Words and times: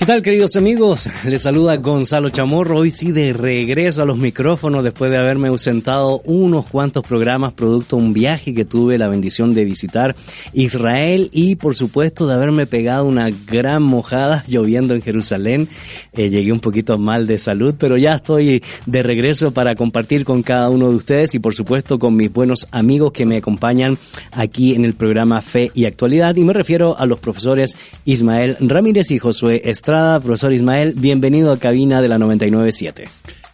¿Qué 0.00 0.06
tal 0.06 0.22
queridos 0.22 0.56
amigos? 0.56 1.10
Les 1.26 1.42
saluda 1.42 1.76
Gonzalo 1.76 2.30
Chamorro, 2.30 2.78
hoy 2.78 2.90
sí 2.90 3.12
de 3.12 3.34
regreso 3.34 4.00
a 4.00 4.06
los 4.06 4.16
micrófonos 4.16 4.82
después 4.82 5.10
de 5.10 5.18
haberme 5.18 5.48
ausentado 5.48 6.22
unos 6.24 6.66
cuantos 6.66 7.04
programas 7.04 7.52
producto 7.52 7.96
de 7.96 8.04
un 8.04 8.14
viaje 8.14 8.54
que 8.54 8.64
tuve 8.64 8.96
la 8.96 9.08
bendición 9.08 9.52
de 9.52 9.66
visitar 9.66 10.16
Israel 10.54 11.28
y 11.34 11.56
por 11.56 11.74
supuesto 11.74 12.26
de 12.26 12.32
haberme 12.32 12.64
pegado 12.64 13.04
una 13.04 13.28
gran 13.28 13.82
mojada 13.82 14.42
lloviendo 14.48 14.94
en 14.94 15.02
Jerusalén. 15.02 15.68
Eh, 16.14 16.30
llegué 16.30 16.50
un 16.50 16.60
poquito 16.60 16.96
mal 16.96 17.26
de 17.26 17.36
salud, 17.36 17.74
pero 17.78 17.98
ya 17.98 18.14
estoy 18.14 18.64
de 18.86 19.02
regreso 19.02 19.52
para 19.52 19.74
compartir 19.74 20.24
con 20.24 20.42
cada 20.42 20.70
uno 20.70 20.88
de 20.88 20.96
ustedes 20.96 21.34
y 21.34 21.40
por 21.40 21.54
supuesto 21.54 21.98
con 21.98 22.16
mis 22.16 22.32
buenos 22.32 22.66
amigos 22.70 23.12
que 23.12 23.26
me 23.26 23.36
acompañan 23.36 23.98
aquí 24.32 24.74
en 24.74 24.86
el 24.86 24.94
programa 24.94 25.42
Fe 25.42 25.70
y 25.74 25.84
Actualidad 25.84 26.36
y 26.36 26.44
me 26.44 26.54
refiero 26.54 26.96
a 26.98 27.04
los 27.04 27.18
profesores 27.18 27.76
Ismael 28.06 28.56
Ramírez 28.60 29.10
y 29.10 29.18
Josué 29.18 29.60
Estrada 29.66 29.89
profesor 29.90 30.52
Ismael, 30.52 30.94
bienvenido 30.96 31.52
a 31.52 31.58
cabina 31.58 32.00
de 32.00 32.08
la 32.08 32.16
997. 32.18 33.08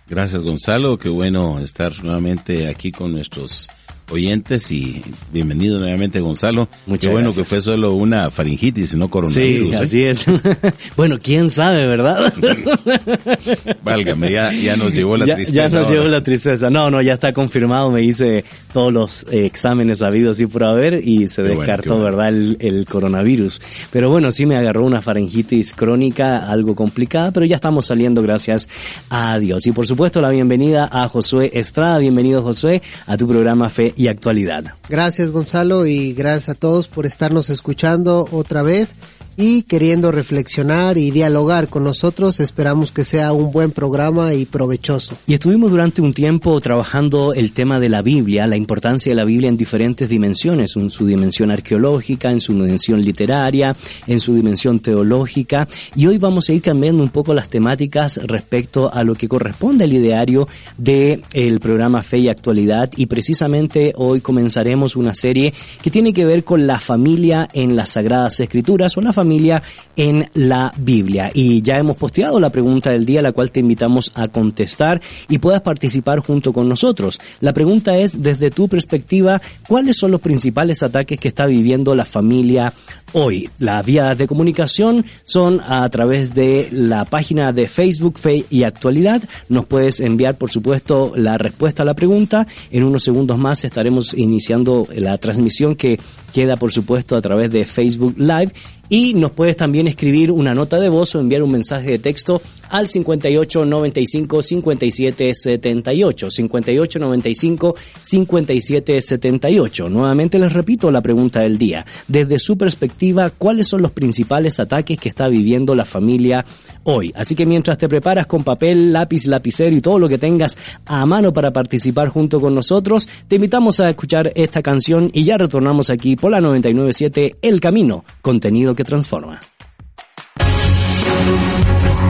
Gracias 0.08 0.42
Gonzalo, 0.42 0.98
qué 0.98 1.08
bueno 1.08 1.58
estar 1.60 1.92
nuevamente 2.04 2.68
aquí 2.68 2.92
con 2.92 3.12
nuestros 3.12 3.68
oyentes 4.10 4.70
y 4.70 5.02
bienvenido 5.32 5.78
nuevamente 5.78 6.20
Gonzalo. 6.20 6.68
Muchas 6.86 7.08
Qué 7.08 7.12
bueno 7.12 7.32
que 7.32 7.44
fue 7.44 7.60
solo 7.60 7.94
una 7.94 8.30
faringitis, 8.30 8.96
no 8.96 9.10
coronavirus. 9.10 9.70
Sí, 9.70 9.74
¿eh? 9.74 9.78
así 9.82 10.02
es. 10.04 10.26
bueno, 10.96 11.18
quién 11.20 11.50
sabe, 11.50 11.86
¿verdad? 11.86 12.32
Válgame, 13.82 14.30
ya, 14.30 14.52
ya 14.52 14.76
nos 14.76 14.94
llevó 14.94 15.16
la 15.16 15.24
tristeza. 15.24 15.68
Ya 15.68 15.80
nos 15.80 15.90
llevó 15.90 16.08
la 16.08 16.22
tristeza. 16.22 16.70
No, 16.70 16.90
no, 16.90 17.02
ya 17.02 17.14
está 17.14 17.32
confirmado. 17.32 17.90
Me 17.90 18.02
hice 18.02 18.44
todos 18.72 18.92
los 18.92 19.26
eh, 19.30 19.46
exámenes 19.46 20.02
habidos 20.02 20.40
y 20.40 20.46
por 20.46 20.64
haber 20.64 21.06
y 21.06 21.28
se 21.28 21.42
descartó, 21.42 22.00
¿verdad? 22.00 22.28
El, 22.28 22.56
el, 22.60 22.86
coronavirus. 22.86 23.60
Pero 23.90 24.10
bueno, 24.10 24.30
sí 24.30 24.46
me 24.46 24.56
agarró 24.56 24.84
una 24.84 25.02
faringitis 25.02 25.72
crónica, 25.74 26.48
algo 26.48 26.76
complicada, 26.76 27.32
pero 27.32 27.44
ya 27.44 27.56
estamos 27.56 27.86
saliendo 27.86 28.22
gracias 28.22 28.68
a 29.10 29.38
Dios. 29.38 29.66
Y 29.66 29.72
por 29.72 29.86
supuesto 29.86 30.20
la 30.20 30.30
bienvenida 30.30 30.88
a 30.90 31.08
Josué 31.08 31.50
Estrada. 31.54 31.98
Bienvenido 31.98 32.42
Josué 32.42 32.82
a 33.06 33.16
tu 33.16 33.26
programa 33.26 33.68
Fe 33.68 33.95
y 33.96 34.08
actualidad. 34.08 34.74
Gracias 34.88 35.32
Gonzalo 35.32 35.86
y 35.86 36.12
gracias 36.12 36.50
a 36.50 36.54
todos 36.54 36.88
por 36.88 37.06
estarnos 37.06 37.50
escuchando 37.50 38.28
otra 38.30 38.62
vez 38.62 38.94
y 39.36 39.62
queriendo 39.62 40.12
reflexionar 40.12 40.96
y 40.96 41.10
dialogar 41.10 41.68
con 41.68 41.84
nosotros. 41.84 42.40
Esperamos 42.40 42.90
que 42.90 43.04
sea 43.04 43.32
un 43.32 43.52
buen 43.52 43.70
programa 43.70 44.34
y 44.34 44.46
provechoso. 44.46 45.16
Y 45.26 45.34
estuvimos 45.34 45.70
durante 45.70 46.00
un 46.00 46.14
tiempo 46.14 46.58
trabajando 46.60 47.34
el 47.34 47.52
tema 47.52 47.78
de 47.78 47.88
la 47.88 48.02
Biblia, 48.02 48.46
la 48.46 48.56
importancia 48.56 49.10
de 49.10 49.16
la 49.16 49.24
Biblia 49.24 49.48
en 49.48 49.56
diferentes 49.56 50.08
dimensiones, 50.08 50.74
en 50.76 50.90
su 50.90 51.06
dimensión 51.06 51.50
arqueológica, 51.50 52.30
en 52.30 52.40
su 52.40 52.54
dimensión 52.54 53.02
literaria, 53.02 53.76
en 54.06 54.20
su 54.20 54.34
dimensión 54.34 54.80
teológica. 54.80 55.68
Y 55.94 56.06
hoy 56.06 56.18
vamos 56.18 56.48
a 56.48 56.54
ir 56.54 56.62
cambiando 56.62 57.02
un 57.02 57.10
poco 57.10 57.34
las 57.34 57.48
temáticas 57.48 58.20
respecto 58.24 58.92
a 58.92 59.04
lo 59.04 59.14
que 59.14 59.28
corresponde 59.28 59.84
al 59.84 59.92
ideario 59.92 60.48
del 60.78 61.24
el 61.32 61.60
programa 61.60 62.02
Fe 62.02 62.18
y 62.18 62.28
Actualidad. 62.28 62.90
Y 62.96 63.06
precisamente 63.06 63.85
hoy 63.96 64.20
comenzaremos 64.20 64.96
una 64.96 65.14
serie 65.14 65.52
que 65.82 65.90
tiene 65.90 66.12
que 66.12 66.24
ver 66.24 66.44
con 66.44 66.66
la 66.66 66.80
familia 66.80 67.48
en 67.52 67.76
las 67.76 67.90
Sagradas 67.90 68.40
Escrituras 68.40 68.96
o 68.96 69.00
la 69.00 69.12
familia 69.12 69.62
en 69.96 70.28
la 70.34 70.72
Biblia. 70.76 71.30
Y 71.32 71.62
ya 71.62 71.78
hemos 71.78 71.96
posteado 71.96 72.40
la 72.40 72.50
pregunta 72.50 72.90
del 72.90 73.06
día, 73.06 73.22
la 73.22 73.32
cual 73.32 73.50
te 73.50 73.60
invitamos 73.60 74.12
a 74.14 74.28
contestar 74.28 75.00
y 75.28 75.38
puedas 75.38 75.62
participar 75.62 76.20
junto 76.20 76.52
con 76.52 76.68
nosotros. 76.68 77.20
La 77.40 77.52
pregunta 77.52 77.96
es, 77.98 78.22
desde 78.22 78.50
tu 78.50 78.68
perspectiva, 78.68 79.40
¿cuáles 79.68 79.96
son 79.96 80.10
los 80.10 80.20
principales 80.20 80.82
ataques 80.82 81.18
que 81.18 81.28
está 81.28 81.46
viviendo 81.46 81.94
la 81.94 82.04
familia 82.04 82.72
hoy? 83.12 83.48
Las 83.58 83.84
vías 83.84 84.16
de 84.18 84.26
comunicación 84.26 85.04
son 85.24 85.60
a 85.66 85.88
través 85.90 86.34
de 86.34 86.68
la 86.72 87.04
página 87.04 87.52
de 87.52 87.68
Facebook 87.68 88.18
Fe 88.18 88.44
y 88.50 88.62
Actualidad. 88.62 89.22
Nos 89.48 89.66
puedes 89.66 90.00
enviar, 90.00 90.36
por 90.36 90.50
supuesto, 90.50 91.12
la 91.16 91.38
respuesta 91.38 91.82
a 91.82 91.86
la 91.86 91.94
pregunta. 91.94 92.46
En 92.70 92.84
unos 92.84 93.02
segundos 93.02 93.38
más 93.38 93.64
estaremos 93.76 94.14
iniciando 94.14 94.88
la 94.96 95.18
transmisión 95.18 95.76
que 95.76 96.00
queda, 96.32 96.56
por 96.56 96.72
supuesto, 96.72 97.14
a 97.14 97.20
través 97.20 97.52
de 97.52 97.66
Facebook 97.66 98.14
Live 98.16 98.52
y 98.88 99.14
nos 99.14 99.32
puedes 99.32 99.56
también 99.56 99.88
escribir 99.88 100.30
una 100.30 100.54
nota 100.54 100.78
de 100.80 100.88
voz 100.88 101.14
o 101.14 101.20
enviar 101.20 101.42
un 101.42 101.50
mensaje 101.50 101.90
de 101.90 101.98
texto 101.98 102.40
al 102.68 102.88
58 102.88 103.64
95 103.64 104.42
57 104.42 105.32
78. 105.34 106.30
58 106.30 106.98
95 106.98 107.74
57 108.02 109.00
78. 109.00 109.88
Nuevamente 109.88 110.38
les 110.38 110.52
repito 110.52 110.90
la 110.90 111.00
pregunta 111.00 111.40
del 111.40 111.58
día. 111.58 111.84
Desde 112.08 112.38
su 112.38 112.56
perspectiva, 112.56 113.30
¿cuáles 113.30 113.68
son 113.68 113.82
los 113.82 113.92
principales 113.92 114.60
ataques 114.60 114.98
que 114.98 115.08
está 115.08 115.28
viviendo 115.28 115.74
la 115.74 115.84
familia 115.84 116.44
hoy? 116.84 117.12
Así 117.14 117.34
que 117.34 117.46
mientras 117.46 117.78
te 117.78 117.88
preparas 117.88 118.26
con 118.26 118.44
papel, 118.44 118.92
lápiz, 118.92 119.26
lapicero 119.26 119.74
y 119.74 119.80
todo 119.80 119.98
lo 119.98 120.08
que 120.08 120.18
tengas 120.18 120.56
a 120.84 121.04
mano 121.06 121.32
para 121.32 121.52
participar 121.52 122.08
junto 122.08 122.40
con 122.40 122.54
nosotros, 122.54 123.08
te 123.28 123.36
invitamos 123.36 123.80
a 123.80 123.90
escuchar 123.90 124.32
esta 124.34 124.62
canción 124.62 125.10
y 125.12 125.24
ya 125.24 125.38
retornamos 125.38 125.90
aquí 125.90 126.16
por 126.16 126.30
la 126.30 126.40
997 126.40 127.36
El 127.42 127.60
Camino, 127.60 128.04
contenido 128.22 128.75
que 128.76 128.84
transforma. 128.84 129.40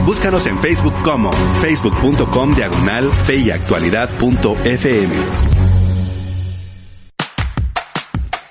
Búscanos 0.04 0.46
en 0.46 0.58
Facebook 0.60 0.94
como 1.02 1.32
facebook.com 1.60 2.54
diagonal 2.54 3.10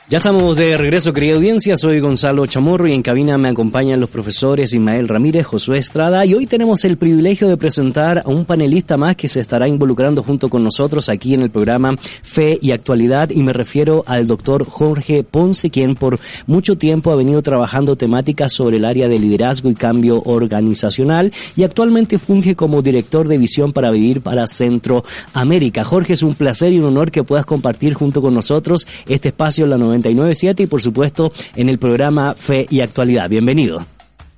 Ya 0.08 0.20
estamos 0.20 0.56
de 0.56 0.78
regreso, 0.78 1.14
querida 1.14 1.34
audiencia. 1.34 1.76
Soy 1.78 2.00
Gonzalo 2.00 2.46
Chamorro 2.46 2.86
y 2.88 2.92
en 2.92 3.02
cabina 3.02 3.40
me 3.40 3.48
acompañan 3.48 4.00
los 4.00 4.12
profesores 4.12 4.72
Ismael 4.72 5.08
Ramírez, 5.08 5.48
Josué 5.48 5.80
Estrada 5.80 6.24
y 6.28 6.36
hoy 6.36 6.46
tenemos 6.46 6.86
el 6.86 6.98
privilegio 6.98 7.48
de 7.48 7.58
presentar 7.58 8.22
a 8.24 8.30
un 8.30 8.46
panelista 8.46 8.98
más 8.98 9.16
que 9.16 9.28
se 9.28 9.40
estará 9.40 9.68
involucrando 9.68 10.22
junto 10.22 10.48
con 10.48 10.64
nosotros 10.64 11.10
aquí 11.10 11.34
en 11.34 11.42
el 11.42 11.50
programa 11.50 11.98
Fe 11.98 12.60
y 12.62 12.70
Actualidad 12.70 13.32
y 13.32 13.42
me 13.42 13.52
refiero 13.52 14.04
al 14.06 14.28
doctor 14.28 14.64
Jorge 14.68 15.24
Ponce, 15.24 15.72
quien 15.72 15.96
por 15.96 16.20
mucho 16.46 16.78
tiempo 16.78 17.10
ha 17.10 17.16
venido 17.16 17.42
trabajando 17.42 17.96
temáticas 17.96 18.54
sobre 18.54 18.78
el 18.78 18.86
área 18.86 19.08
de 19.08 19.18
liderazgo 19.18 19.72
y 19.72 19.74
cambio 19.74 20.22
organizacional 20.22 21.34
y 21.56 21.64
actualmente 21.64 22.20
funge 22.20 22.56
como 22.56 22.84
director 22.84 23.28
de 23.28 23.40
visión 23.40 23.74
para 23.74 23.90
vivir 23.90 24.22
para 24.22 24.46
Centroamérica. 24.46 25.84
Jorge, 25.84 26.14
es 26.14 26.22
un 26.22 26.36
placer 26.36 26.74
y 26.74 26.78
un 26.78 26.86
honor 26.86 27.10
que 27.10 27.24
puedas 27.24 27.48
compartir 27.48 27.96
junto 27.96 28.22
con 28.22 28.36
nosotros 28.36 28.86
este 29.08 29.30
espacio 29.30 29.66
la 29.66 29.80
997 30.02 30.64
y 30.64 30.68
por 30.68 30.82
supuesto 30.82 31.32
en 31.56 31.70
el 31.70 31.80
programa 31.80 32.36
Fe 32.36 32.68
y 32.70 32.82
Actualidad. 32.82 33.30
Bienvenido. 33.30 33.86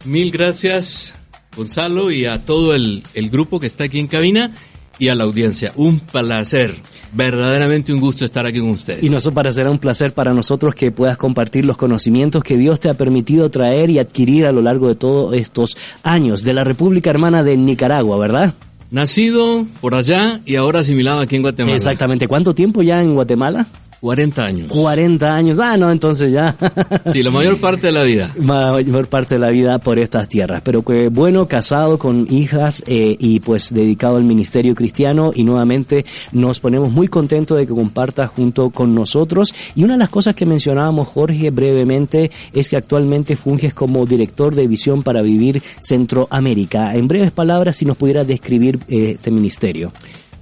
Mil 0.05 0.31
gracias 0.31 1.15
Gonzalo 1.55 2.11
y 2.11 2.25
a 2.25 2.45
todo 2.45 2.75
el, 2.75 3.03
el 3.15 3.29
grupo 3.29 3.59
que 3.59 3.67
está 3.67 3.85
aquí 3.85 3.99
en 3.99 4.07
cabina 4.07 4.53
y 4.99 5.09
a 5.09 5.15
la 5.15 5.23
audiencia. 5.23 5.71
Un 5.75 5.99
placer, 5.99 6.75
verdaderamente 7.13 7.93
un 7.93 7.99
gusto 7.99 8.25
estar 8.25 8.45
aquí 8.45 8.59
con 8.59 8.69
ustedes. 8.69 9.03
Y 9.03 9.13
eso 9.13 9.33
será 9.51 9.71
un 9.71 9.79
placer 9.79 10.13
para 10.13 10.33
nosotros 10.33 10.75
que 10.75 10.91
puedas 10.91 11.17
compartir 11.17 11.65
los 11.65 11.77
conocimientos 11.77 12.43
que 12.43 12.57
Dios 12.57 12.79
te 12.79 12.89
ha 12.89 12.93
permitido 12.95 13.49
traer 13.49 13.89
y 13.89 13.99
adquirir 13.99 14.45
a 14.45 14.51
lo 14.51 14.61
largo 14.61 14.87
de 14.87 14.95
todos 14.95 15.35
estos 15.35 15.77
años 16.03 16.43
de 16.43 16.53
la 16.53 16.63
República 16.63 17.09
Hermana 17.09 17.43
de 17.43 17.57
Nicaragua, 17.57 18.17
¿verdad? 18.17 18.53
Nacido 18.89 19.65
por 19.81 19.95
allá 19.95 20.41
y 20.45 20.55
ahora 20.55 20.79
asimilado 20.79 21.19
aquí 21.19 21.35
en 21.35 21.41
Guatemala. 21.41 21.75
Exactamente. 21.75 22.27
¿Cuánto 22.27 22.55
tiempo 22.55 22.81
ya 22.81 23.01
en 23.01 23.15
Guatemala? 23.15 23.67
40 24.01 24.43
años. 24.43 24.71
40 24.71 25.35
años. 25.35 25.59
Ah, 25.59 25.75
no, 25.77 25.91
entonces 25.91 26.31
ya. 26.31 26.55
sí, 27.07 27.23
la 27.23 27.31
mayor 27.31 27.59
parte 27.59 27.87
de 27.87 27.93
la 27.93 28.03
vida. 28.03 28.33
Mayor 28.37 29.07
parte 29.07 29.35
de 29.35 29.41
la 29.41 29.49
vida 29.49 29.79
por 29.79 29.97
estas 29.97 30.27
tierras. 30.29 30.61
Pero 30.63 30.83
que 30.83 31.09
bueno, 31.09 31.47
casado 31.47 31.97
con 31.97 32.27
hijas 32.29 32.83
eh, 32.85 33.15
y 33.19 33.39
pues 33.39 33.73
dedicado 33.73 34.17
al 34.17 34.23
ministerio 34.23 34.75
cristiano 34.75 35.31
y 35.33 35.43
nuevamente 35.43 36.05
nos 36.31 36.59
ponemos 36.59 36.91
muy 36.91 37.07
contentos 37.07 37.57
de 37.57 37.65
que 37.65 37.73
compartas 37.73 38.29
junto 38.29 38.69
con 38.69 38.93
nosotros. 38.93 39.53
Y 39.75 39.83
una 39.83 39.93
de 39.93 39.99
las 39.99 40.09
cosas 40.09 40.35
que 40.35 40.45
mencionábamos, 40.45 41.07
Jorge, 41.07 41.49
brevemente, 41.49 42.29
es 42.53 42.69
que 42.69 42.77
actualmente 42.77 43.35
funges 43.35 43.73
como 43.73 44.05
director 44.05 44.53
de 44.53 44.67
visión 44.67 45.01
para 45.01 45.21
vivir 45.21 45.61
Centroamérica. 45.79 46.95
En 46.95 47.07
breves 47.07 47.31
palabras, 47.31 47.77
si 47.77 47.85
nos 47.85 47.97
pudieras 47.97 48.27
describir 48.27 48.79
eh, 48.87 49.11
este 49.15 49.31
ministerio. 49.31 49.91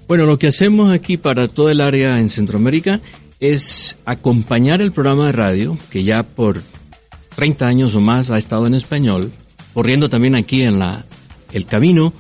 Bueno, 0.08 0.26
lo 0.28 0.38
que 0.38 0.48
hacemos 0.48 0.92
aquí 0.92 1.18
para 1.18 1.48
todo 1.48 1.70
el 1.70 1.82
área 1.82 2.20
en 2.20 2.30
Centroamérica 2.30 3.00
es 3.40 3.98
acompañar 4.06 4.82
el 4.82 4.92
programa 4.92 5.28
de 5.28 5.32
radio, 5.32 5.78
que 5.90 6.04
ya 6.04 6.24
por 6.24 6.62
30 7.36 7.68
años 7.68 7.96
o 7.96 8.02
más 8.02 8.30
ha 8.30 8.38
estado 8.38 8.68
en 8.68 8.76
español, 8.76 9.32
corriendo 9.74 10.10
también 10.10 10.36
aquí 10.36 10.62
en 10.62 10.80
la, 10.80 11.06
el 11.52 11.66
camino, 11.66 12.14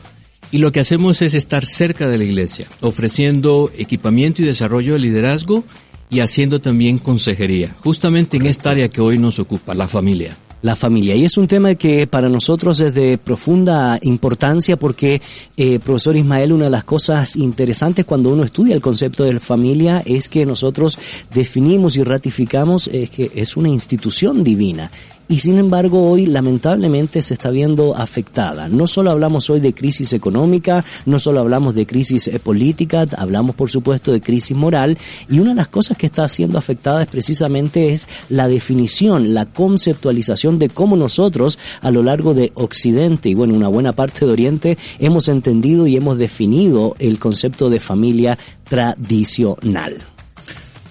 y 0.51 0.59
lo 0.59 0.71
que 0.71 0.79
hacemos 0.79 1.21
es 1.21 1.33
estar 1.33 1.65
cerca 1.65 2.07
de 2.07 2.17
la 2.17 2.23
iglesia, 2.23 2.67
ofreciendo 2.81 3.71
equipamiento 3.77 4.41
y 4.41 4.45
desarrollo 4.45 4.93
de 4.93 4.99
liderazgo 4.99 5.63
y 6.09 6.19
haciendo 6.19 6.61
también 6.61 6.99
consejería, 6.99 7.75
justamente 7.79 8.37
en 8.37 8.45
esta 8.45 8.71
área 8.71 8.89
que 8.89 9.01
hoy 9.01 9.17
nos 9.17 9.39
ocupa, 9.39 9.73
la 9.73 9.87
familia. 9.87 10.37
La 10.65 10.75
familia. 10.75 11.15
Y 11.15 11.25
es 11.25 11.37
un 11.37 11.47
tema 11.47 11.75
que 11.75 12.07
para 12.07 12.27
nosotros 12.27 12.79
es 12.79 12.95
de 12.95 13.19
profunda 13.19 13.99
importancia 14.01 14.77
porque, 14.77 15.21
eh, 15.55 15.77
profesor 15.77 16.15
Ismael, 16.15 16.53
una 16.53 16.65
de 16.65 16.71
las 16.71 16.83
cosas 16.83 17.35
interesantes 17.35 18.03
cuando 18.03 18.31
uno 18.31 18.43
estudia 18.43 18.73
el 18.73 18.81
concepto 18.81 19.23
de 19.23 19.39
familia 19.39 20.01
es 20.03 20.27
que 20.27 20.43
nosotros 20.43 20.97
definimos 21.31 21.97
y 21.97 22.03
ratificamos 22.03 22.87
eh, 22.87 23.07
que 23.15 23.31
es 23.35 23.55
una 23.55 23.69
institución 23.69 24.43
divina 24.43 24.89
y 25.27 25.39
sin 25.39 25.57
embargo 25.57 26.09
hoy 26.09 26.25
lamentablemente 26.25 27.21
se 27.21 27.33
está 27.33 27.49
viendo 27.49 27.95
afectada. 27.95 28.67
No 28.67 28.87
solo 28.87 29.11
hablamos 29.11 29.49
hoy 29.49 29.59
de 29.59 29.73
crisis 29.73 30.13
económica, 30.13 30.85
no 31.05 31.19
solo 31.19 31.39
hablamos 31.39 31.75
de 31.75 31.85
crisis 31.85 32.27
eh, 32.27 32.39
política, 32.39 33.05
hablamos 33.17 33.55
por 33.55 33.69
supuesto 33.69 34.11
de 34.11 34.21
crisis 34.21 34.55
moral 34.55 34.97
y 35.29 35.39
una 35.39 35.51
de 35.51 35.55
las 35.55 35.67
cosas 35.67 35.97
que 35.97 36.05
está 36.05 36.27
siendo 36.27 36.57
afectada 36.57 37.03
es 37.03 37.07
precisamente 37.07 37.93
es 37.93 38.07
la 38.29 38.47
definición, 38.47 39.33
la 39.33 39.45
conceptualización 39.45 40.59
de 40.59 40.69
cómo 40.69 40.95
nosotros 40.95 41.57
a 41.81 41.91
lo 41.91 42.03
largo 42.03 42.33
de 42.33 42.51
Occidente 42.55 43.29
y 43.29 43.33
bueno, 43.33 43.53
una 43.53 43.67
buena 43.67 43.93
parte 43.93 44.25
de 44.25 44.31
Oriente 44.31 44.77
hemos 44.99 45.27
entendido 45.27 45.87
y 45.87 45.95
hemos 45.95 46.17
definido 46.17 46.95
el 46.99 47.19
concepto 47.19 47.69
de 47.69 47.79
familia 47.79 48.37
tradicional. 48.67 49.95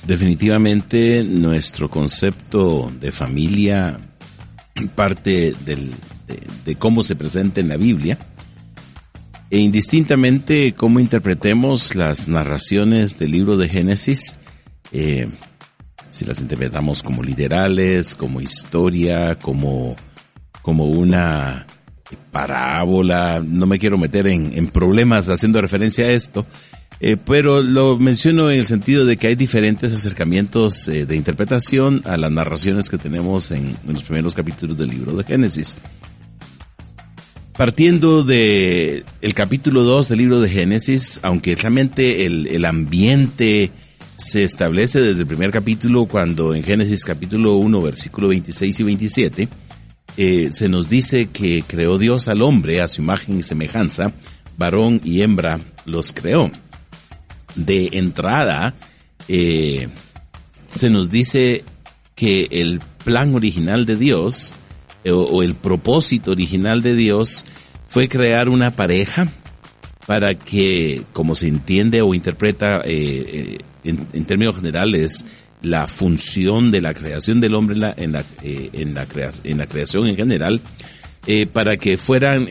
Definitivamente 0.06 1.25
nuestro 1.25 1.88
concepto 1.88 2.92
de 3.00 3.10
familia 3.10 3.98
parte 4.94 5.55
de, 5.65 6.76
cómo 6.76 7.03
se 7.03 7.17
presenta 7.17 7.61
en 7.61 7.69
la 7.69 7.76
Biblia 7.76 8.19
e 9.50 9.59
indistintamente 9.59 10.75
cómo 10.75 11.00
interpretemos 11.00 11.94
las 11.94 12.29
narraciones 12.29 13.19
del 13.19 13.31
libro 13.32 13.56
de 13.56 13.69
Génesis, 13.69 14.38
eh, 14.93 15.29
si 16.09 16.25
las 16.25 16.41
interpretamos 16.41 17.03
como 17.03 17.23
literales, 17.23 18.15
como 18.15 18.41
historia, 18.41 19.37
como, 19.37 19.97
como 20.62 20.87
una 20.87 21.67
parábola, 22.31 23.43
no 23.44 23.67
me 23.67 23.79
quiero 23.79 23.99
meter 23.99 24.27
en 24.27 24.67
problemas 24.69 25.29
haciendo 25.29 25.61
referencia 25.61 26.06
a 26.06 26.11
esto, 26.11 26.47
eh, 27.06 27.19
pero 27.19 27.61
lo 27.61 27.99
menciono 27.99 28.51
en 28.51 28.61
el 28.61 28.65
sentido 28.65 29.05
de 29.05 29.19
que 29.19 29.27
hay 29.27 29.35
diferentes 29.35 29.93
acercamientos 29.93 30.89
eh, 30.89 31.05
de 31.05 31.17
interpretación 31.17 32.01
a 32.06 32.17
las 32.17 32.33
narraciones 32.33 32.89
que 32.89 32.97
tenemos 32.97 33.51
en, 33.51 33.77
los 33.87 34.05
primeros 34.05 34.33
capítulos 34.33 34.79
del 34.79 34.89
libro 34.89 35.15
de 35.15 35.23
Génesis. 35.23 35.77
Partiendo 37.59 38.25
de 38.25 39.05
el 39.21 39.35
capítulo 39.35 39.83
2 39.83 40.09
del 40.09 40.19
libro 40.19 40.41
de 40.41 40.49
Génesis, 40.49 41.21
aunque 41.23 41.55
realmente 41.56 42.25
el, 42.25 42.47
el 42.47 42.65
ambiente 42.65 43.71
se 44.17 44.43
establece 44.43 45.03
desde 45.03 45.21
el 45.21 45.29
primer 45.29 45.51
capítulo, 45.51 46.06
cuando 46.06 46.55
en 46.55 46.62
Génesis 46.62 47.05
capítulo 47.05 47.56
1, 47.56 47.83
versículo 47.83 48.29
26 48.29 48.81
y 48.81 48.83
27, 48.83 49.49
eh, 50.17 50.49
se 50.53 50.71
nos 50.71 50.89
dice 50.89 51.27
que 51.27 51.65
creó 51.67 51.99
Dios 51.99 52.29
al 52.29 52.41
hombre 52.41 52.81
a 52.81 52.89
su 52.89 53.03
imagen 53.03 53.37
y 53.37 53.43
semejanza, 53.43 54.15
varón 54.56 55.03
y 55.05 55.21
hembra 55.21 55.61
los 55.85 56.15
creó 56.15 56.51
de 57.55 57.91
entrada, 57.93 58.75
eh, 59.29 59.89
se 60.73 60.91
nos 60.91 61.11
dice 61.11 61.65
que 62.15 62.49
el 62.51 62.81
plan 63.05 63.35
original 63.35 63.87
de 63.87 63.97
Dios 63.97 64.55
eh, 65.05 65.11
o, 65.11 65.43
el 65.43 65.55
propósito 65.55 66.33
original 66.33 66.83
de 66.83 66.95
Dios 66.95 67.45
fue 67.89 68.09
crear 68.09 68.49
una 68.49 68.73
pareja 68.73 69.29
para 70.06 70.35
que, 70.35 71.05
como 71.12 71.35
se 71.35 71.49
entiende 71.49 72.03
o 72.03 72.15
interpreta 72.15 72.83
eh, 72.85 73.59
en, 73.85 74.25
términos 74.25 74.56
generales, 74.56 75.25
la 75.62 75.89
función 75.89 76.71
de 76.71 76.83
la 76.83 76.93
creación 76.93 77.41
del 77.41 77.55
hombre 77.55 77.75
en 77.75 77.81
la, 77.81 77.95
en 77.97 78.12
la, 78.12 78.25
en 78.43 78.95
la, 78.95 79.06
en 79.45 79.59
la 79.59 79.67
creación 79.67 80.06
en 80.06 80.17
general, 80.17 80.61
para 81.55 81.79
que 81.79 81.97
fueran 81.97 82.47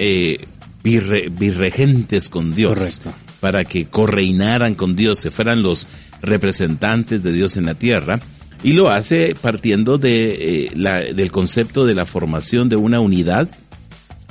virregentes 0.84 2.30
con 2.30 2.56
Dios. 2.56 3.00
Correcto 3.00 3.33
para 3.44 3.66
que 3.66 3.88
correinaran 3.88 4.74
con 4.74 4.96
Dios, 4.96 5.20
se 5.20 5.30
fueran 5.30 5.64
los 5.64 5.90
representantes 6.22 7.24
de 7.24 7.34
Dios 7.34 7.58
en 7.58 7.66
la 7.66 7.74
tierra, 7.74 8.22
y 8.64 8.72
lo 8.72 8.90
hace 8.90 9.36
partiendo 9.36 9.98
de, 9.98 10.68
eh, 10.68 10.72
la, 10.76 11.00
del 11.00 11.30
concepto 11.30 11.86
de 11.86 11.94
la 11.94 12.06
formación 12.06 12.70
de 12.70 12.78
una 12.78 13.02
unidad, 13.02 13.50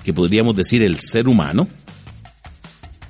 que 0.03 0.15
podríamos 0.15 0.57
decir 0.57 0.81
el 0.81 0.99
ser 0.99 1.29
humano, 1.29 1.69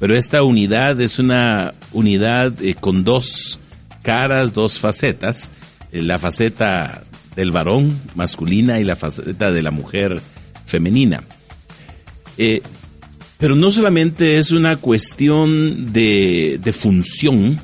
pero 0.00 0.16
esta 0.16 0.42
unidad 0.42 1.00
es 1.00 1.20
una 1.20 1.72
unidad 1.92 2.52
eh, 2.60 2.74
con 2.74 3.04
dos 3.04 3.60
caras, 4.02 4.52
dos 4.52 4.80
facetas, 4.80 5.52
eh, 5.92 6.02
la 6.02 6.18
faceta 6.18 7.04
del 7.36 7.52
varón 7.52 7.96
masculina 8.16 8.80
y 8.80 8.84
la 8.84 8.96
faceta 8.96 9.52
de 9.52 9.62
la 9.62 9.70
mujer 9.70 10.20
femenina. 10.66 11.22
Pero 13.42 13.56
no 13.56 13.72
solamente 13.72 14.38
es 14.38 14.52
una 14.52 14.76
cuestión 14.76 15.92
de, 15.92 16.60
función, 16.72 17.60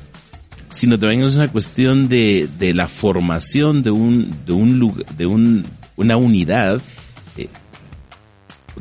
sino 0.69 0.99
también 0.99 1.23
es 1.23 1.37
una 1.37 1.47
cuestión 1.47 2.09
de, 2.09 2.49
la 2.75 2.89
formación 2.89 3.81
de 3.81 3.89
un, 3.89 4.29
de 4.45 4.51
un, 4.51 5.05
de 5.17 5.25
un, 5.25 5.65
una 5.95 6.17
unidad 6.17 6.81
eh, 7.37 7.47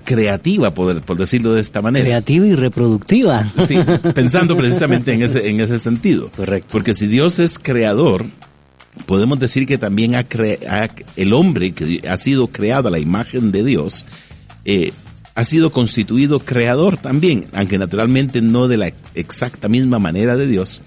creativa, 0.02 0.74
por, 0.74 1.00
por 1.02 1.16
decirlo 1.16 1.54
de 1.54 1.60
esta 1.60 1.80
manera. 1.82 2.04
Creativa 2.04 2.48
y 2.48 2.56
reproductiva. 2.56 3.48
Sí, 3.64 3.78
pensando 4.12 4.56
precisamente 4.56 5.12
en 5.12 5.22
ese, 5.22 5.48
en 5.48 5.60
ese 5.60 5.78
sentido. 5.78 6.32
Correcto. 6.32 6.66
Porque 6.72 6.94
si 6.94 7.06
Dios 7.06 7.38
es 7.38 7.60
creador, 7.60 8.26
podemos 9.06 9.38
decir 9.38 9.66
que 9.66 9.78
también 9.78 10.16
ha 10.16 10.26
el 11.14 11.32
hombre 11.32 11.70
que 11.70 12.02
ha 12.08 12.18
sido 12.18 12.48
creado 12.48 12.88
a 12.88 12.90
la 12.90 12.98
imagen 12.98 13.52
de 13.52 13.62
Dios, 13.62 14.04
eh, 14.64 14.90
ha 15.38 15.44
sido 15.44 15.70
constituido 15.70 16.40
creador 16.40 16.98
también, 16.98 17.46
aunque 17.52 17.78
naturalmente 17.78 18.42
no 18.42 18.66
de 18.66 18.76
la 18.76 18.92
exacta 19.14 19.68
misma 19.68 20.00
manera 20.00 20.34
de 20.36 20.48
Dios. 20.48 20.82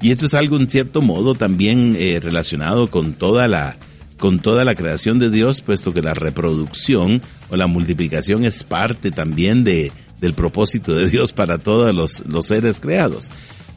Y 0.00 0.12
esto 0.12 0.26
es 0.26 0.34
algo 0.34 0.56
en 0.58 0.70
cierto 0.70 1.02
modo 1.02 1.34
también 1.34 1.96
eh, 1.98 2.20
relacionado 2.22 2.88
con 2.88 3.14
toda 3.14 3.48
la 3.48 3.76
con 4.16 4.38
toda 4.38 4.64
la 4.64 4.76
creación 4.76 5.18
de 5.18 5.28
Dios, 5.28 5.60
puesto 5.60 5.92
que 5.92 6.02
la 6.02 6.14
reproducción 6.14 7.20
o 7.50 7.56
la 7.56 7.66
multiplicación 7.66 8.44
es 8.44 8.62
parte 8.62 9.10
también 9.10 9.64
de, 9.64 9.90
del 10.20 10.34
propósito 10.34 10.94
de 10.94 11.10
Dios 11.10 11.32
para 11.32 11.58
todos 11.58 11.92
los, 11.92 12.24
los 12.26 12.46
seres 12.46 12.78
creados. 12.78 13.32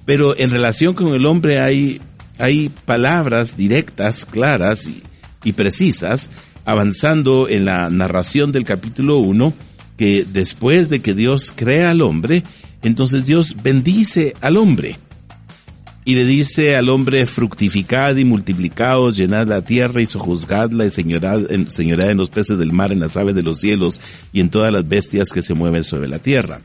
Pero 0.05 0.37
en 0.37 0.51
relación 0.51 0.93
con 0.93 1.15
el 1.15 1.25
hombre 1.25 1.59
hay, 1.59 2.01
hay 2.37 2.69
palabras 2.85 3.57
directas, 3.57 4.27
claras 4.27 4.87
y, 4.87 5.01
y 5.43 5.53
precisas, 5.53 6.29
avanzando 6.65 7.49
en 7.49 7.65
la 7.65 7.89
narración 7.89 8.51
del 8.51 8.63
capítulo 8.63 9.17
1, 9.17 9.53
que 9.99 10.25
después 10.25 10.89
de 10.89 11.01
que 11.01 11.13
Dios 11.13 11.51
crea 11.53 11.91
al 11.91 12.01
hombre, 12.01 12.43
entonces 12.83 13.25
Dios 13.25 13.57
bendice 13.61 14.33
al 14.39 14.55
hombre. 14.55 14.97
Y 16.05 16.15
le 16.15 16.23
dice 16.23 16.77
al 16.77 16.87
hombre, 16.87 17.27
fructificad 17.27 18.15
y 18.15 18.23
multiplicaos, 18.23 19.17
llenad 19.17 19.45
la 19.45 19.61
tierra 19.61 20.01
y 20.01 20.05
sojuzgadla 20.05 20.85
y 20.85 20.89
señorad 20.89 21.51
en, 21.51 21.67
en 21.77 22.17
los 22.17 22.29
peces 22.29 22.57
del 22.57 22.71
mar, 22.71 22.93
en 22.93 23.01
las 23.01 23.17
aves 23.17 23.35
de 23.35 23.43
los 23.43 23.59
cielos 23.59 23.99
y 24.31 24.39
en 24.39 24.49
todas 24.49 24.71
las 24.71 24.87
bestias 24.87 25.31
que 25.33 25.41
se 25.41 25.53
mueven 25.53 25.83
sobre 25.83 26.07
la 26.07 26.19
tierra. 26.19 26.61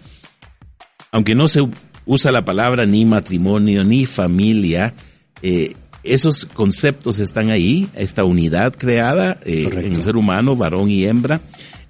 Aunque 1.11 1.35
no 1.35 1.49
se 1.49 1.69
usa 2.07 2.31
la 2.31 2.45
palabra 2.45 2.87
ni 2.87 3.05
matrimonio 3.05 3.83
ni 3.83 4.07
familia, 4.07 4.95
eh, 5.43 5.75
esos 6.05 6.45
conceptos 6.45 7.19
están 7.19 7.51
ahí, 7.51 7.89
esta 7.97 8.23
unidad 8.23 8.77
creada 8.79 9.41
eh, 9.45 9.69
en 9.73 9.93
el 9.93 10.03
ser 10.05 10.17
humano, 10.17 10.55
varón 10.55 10.89
y 10.89 11.05
hembra, 11.05 11.41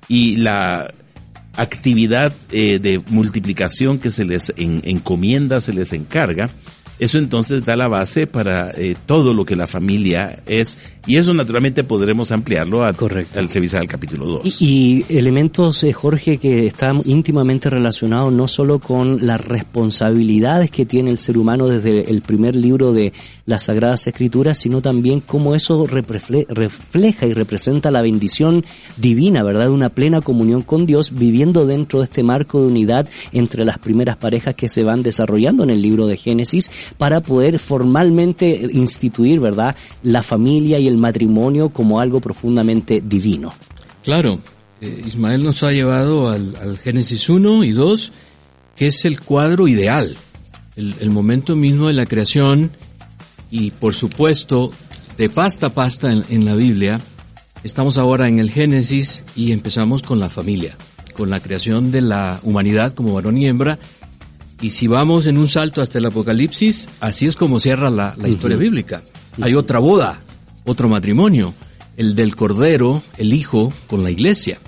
y 0.08 0.36
la 0.36 0.94
actividad 1.56 2.32
eh, 2.50 2.78
de 2.78 3.00
multiplicación 3.08 3.99
que 3.99 4.11
se 4.11 4.25
les 4.25 4.52
encomienda, 4.56 5.61
se 5.61 5.73
les 5.73 5.92
encarga, 5.92 6.50
eso 6.98 7.18
entonces 7.18 7.64
da 7.64 7.76
la 7.76 7.88
base 7.88 8.26
para 8.26 8.70
eh, 8.70 8.96
todo 9.06 9.34
lo 9.34 9.44
que 9.44 9.56
la 9.56 9.66
familia 9.66 10.42
es 10.46 10.78
y 11.06 11.16
eso 11.16 11.34
naturalmente 11.34 11.84
podremos 11.84 12.32
ampliarlo 12.32 12.84
a, 12.84 12.92
Correcto. 12.94 13.38
al 13.38 13.48
revisar 13.50 13.82
el 13.82 13.88
capítulo 13.88 14.26
2. 14.26 14.62
Y, 14.62 15.04
elementos, 15.10 15.84
eh, 15.84 15.92
Jorge, 15.92 16.38
que 16.38 16.66
están 16.66 17.02
íntimamente 17.04 17.68
relacionados 17.68 18.32
no 18.32 18.48
solo 18.48 18.78
con 18.78 19.26
las 19.26 19.40
responsabilidades 19.40 20.70
que 20.70 20.86
tiene 20.86 21.10
el 21.10 21.18
ser 21.18 21.36
humano 21.36 21.68
desde 21.68 22.10
el 22.10 22.22
primer 22.22 22.56
libro 22.56 22.94
de 22.94 23.12
las 23.44 23.64
Sagradas 23.64 24.06
Escrituras, 24.06 24.56
sino 24.56 24.80
también 24.80 25.20
cómo 25.20 25.54
eso 25.54 25.86
refleja 25.86 27.26
y 27.26 27.32
representa 27.34 27.90
la 27.90 28.00
bendición 28.00 28.64
divina, 28.96 29.42
¿verdad? 29.42 29.68
Una 29.70 29.90
plena 29.90 30.22
comunión 30.22 30.62
con 30.62 30.86
Dios, 30.86 31.12
viviendo 31.14 31.66
dentro 31.66 31.98
de 31.98 32.06
este 32.06 32.22
marco 32.22 32.62
de 32.62 32.68
unidad 32.68 33.06
entre 33.32 33.66
las 33.66 33.78
primeras 33.78 34.16
parejas 34.16 34.54
que 34.54 34.70
se 34.70 34.84
van 34.84 35.02
desarrollando 35.02 35.64
en 35.64 35.70
el 35.70 35.82
libro 35.82 36.06
de 36.06 36.16
Génesis 36.16 36.70
para 36.98 37.20
poder 37.20 37.58
formalmente 37.58 38.68
instituir, 38.72 39.40
¿verdad?, 39.40 39.76
la 40.02 40.22
familia 40.22 40.78
y 40.78 40.88
el 40.88 40.96
matrimonio 40.96 41.70
como 41.70 42.00
algo 42.00 42.20
profundamente 42.20 43.00
divino. 43.00 43.52
Claro, 44.02 44.38
eh, 44.80 45.02
Ismael 45.06 45.42
nos 45.42 45.62
ha 45.62 45.72
llevado 45.72 46.30
al, 46.30 46.78
Génesis 46.82 47.28
1 47.28 47.64
y 47.64 47.72
2, 47.72 48.12
que 48.76 48.86
es 48.86 49.04
el 49.04 49.20
cuadro 49.20 49.68
ideal, 49.68 50.16
el, 50.76 51.10
momento 51.10 51.54
mismo 51.54 51.86
de 51.86 51.94
la 51.94 52.06
creación 52.06 52.72
y 53.50 53.70
por 53.70 53.94
supuesto 53.94 54.72
de 55.16 55.30
pasta 55.30 55.68
a 55.68 55.70
pasta 55.70 56.12
en, 56.12 56.44
la 56.44 56.56
Biblia, 56.56 57.00
Estamos 57.64 57.96
ahora 57.96 58.28
en 58.28 58.38
el 58.40 58.50
Génesis 58.50 59.24
y 59.34 59.52
empezamos 59.52 60.02
con 60.02 60.20
la 60.20 60.28
familia, 60.28 60.76
con 61.14 61.30
la 61.30 61.40
creación 61.40 61.90
de 61.90 62.02
la 62.02 62.38
humanidad 62.42 62.92
como 62.92 63.14
varón 63.14 63.38
y 63.38 63.46
hembra. 63.46 63.78
Y 64.61 64.70
si 64.70 64.87
vamos 64.87 65.26
en 65.26 65.38
un 65.38 65.49
salto 65.49 65.82
hasta 65.82 65.99
el 65.99 66.06
Apocalipsis, 66.06 66.88
así 67.00 67.26
es 67.26 67.37
como 67.37 67.58
cierra 67.58 67.90
la, 67.90 68.14
historia 68.26 68.56
bíblica. 68.56 69.02
Hay 69.40 69.54
otra 69.54 69.78
boda, 69.78 70.20
otro 70.64 70.88
matrimonio, 70.88 71.54
el 71.96 72.14
del 72.14 72.37
Cordero, 72.37 73.02
el 73.18 73.32
Hijo, 73.32 73.73
con 73.87 74.02
la 74.02 74.11
iglesia. 74.11 74.58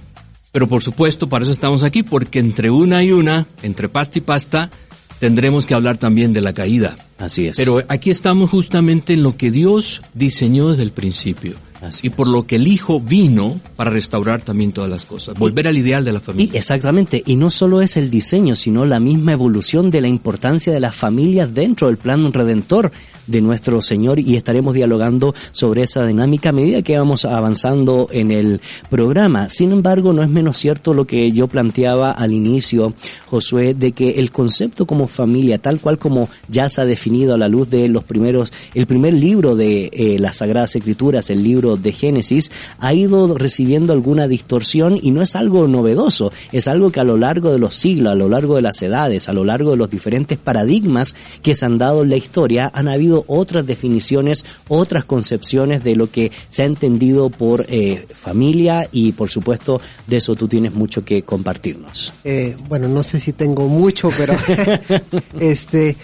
Pero 0.53 0.69
por 0.69 0.83
supuesto, 0.83 1.29
para 1.29 1.43
eso 1.43 1.53
estamos 1.53 1.83
aquí, 1.83 2.03
porque 2.03 2.39
entre 2.39 2.71
una 2.71 3.05
y 3.05 3.13
una, 3.13 3.47
entre 3.63 3.89
pasta 3.89 4.19
y 4.19 4.23
pasta, 4.23 4.71
tendremos 5.19 5.67
que 5.67 5.75
hablar 5.75 5.99
también 5.99 6.33
de 6.33 6.41
la 6.41 6.53
caída. 6.53 6.97
Así 7.19 7.47
es. 7.47 7.57
Pero 7.57 7.83
aquí 7.89 8.11
estamos 8.11 8.51
justamente 8.51 9.15
en 9.15 9.23
lo 9.23 9.37
que 9.37 9.51
Dios 9.51 10.03
diseñó 10.15 10.71
desde 10.71 10.83
el 10.83 10.93
principio 10.93 11.55
y 12.03 12.11
por 12.11 12.29
lo 12.29 12.47
que 12.47 12.57
el 12.57 12.67
Hijo 12.67 13.01
vino 13.01 13.61
para 13.77 13.91
restaurar 13.91 14.43
también 14.43 14.73
todas 14.73 14.91
las 14.91 15.05
cosas, 15.05 15.39
volver 15.39 15.69
al 15.69 15.77
ideal 15.77 16.05
de 16.05 16.13
la 16.13 16.21
familia. 16.21 16.55
Y 16.55 16.57
exactamente, 16.57 17.23
y 17.27 17.37
no 17.37 17.51
solo 17.51 17.81
es 17.81 17.97
el 17.97 18.11
diseño, 18.11 18.57
sino 18.57 18.85
la 18.85 19.01
misma 19.01 19.33
evolución 19.33 19.91
de 19.91 20.01
la 20.01 20.09
importancia 20.09 20.73
de 20.73 20.81
las 20.81 20.95
familias 20.95 21.53
dentro 21.55 21.89
del 21.89 21.97
plan 21.97 22.33
redentor 22.33 22.93
de 23.27 23.41
nuestro 23.41 23.81
Señor 23.83 24.21
y 24.21 24.37
estaremos 24.37 24.75
dialogando 24.75 25.35
sobre 25.51 25.83
esa 25.83 26.07
dinámica 26.07 26.51
a 26.51 26.53
medida 26.53 26.83
que 26.83 26.99
vamos 26.99 27.25
avanzando 27.25 28.09
en 28.11 28.31
el 28.31 28.61
programa. 28.89 29.49
Sin 29.49 29.73
embargo, 29.73 30.13
no 30.13 30.23
es 30.23 30.29
menos 30.29 30.59
cierto 30.59 30.95
lo 30.95 31.07
que 31.07 31.33
yo 31.33 31.49
planteaba 31.49 32.13
al 32.13 32.33
inicio, 32.33 32.95
Josué, 33.27 33.75
de 33.75 33.93
que 33.93 34.11
el 34.11 34.31
concepto 34.31 34.87
como 34.87 35.09
familia, 35.09 35.59
tal 35.59 35.81
cual 35.81 35.99
como 35.99 36.29
ya 36.49 36.69
se 36.69 36.81
ha 36.81 36.85
definido 36.85 37.35
a 37.35 37.39
la 37.39 37.49
luz 37.49 37.71
de 37.71 37.89
los 37.89 38.05
primeros, 38.05 38.53
el 38.75 38.87
primer 38.87 39.15
libro 39.15 39.57
de 39.57 39.91
eh, 39.93 40.19
las 40.19 40.37
Sagradas 40.37 40.77
Escrituras, 40.77 41.31
el 41.31 41.43
libro 41.43 41.66
de 41.75 41.93
Génesis 41.93 42.53
ha 42.79 42.95
ido 42.95 43.37
recibiendo 43.37 43.93
alguna 43.93 44.29
distorsión 44.29 45.01
y 45.03 45.11
no 45.11 45.23
es 45.23 45.35
algo 45.35 45.67
novedoso, 45.67 46.33
es 46.53 46.69
algo 46.69 46.93
que 46.93 47.01
a 47.01 47.05
lo 47.05 47.17
largo 47.17 47.51
de 47.51 47.59
los 47.59 47.75
siglos, 47.75 48.13
a 48.13 48.15
lo 48.15 48.29
largo 48.29 48.55
de 48.55 48.63
las 48.63 48.81
edades, 48.83 49.29
a 49.29 49.33
lo 49.33 49.45
largo 49.45 49.73
de 49.73 49.77
los 49.77 49.91
diferentes 49.91 50.39
paradigmas 50.39 51.17
que 51.43 51.57
se 51.57 51.67
han 51.67 51.79
dado 51.79 52.03
en 52.03 52.11
la 52.11 52.17
historia, 52.17 52.71
han 52.73 52.87
habido 52.87 53.25
otras 53.27 53.67
definiciones, 53.67 54.45
otras 54.69 55.05
concepciones 55.05 55.83
de 55.83 55.97
lo 55.97 56.09
que 56.09 56.31
se 56.49 56.63
ha 56.63 56.67
entendido 56.67 57.31
por 57.31 57.67
eh, 57.69 58.07
familia 58.15 58.89
y 58.93 59.13
por 59.13 59.31
supuesto 59.31 59.81
de 60.07 60.19
eso 60.19 60.37
tú 60.37 60.47
tienes 60.47 60.73
mucho 60.73 61.05
que 61.05 61.23
compartirnos. 61.23 62.13
Eh, 62.23 62.57
bueno, 62.69 62.87
no 62.87 63.03
sé 63.03 63.19
si 63.19 63.33
tengo 63.33 63.67
mucho, 63.67 64.11
pero 64.17 64.35
este 65.41 65.97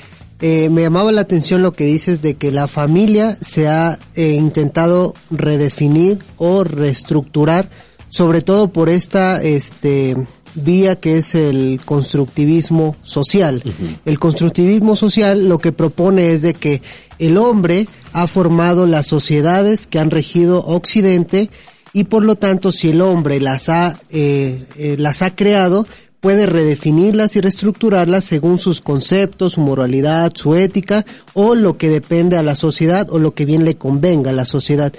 eh, 0.45 0.71
me 0.71 0.83
llamaba 0.83 1.13
la 1.13 1.21
atención 1.21 1.63
lo 1.63 1.73
que 1.73 1.85
dices 1.85 2.21
de 2.21 2.35
que 2.35 2.51
la 2.51 2.67
familia 2.67 3.39
se 3.41 3.69
ha 3.69 4.01
eh, 4.17 4.33
intentado 4.33 5.15
redefinir 5.31 6.19
o 6.37 6.65
reestructurar, 6.65 7.71
sobre 8.09 8.43
todo 8.43 8.73
por 8.73 8.89
esta 8.89 9.41
este, 9.41 10.17
vía 10.57 10.97
que 10.97 11.19
es 11.19 11.37
el 11.37 11.81
constructivismo 11.85 12.97
social. 13.03 13.63
El 14.05 14.19
constructivismo 14.19 14.97
social 14.97 15.49
lo 15.49 15.61
que 15.61 15.71
propone 15.71 16.33
es 16.33 16.43
de 16.43 16.55
que 16.55 16.83
el 17.21 17.37
hombre 17.37 17.87
ha 18.13 18.27
formado 18.27 18.89
las 18.89 19.07
sociedades 19.07 19.87
que 19.87 20.01
han 20.01 20.11
regido 20.11 20.65
Occidente 20.67 21.51
y 21.93 22.05
por 22.05 22.25
lo 22.25 22.35
tanto 22.35 22.73
si 22.73 22.89
el 22.89 23.01
hombre 23.01 23.41
las 23.41 23.69
ha, 23.69 24.01
eh, 24.11 24.97
las 24.99 25.23
ha 25.23 25.37
creado, 25.37 25.87
puede 26.23 26.47
redefinirlas 26.47 27.35
y 27.35 27.41
reestructurarlas 27.41 28.23
según 28.23 28.61
sus 28.61 28.81
conceptos, 28.81 29.55
su 29.55 29.61
moralidad, 29.61 30.31
su 30.37 30.55
ética 30.55 31.05
o 31.35 31.57
lo 31.57 31.77
que 31.77 31.91
depende 31.91 32.39
a 32.39 32.45
la 32.45 32.55
sociedad 32.55 33.11
o 33.11 33.19
lo 33.19 33.35
que 33.35 33.45
bien 33.45 33.65
le 33.65 33.75
convenga 33.75 34.31
a 34.31 34.33
la 34.33 34.45
sociedad. 34.45 34.93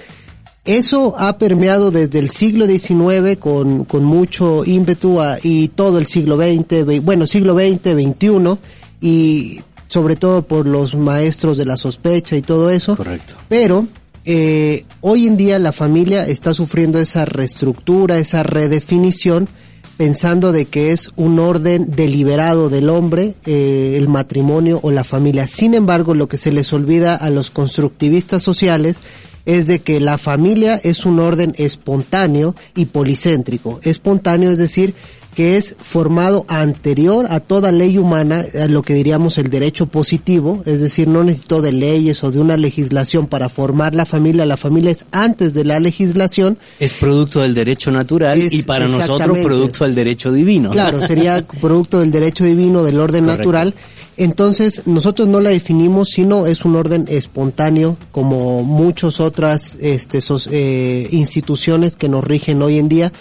Eso 0.66 1.14
ha 1.18 1.38
permeado 1.38 1.90
desde 1.90 2.18
el 2.18 2.28
siglo 2.28 2.66
XIX 2.66 3.38
con, 3.38 3.86
con 3.86 4.04
mucho 4.04 4.66
ímpetu 4.66 5.18
y 5.42 5.68
todo 5.68 5.98
el 5.98 6.04
siglo 6.06 6.36
XX, 6.36 7.02
bueno, 7.02 7.26
siglo 7.26 7.54
XX, 7.54 7.94
XXI 7.94 8.58
y 9.00 9.60
sobre 9.88 10.16
todo 10.16 10.42
por 10.42 10.66
los 10.66 10.94
maestros 10.94 11.56
de 11.56 11.64
la 11.64 11.78
sospecha 11.78 12.36
y 12.36 12.42
todo 12.42 12.68
eso. 12.68 12.96
Correcto. 12.96 13.32
Pero 13.48 13.86
eh, 14.26 14.84
hoy 15.00 15.26
en 15.26 15.38
día 15.38 15.58
la 15.58 15.72
familia 15.72 16.26
está 16.28 16.52
sufriendo 16.52 16.98
esa 17.00 17.24
reestructura, 17.24 18.18
esa 18.18 18.42
redefinición 18.42 19.48
pensando 19.96 20.52
de 20.52 20.66
que 20.66 20.92
es 20.92 21.10
un 21.16 21.38
orden 21.38 21.90
deliberado 21.94 22.68
del 22.68 22.88
hombre, 22.88 23.34
eh, 23.46 23.94
el 23.96 24.08
matrimonio 24.08 24.80
o 24.82 24.90
la 24.90 25.04
familia. 25.04 25.46
Sin 25.46 25.74
embargo, 25.74 26.14
lo 26.14 26.28
que 26.28 26.36
se 26.36 26.52
les 26.52 26.72
olvida 26.72 27.14
a 27.14 27.30
los 27.30 27.50
constructivistas 27.50 28.42
sociales 28.42 29.02
es 29.46 29.66
de 29.66 29.80
que 29.80 30.00
la 30.00 30.18
familia 30.18 30.80
es 30.82 31.04
un 31.04 31.20
orden 31.20 31.54
espontáneo 31.58 32.54
y 32.74 32.86
policéntrico. 32.86 33.78
Espontáneo 33.82 34.50
es 34.50 34.58
decir, 34.58 34.94
que 35.34 35.56
es 35.56 35.76
formado 35.80 36.44
anterior 36.48 37.26
a 37.28 37.40
toda 37.40 37.72
ley 37.72 37.98
humana, 37.98 38.44
a 38.60 38.66
lo 38.66 38.82
que 38.82 38.94
diríamos 38.94 39.38
el 39.38 39.50
derecho 39.50 39.86
positivo, 39.86 40.62
es 40.64 40.80
decir, 40.80 41.08
no 41.08 41.24
necesito 41.24 41.60
de 41.60 41.72
leyes 41.72 42.22
o 42.24 42.30
de 42.30 42.40
una 42.40 42.56
legislación 42.56 43.26
para 43.26 43.48
formar 43.48 43.94
la 43.94 44.06
familia, 44.06 44.46
la 44.46 44.56
familia 44.56 44.90
es 44.90 45.06
antes 45.10 45.54
de 45.54 45.64
la 45.64 45.80
legislación. 45.80 46.58
Es 46.78 46.94
producto 46.94 47.40
del 47.40 47.54
derecho 47.54 47.90
natural 47.90 48.40
y 48.50 48.62
para 48.62 48.88
nosotros 48.88 49.38
producto 49.38 49.84
del 49.84 49.94
derecho 49.94 50.32
divino. 50.32 50.70
Claro, 50.70 51.02
sería 51.02 51.44
producto 51.60 52.00
del 52.00 52.10
derecho 52.10 52.44
divino, 52.44 52.84
del 52.84 53.00
orden 53.00 53.26
natural. 53.26 53.74
Entonces, 54.16 54.82
nosotros 54.86 55.26
no 55.26 55.40
la 55.40 55.50
definimos, 55.50 56.10
sino 56.10 56.46
es 56.46 56.64
un 56.64 56.76
orden 56.76 57.06
espontáneo, 57.08 57.96
como 58.12 58.62
muchas 58.62 59.18
otras 59.18 59.76
este, 59.80 60.20
eh, 60.52 61.08
instituciones 61.10 61.96
que 61.96 62.08
nos 62.08 62.22
rigen 62.22 62.62
hoy 62.62 62.78
en 62.78 62.88
día 62.88 63.12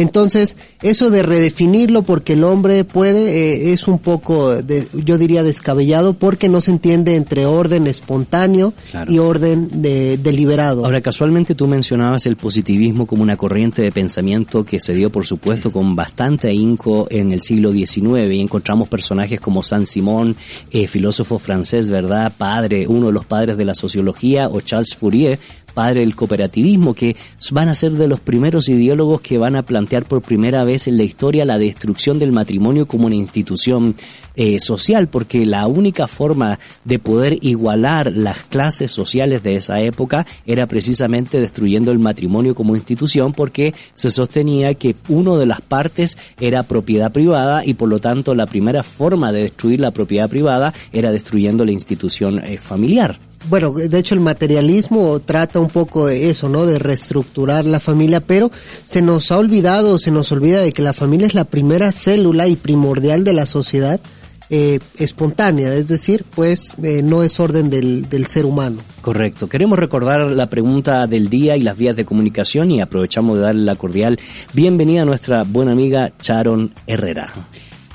entonces, 0.00 0.56
eso 0.80 1.10
de 1.10 1.22
redefinirlo 1.22 2.02
porque 2.02 2.34
el 2.34 2.44
hombre 2.44 2.84
puede 2.84 3.18
eh, 3.18 3.72
es 3.72 3.88
un 3.88 3.98
poco, 3.98 4.54
de, 4.54 4.86
yo 4.92 5.18
diría, 5.18 5.42
descabellado 5.42 6.14
porque 6.14 6.48
no 6.48 6.60
se 6.60 6.70
entiende 6.70 7.16
entre 7.16 7.46
orden 7.46 7.86
espontáneo 7.86 8.74
y 9.08 9.18
orden 9.18 9.82
de, 9.82 10.16
deliberado. 10.16 10.84
Ahora, 10.84 11.00
casualmente 11.00 11.54
tú 11.54 11.66
mencionabas 11.66 12.26
el 12.26 12.36
positivismo 12.36 13.06
como 13.06 13.24
una 13.24 13.36
corriente 13.36 13.82
de 13.82 13.90
pensamiento 13.90 14.64
que 14.64 14.78
se 14.78 14.94
dio, 14.94 15.10
por 15.10 15.26
supuesto, 15.26 15.72
con 15.72 15.96
bastante 15.96 16.46
ahínco 16.46 17.08
en 17.10 17.32
el 17.32 17.40
siglo 17.40 17.72
XIX 17.72 18.32
y 18.32 18.40
encontramos 18.40 18.88
personajes 18.88 19.40
como 19.40 19.64
San 19.64 19.84
Simón, 19.84 20.36
eh, 20.70 20.86
filósofo 20.86 21.38
francés, 21.38 21.90
¿verdad? 21.90 22.32
Padre, 22.38 22.86
uno 22.86 23.06
de 23.06 23.12
los 23.12 23.26
padres 23.26 23.56
de 23.56 23.64
la 23.64 23.74
sociología, 23.74 24.48
o 24.48 24.60
Charles 24.60 24.94
Fourier, 24.94 25.38
padre 25.78 26.00
del 26.00 26.16
cooperativismo, 26.16 26.92
que 26.92 27.14
van 27.52 27.68
a 27.68 27.74
ser 27.76 27.92
de 27.92 28.08
los 28.08 28.18
primeros 28.18 28.68
ideólogos 28.68 29.20
que 29.20 29.38
van 29.38 29.54
a 29.54 29.62
plantear 29.62 30.06
por 30.06 30.22
primera 30.22 30.64
vez 30.64 30.88
en 30.88 30.96
la 30.96 31.04
historia 31.04 31.44
la 31.44 31.56
destrucción 31.56 32.18
del 32.18 32.32
matrimonio 32.32 32.88
como 32.88 33.06
una 33.06 33.14
institución 33.14 33.94
eh, 34.34 34.58
social, 34.58 35.06
porque 35.06 35.46
la 35.46 35.68
única 35.68 36.08
forma 36.08 36.58
de 36.84 36.98
poder 36.98 37.36
igualar 37.42 38.10
las 38.10 38.38
clases 38.38 38.90
sociales 38.90 39.44
de 39.44 39.54
esa 39.54 39.80
época 39.80 40.26
era 40.46 40.66
precisamente 40.66 41.40
destruyendo 41.40 41.92
el 41.92 42.00
matrimonio 42.00 42.56
como 42.56 42.74
institución, 42.74 43.32
porque 43.32 43.72
se 43.94 44.10
sostenía 44.10 44.74
que 44.74 44.96
uno 45.08 45.38
de 45.38 45.46
las 45.46 45.60
partes 45.60 46.18
era 46.40 46.64
propiedad 46.64 47.12
privada 47.12 47.64
y 47.64 47.74
por 47.74 47.88
lo 47.88 48.00
tanto 48.00 48.34
la 48.34 48.46
primera 48.46 48.82
forma 48.82 49.30
de 49.30 49.42
destruir 49.42 49.78
la 49.78 49.92
propiedad 49.92 50.28
privada 50.28 50.74
era 50.92 51.12
destruyendo 51.12 51.64
la 51.64 51.70
institución 51.70 52.40
eh, 52.40 52.58
familiar 52.58 53.27
bueno, 53.48 53.72
de 53.72 53.98
hecho 53.98 54.14
el 54.14 54.20
materialismo 54.20 55.20
trata 55.20 55.60
un 55.60 55.68
poco 55.68 56.08
eso, 56.08 56.48
¿no? 56.48 56.66
De 56.66 56.78
reestructurar 56.78 57.64
la 57.64 57.80
familia, 57.80 58.20
pero 58.20 58.50
se 58.84 59.02
nos 59.02 59.30
ha 59.30 59.38
olvidado, 59.38 59.98
se 59.98 60.10
nos 60.10 60.32
olvida 60.32 60.62
de 60.62 60.72
que 60.72 60.82
la 60.82 60.92
familia 60.92 61.26
es 61.26 61.34
la 61.34 61.44
primera 61.44 61.92
célula 61.92 62.48
y 62.48 62.56
primordial 62.56 63.24
de 63.24 63.32
la 63.32 63.46
sociedad 63.46 64.00
eh, 64.50 64.80
espontánea, 64.96 65.74
es 65.74 65.88
decir, 65.88 66.24
pues 66.34 66.72
eh, 66.82 67.02
no 67.02 67.22
es 67.22 67.38
orden 67.38 67.68
del, 67.68 68.08
del 68.08 68.26
ser 68.26 68.46
humano. 68.46 68.80
Correcto. 69.02 69.46
Queremos 69.46 69.78
recordar 69.78 70.20
la 70.20 70.48
pregunta 70.48 71.06
del 71.06 71.28
día 71.28 71.56
y 71.56 71.60
las 71.60 71.76
vías 71.76 71.96
de 71.96 72.06
comunicación 72.06 72.70
y 72.70 72.80
aprovechamos 72.80 73.36
de 73.36 73.42
darle 73.42 73.64
la 73.64 73.76
cordial 73.76 74.18
bienvenida 74.54 75.02
a 75.02 75.04
nuestra 75.04 75.44
buena 75.44 75.72
amiga 75.72 76.12
Sharon 76.20 76.72
Herrera. 76.86 77.30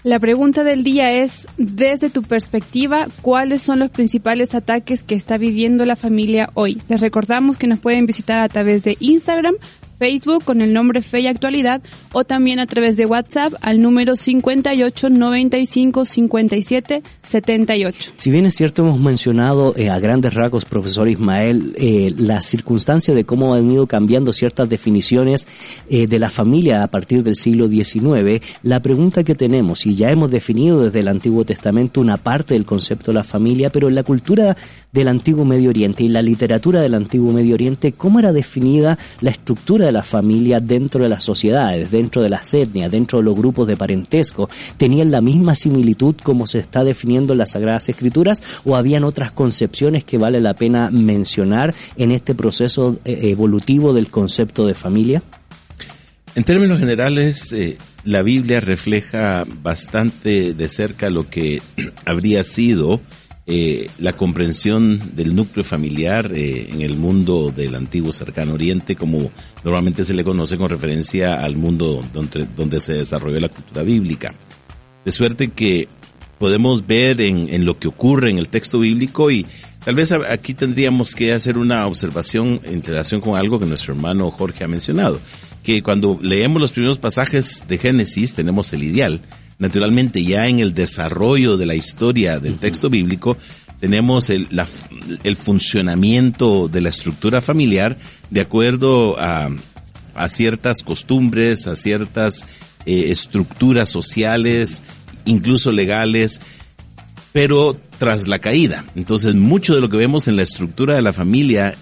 La 0.04 0.20
pregunta 0.20 0.66
del 0.66 0.84
día 0.84 1.14
es, 1.14 1.48
desde 1.56 2.10
tu 2.10 2.24
perspectiva, 2.24 3.08
¿cuáles 3.22 3.62
son 3.62 3.80
los 3.80 3.90
principales 3.90 4.54
ataques 4.54 5.02
que 5.02 5.16
está 5.16 5.38
viviendo 5.38 5.86
la 5.86 5.96
familia 5.96 6.50
hoy? 6.56 6.82
Les 6.90 7.00
recordamos 7.00 7.56
que 7.56 7.68
nos 7.68 7.80
pueden 7.80 8.06
visitar 8.06 8.40
a 8.40 8.50
través 8.50 8.84
de 8.84 8.98
Instagram, 9.00 9.56
Facebook 9.98 10.44
con 10.44 10.62
el 10.62 10.74
nombre 10.74 11.02
Fe 11.02 11.22
y 11.22 11.28
Actualidad 11.28 11.82
o 12.12 12.24
también 12.24 12.60
a 12.60 12.68
través 12.68 12.98
de 12.98 13.06
WhatsApp 13.06 13.54
al 13.62 13.82
número 13.82 14.16
58 14.16 15.10
95 15.10 16.06
57 16.06 17.04
78. 17.22 18.12
Si 18.16 18.32
bien 18.32 18.46
es 18.46 18.56
cierto, 18.56 18.84
hemos 18.84 19.00
mencionado 19.00 19.74
eh, 19.76 19.90
a 19.90 20.00
grandes 20.00 20.34
rasgos, 20.34 20.66
profesor 20.66 21.08
Ismael, 21.08 21.74
eh, 21.78 22.10
la 22.18 22.42
circunstancia 22.42 23.14
de 23.14 23.26
cómo 23.26 23.54
han 23.54 23.72
ido 23.72 23.88
cambiando 23.88 24.34
ciertas 24.34 24.70
definiciones 24.70 25.48
eh, 25.90 26.08
de 26.08 26.20
la 26.20 26.30
familia 26.30 26.84
a 26.84 26.88
partir 26.88 27.24
del 27.24 27.36
siglo 27.36 27.68
XIX, 27.68 28.42
la 28.62 28.82
pregunta 28.82 29.24
que 29.24 29.36
tenemos, 29.36 29.86
y 29.86 29.96
ya 29.96 30.12
hemos 30.12 30.32
definido 30.32 30.84
desde 30.84 31.00
el 31.00 31.08
Antiguo 31.08 31.46
Testamento 31.46 32.02
una 32.02 32.18
parte 32.18 32.54
del 32.54 32.66
concepto 32.66 33.12
de 33.12 33.16
la 33.16 33.24
familia, 33.24 33.72
pero 33.72 33.88
en 33.88 33.96
la 33.96 34.04
cultura 34.04 34.56
del 34.94 35.08
Antiguo 35.08 35.44
Medio 35.44 35.72
Oriente. 35.72 36.04
Y 36.04 36.08
la 36.08 36.22
literatura 36.22 36.82
del 36.82 36.94
Antiguo 36.94 37.34
Medio 37.34 37.56
Oriente, 37.56 37.92
¿cómo 37.92 38.20
era 38.20 38.32
definida 38.32 38.98
la 39.20 39.32
estructura 39.32 39.88
de 39.88 39.92
la 39.92 40.04
familia 40.04 40.60
dentro 40.60 41.04
de 41.04 41.10
las 41.10 41.24
sociedades, 41.24 41.92
dentro 41.92 42.22
de 42.22 42.30
las 42.30 42.54
etnias, 42.54 42.92
dentro 42.92 43.18
de 43.18 43.26
los 43.26 43.36
grupos 43.36 43.68
de 43.68 43.76
parentesco, 43.76 44.50
tenían 44.78 45.12
la 45.12 45.22
misma 45.22 45.56
similitud 45.56 46.16
como 46.24 46.48
se 46.48 46.60
está 46.60 46.84
definiendo 46.84 47.34
en 47.34 47.40
las 47.40 47.52
Sagradas 47.52 47.90
Escrituras 47.90 48.44
o 48.64 48.76
habían 48.76 49.04
otras 49.04 49.32
concepciones 49.32 50.04
que 50.04 50.18
vale 50.18 50.40
la 50.40 50.54
pena 50.54 50.90
mencionar 50.92 51.74
en 51.98 52.12
este 52.12 52.36
proceso 52.36 53.00
eh, 53.04 53.32
evolutivo 53.32 53.94
del 53.94 54.08
concepto 54.08 54.68
de 54.68 54.76
familia? 54.76 55.24
En 56.36 56.44
términos 56.44 56.80
generales, 56.80 57.54
eh, 57.54 57.78
la 58.04 58.22
Biblia 58.22 58.60
refleja 58.60 59.46
bastante 59.62 60.54
de 60.54 60.70
cerca 60.70 61.10
lo 61.10 61.30
que 61.30 61.62
habría 62.06 62.44
sido 62.44 63.02
eh, 63.46 63.90
la 64.00 64.14
comprensión 64.14 65.16
del 65.16 65.36
núcleo 65.36 65.66
familiar 65.66 66.32
eh, 66.34 66.70
en 66.70 66.82
el 66.82 66.96
mundo 66.96 67.52
del 67.54 67.76
antiguo 67.76 68.14
cercano 68.14 68.54
oriente, 68.54 68.96
como 68.96 69.32
normalmente 69.66 70.06
se 70.06 70.14
le 70.14 70.24
conoce 70.24 70.58
con 70.58 70.70
referencia 70.70 71.36
al 71.36 71.58
mundo 71.58 72.08
donde, 72.14 72.48
donde 72.56 72.80
se 72.80 72.94
desarrolló 72.94 73.42
la 73.42 73.50
cultura 73.50 73.84
bíblica. 73.84 74.34
De 75.04 75.12
suerte 75.12 75.50
que 75.50 75.90
podemos 76.40 76.88
ver 76.88 77.20
en, 77.20 77.54
en 77.54 77.66
lo 77.66 77.78
que 77.78 77.90
ocurre 77.90 78.30
en 78.30 78.38
el 78.38 78.48
texto 78.48 78.80
bíblico 78.80 79.30
y 79.30 79.46
tal 79.84 79.96
vez 79.96 80.14
aquí 80.14 80.54
tendríamos 80.54 81.14
que 81.14 81.34
hacer 81.34 81.58
una 81.58 81.86
observación 81.86 82.62
en 82.64 82.82
relación 82.82 83.20
con 83.20 83.38
algo 83.38 83.60
que 83.60 83.66
nuestro 83.66 83.94
hermano 83.94 84.32
Jorge 84.32 84.64
ha 84.64 84.70
mencionado, 84.70 85.20
que 85.64 85.84
cuando 85.84 86.18
leemos 86.22 86.62
los 86.62 86.72
primeros 86.72 86.98
pasajes 86.98 87.66
de 87.68 87.78
Génesis 87.78 88.34
tenemos 88.34 88.72
el 88.72 88.84
ideal, 88.84 89.20
Naturalmente, 89.64 90.26
ya 90.26 90.50
en 90.50 90.60
el 90.60 90.74
desarrollo 90.74 91.56
de 91.56 91.66
la 91.66 91.74
historia 91.74 92.38
del 92.38 92.58
texto 92.58 92.90
bíblico, 92.90 93.38
tenemos 93.80 94.30
el, 94.30 94.50
el 95.24 95.36
funcionamiento 95.38 96.68
de 96.68 96.82
la 96.82 96.90
estructura 96.90 97.40
familiar 97.40 97.96
de 98.30 98.42
acuerdo 98.42 99.18
a, 99.18 99.50
a 100.16 100.28
ciertas 100.28 100.84
costumbres, 100.84 101.68
a 101.68 101.78
ciertas 101.78 102.46
eh, 102.86 103.06
estructuras 103.10 103.90
sociales, 103.90 104.84
incluso 105.24 105.72
legales, 105.72 106.42
pero 107.32 107.80
tras 108.00 108.28
la 108.28 108.40
caída. 108.40 108.84
Entonces, 108.98 109.34
mucho 109.34 109.76
de 109.76 109.80
lo 109.80 109.90
que 109.90 109.96
vemos 109.96 110.28
en 110.28 110.36
la 110.36 110.44
estructura 110.44 110.96
de 110.96 111.04
la 111.04 111.14
familia 111.14 111.74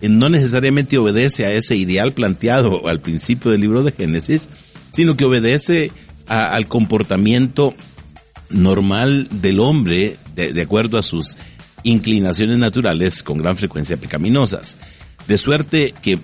eh, 0.00 0.08
no 0.08 0.28
necesariamente 0.28 0.98
obedece 0.98 1.46
a 1.46 1.52
ese 1.52 1.74
ideal 1.74 2.12
planteado 2.12 2.86
al 2.86 3.00
principio 3.00 3.50
del 3.50 3.62
libro 3.62 3.82
de 3.82 3.90
Génesis, 3.90 4.50
sino 4.92 5.16
que 5.16 5.24
obedece 5.24 5.90
al 6.26 6.66
comportamiento 6.68 7.74
normal 8.50 9.28
del 9.30 9.60
hombre 9.60 10.16
de, 10.34 10.60
acuerdo 10.60 10.98
a 10.98 11.02
sus 11.02 11.36
inclinaciones 11.82 12.58
naturales 12.58 13.22
con 13.22 13.38
gran 13.38 13.56
frecuencia 13.56 13.96
pecaminosas. 13.96 14.78
De 15.26 15.38
suerte 15.38 15.94
que, 16.02 16.18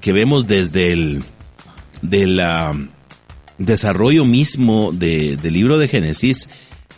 que 0.00 0.12
vemos 0.12 0.46
desde 0.46 0.92
el 0.92 1.24
del 2.02 2.40
desarrollo 3.58 4.24
mismo 4.24 4.92
del 4.92 5.40
libro 5.52 5.78
de 5.78 5.88
Génesis, 5.88 6.48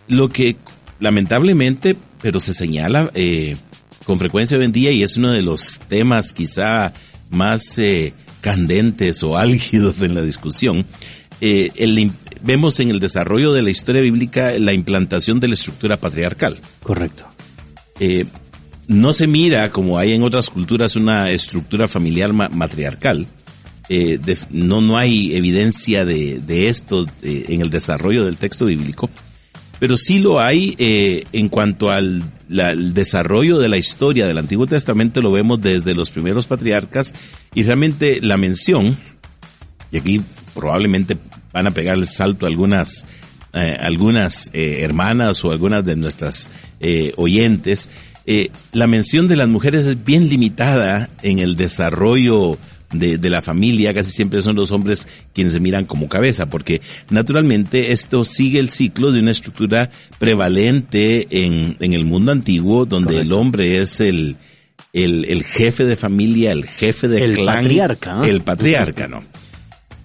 lo 0.09 0.29
que 0.29 0.57
lamentablemente, 1.01 1.97
pero 2.21 2.41
se 2.41 2.55
señala 2.55 3.11
eh, 3.15 3.57
con 4.05 4.19
frecuencia 4.19 4.57
hoy 4.57 4.65
en 4.65 4.73
día 4.73 4.93
y 4.93 5.03
es 5.03 5.17
uno 5.17 5.33
de 5.33 5.43
los 5.43 5.81
temas 5.89 6.33
quizá 6.33 6.93
más 7.31 7.79
eh, 7.79 8.15
candentes 8.41 9.23
o 9.23 9.37
álgidos 9.39 10.03
en 10.03 10.15
la 10.15 10.23
discusión, 10.23 10.87
eh, 11.41 11.71
el, 11.75 12.13
vemos 12.43 12.81
en 12.81 12.91
el 12.91 13.01
desarrollo 13.01 13.53
de 13.53 13.63
la 13.63 13.71
historia 13.71 14.03
bíblica 14.03 14.53
la 14.59 14.73
implantación 14.73 15.41
de 15.41 15.49
la 15.49 15.55
estructura 15.55 15.97
patriarcal. 15.97 16.61
Correcto. 16.83 17.27
Eh, 18.01 18.27
no 18.89 19.13
se 19.13 19.27
mira, 19.27 19.71
como 19.71 19.99
hay 19.99 20.13
en 20.13 20.23
otras 20.23 20.51
culturas, 20.51 20.97
una 20.97 21.31
estructura 21.31 21.89
familiar 21.89 22.33
matriarcal. 22.33 23.27
Eh, 23.89 24.19
no, 24.51 24.81
no 24.81 24.97
hay 24.97 25.35
evidencia 25.35 26.05
de, 26.05 26.69
esto 26.69 27.07
eh, 27.23 27.47
en 27.49 27.61
el 27.61 27.71
desarrollo 27.71 28.25
del 28.25 28.37
texto 28.37 28.67
bíblico, 28.67 29.11
pero 29.79 29.97
sí 29.97 30.19
lo 30.19 30.41
hay 30.41 30.77
en 30.79 31.49
cuanto 31.49 31.91
al 31.91 32.23
desarrollo 32.95 33.59
de 33.59 33.69
la 33.69 33.79
historia 33.79 34.27
del 34.27 34.39
Antiguo 34.39 34.67
Testamento, 34.67 35.21
lo 35.21 35.33
vemos 35.33 35.61
desde 35.61 35.95
los 35.95 36.11
primeros 36.11 36.47
patriarcas 36.47 37.15
y 37.55 37.63
realmente 37.63 38.21
la 38.23 38.37
mención, 38.37 38.97
y 39.91 39.99
aquí 39.99 40.23
probablemente 40.55 41.17
van 41.53 41.67
a 41.67 41.71
pegar 41.71 41.97
el 41.97 42.07
salto 42.07 42.47
algunas, 42.47 43.05
eh, 43.53 43.77
algunas 43.81 44.51
eh, 44.53 44.81
hermanas 44.83 45.45
o 45.45 45.53
algunas 45.53 45.85
de 45.85 45.97
nuestras 45.97 46.51
eh, 46.81 47.13
oyentes. 47.17 47.91
la 48.73 48.87
mención 48.87 49.29
de 49.29 49.37
las 49.37 49.49
mujeres 49.49 49.87
es 49.87 50.05
bien 50.05 50.29
limitada 50.29 51.09
en 51.23 51.39
el 51.39 51.57
desarrollo 51.57 52.59
de, 52.93 53.19
de, 53.19 53.31
la 53.31 53.43
familia, 53.43 53.95
casi 53.95 54.11
siempre 54.11 54.43
son 54.43 54.57
los 54.57 54.71
hombres 54.71 55.09
quienes 55.33 55.55
se 55.55 55.61
miran 55.61 55.87
como 55.87 56.09
cabeza, 56.09 56.51
porque 56.51 56.81
naturalmente 57.11 57.93
esto 57.93 58.25
sigue 58.25 58.59
el 58.59 58.71
ciclo 58.71 59.13
de 59.13 59.21
una 59.21 59.31
estructura 59.31 59.91
prevalente 60.19 61.27
en, 61.31 61.77
en 61.81 61.93
el 61.95 62.05
mundo 62.05 62.33
antiguo, 62.33 62.85
donde 62.85 63.21
el 63.21 63.33
hombre 63.33 63.79
es 63.79 64.01
el, 64.01 64.37
el, 64.93 65.25
el, 65.25 65.43
jefe 65.43 65.85
de 65.85 65.97
familia, 65.97 66.53
el 66.53 66.67
jefe 66.67 67.09
de 67.09 67.25
el 67.25 67.45
patriarca, 67.45 68.23
el 68.25 68.43
patriarca, 68.43 69.09
¿no? 69.09 69.25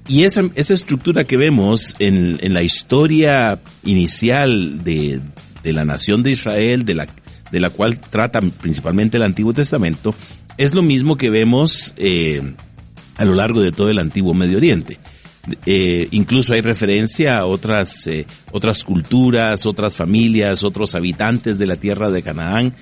Y 0.08 0.24
esa, 0.24 0.50
esa 0.56 0.74
estructura 0.74 1.26
que 1.26 1.36
vemos 1.36 1.96
en, 2.00 2.38
en 2.42 2.54
la 2.54 2.64
historia 2.64 3.60
inicial 3.84 4.84
de, 4.84 5.22
de, 5.64 5.74
la 5.74 5.84
nación 5.84 6.24
de 6.24 6.32
Israel, 6.32 6.86
de 6.86 6.96
la, 6.96 7.08
de 7.52 7.60
la 7.60 7.70
cual 7.70 8.00
trata 8.00 8.40
principalmente 8.40 9.18
el 9.18 9.24
Antiguo 9.24 9.54
Testamento, 9.54 10.16
es 10.58 10.74
lo 10.74 10.82
mismo 10.82 11.18
que 11.18 11.30
vemos 11.30 11.94
eh, 11.98 12.42
a 13.18 13.26
lo 13.26 13.36
largo 13.36 13.60
de 13.60 13.74
todo 13.74 13.90
el 13.90 14.00
Antiguo 14.00 14.34
Medio 14.34 14.58
Oriente. 14.58 14.98
Eh, 15.66 16.08
incluso 16.12 16.54
hay 16.54 16.62
referencia 16.62 17.38
a 17.38 17.46
otras, 17.46 18.08
eh, 18.08 18.26
otras 18.52 18.86
culturas, 18.86 19.66
otras 19.66 19.98
familias, 19.98 20.64
otros 20.64 20.96
habitantes 20.96 21.60
de 21.60 21.66
la 21.66 21.76
tierra 21.76 22.12
de 22.12 22.24
Canaán. 22.24 22.74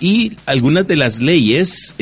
Y 0.00 0.32
algunas 0.46 0.88
de 0.88 0.96
las 0.96 1.20
leyes 1.20 1.94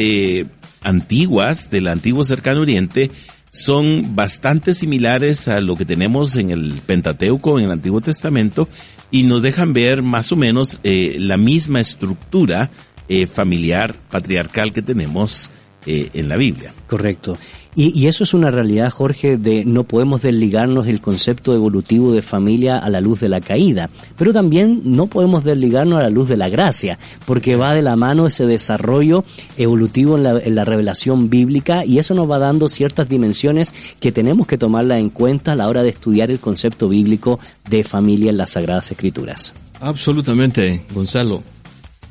antiguas 0.83 1.69
del 1.71 1.89
antiguo 1.89 2.25
cercano 2.25 2.61
oriente 2.61 3.11
son 3.57 4.15
bastante 4.15 4.75
similares 4.75 5.49
a 5.49 5.61
lo 5.61 5.77
que 5.77 5.85
tenemos 5.85 6.37
en 6.37 6.51
el 6.51 6.75
Pentateuco, 6.85 7.59
en 7.59 7.67
el 7.67 7.71
Antiguo 7.71 8.01
Testamento, 8.01 8.69
y 9.11 9.25
nos 9.25 9.43
dejan 9.43 9.73
ver 9.73 10.03
más 10.03 10.33
o 10.33 10.37
menos 10.37 10.79
eh, 10.85 11.17
la 11.19 11.37
misma 11.37 11.81
estructura 11.81 12.71
eh, 13.09 13.27
familiar, 13.27 13.95
patriarcal 14.11 14.73
que 14.73 14.83
tenemos 14.83 15.51
eh, 15.87 16.11
en 16.15 16.29
la 16.29 16.37
Biblia. 16.37 16.73
Correcto. 16.87 17.39
Y, 17.79 18.07
eso 18.07 18.25
es 18.25 18.33
una 18.33 18.51
realidad, 18.51 18.91
Jorge, 18.91 19.37
de 19.37 19.67
no 19.67 19.85
podemos 19.85 20.23
desligarnos 20.23 20.87
del 20.87 21.03
concepto 21.03 21.53
evolutivo 21.53 22.11
de 22.13 22.23
familia 22.23 22.79
a 22.79 22.89
la 22.89 23.03
luz 23.03 23.21
de 23.21 23.29
la 23.29 23.43
caída, 23.43 23.91
pero 24.17 24.33
también 24.33 24.81
no 24.85 25.09
podemos 25.09 25.45
desligarnos 25.45 25.99
a 25.99 26.05
la 26.05 26.09
luz 26.09 26.27
de 26.27 26.39
la 26.39 26.49
gracia, 26.49 26.99
porque 27.27 27.55
va 27.55 27.75
de 27.75 27.83
la 27.83 27.95
mano 27.95 28.27
ese 28.27 28.47
desarrollo 28.47 29.27
evolutivo 29.59 30.17
en 30.17 30.55
la, 30.55 30.65
revelación 30.65 31.29
bíblica 31.29 31.85
y 31.85 31.99
eso 31.99 32.15
nos 32.15 32.31
va 32.31 32.39
dando 32.39 32.71
ciertas 32.71 33.11
dimensiones 33.11 33.75
que 34.01 34.11
tenemos 34.11 34.47
que 34.47 34.57
tomarla 34.57 34.99
en 34.99 35.11
cuenta 35.11 35.53
a 35.53 35.57
la 35.57 35.69
hora 35.69 35.83
de 35.83 35.91
estudiar 35.91 36.31
el 36.31 36.41
concepto 36.41 36.89
bíblico 36.89 37.39
de 37.69 37.85
familia 37.85 38.31
en 38.31 38.39
las 38.39 38.53
Sagradas 38.53 38.91
Escrituras. 38.91 39.53
Absolutamente, 39.81 40.83
Gonzalo. 40.95 41.43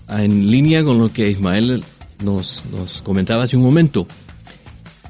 En 0.10 0.52
línea 0.52 0.84
con 0.84 1.00
lo 1.00 1.12
que 1.12 1.32
Ismael 1.32 1.84
nos, 2.24 2.64
nos 2.72 3.02
comentaba 3.02 3.44
hace 3.44 3.58
un 3.58 3.64
momento, 3.64 4.08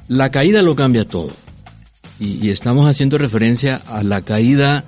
la 0.08 0.30
caída 0.30 0.62
lo 0.62 0.76
cambia 0.76 1.06
todo. 1.06 1.30
Y, 2.18 2.48
estamos 2.48 2.88
haciendo 2.88 3.18
referencia 3.18 3.76
a 3.76 4.02
la 4.02 4.22
caída 4.22 4.84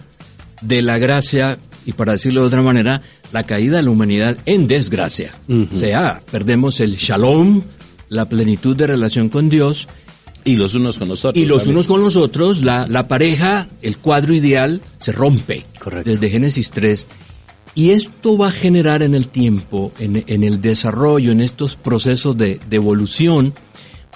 de 0.63 0.81
la 0.81 0.99
gracia 0.99 1.59
y 1.85 1.93
para 1.93 2.13
decirlo 2.13 2.41
de 2.43 2.47
otra 2.47 2.63
manera, 2.63 3.03
la 3.33 3.45
caída 3.45 3.79
de 3.79 3.83
la 3.83 3.91
humanidad 3.91 4.39
en 4.47 4.67
desgracia. 4.67 5.35
O 5.49 5.75
sea, 5.75 6.23
perdemos 6.31 6.81
el 6.81 6.97
shalom, 6.97 7.63
la 8.09 8.29
plenitud 8.29 8.77
de 8.77 8.87
relación 8.87 9.29
con 9.29 9.49
Dios. 9.49 9.89
Y 10.45 10.57
los 10.57 10.75
unos 10.75 10.99
con 10.99 11.09
los 11.09 11.25
otros. 11.25 11.43
Y 11.43 11.47
los 11.47 11.67
unos 11.67 11.87
con 11.87 12.01
los 12.01 12.17
otros, 12.17 12.63
la, 12.63 12.87
la 12.87 13.09
pareja, 13.09 13.69
el 13.83 13.99
cuadro 13.99 14.35
ideal 14.35 14.81
se 14.99 15.13
rompe. 15.13 15.67
Correcto. 15.79 16.11
Desde 16.11 16.31
Génesis 16.31 16.71
3. 16.71 17.07
Y 17.75 17.91
esto 17.91 18.37
va 18.39 18.49
a 18.49 18.53
generar 18.53 19.03
en 19.03 19.15
el 19.15 19.29
tiempo, 19.29 19.93
en, 19.99 20.25
en 20.27 20.43
el 20.43 20.61
desarrollo, 20.61 21.33
en 21.33 21.41
estos 21.41 21.75
procesos 21.75 22.37
de, 22.37 22.61
de 22.69 22.77
evolución, 22.77 23.55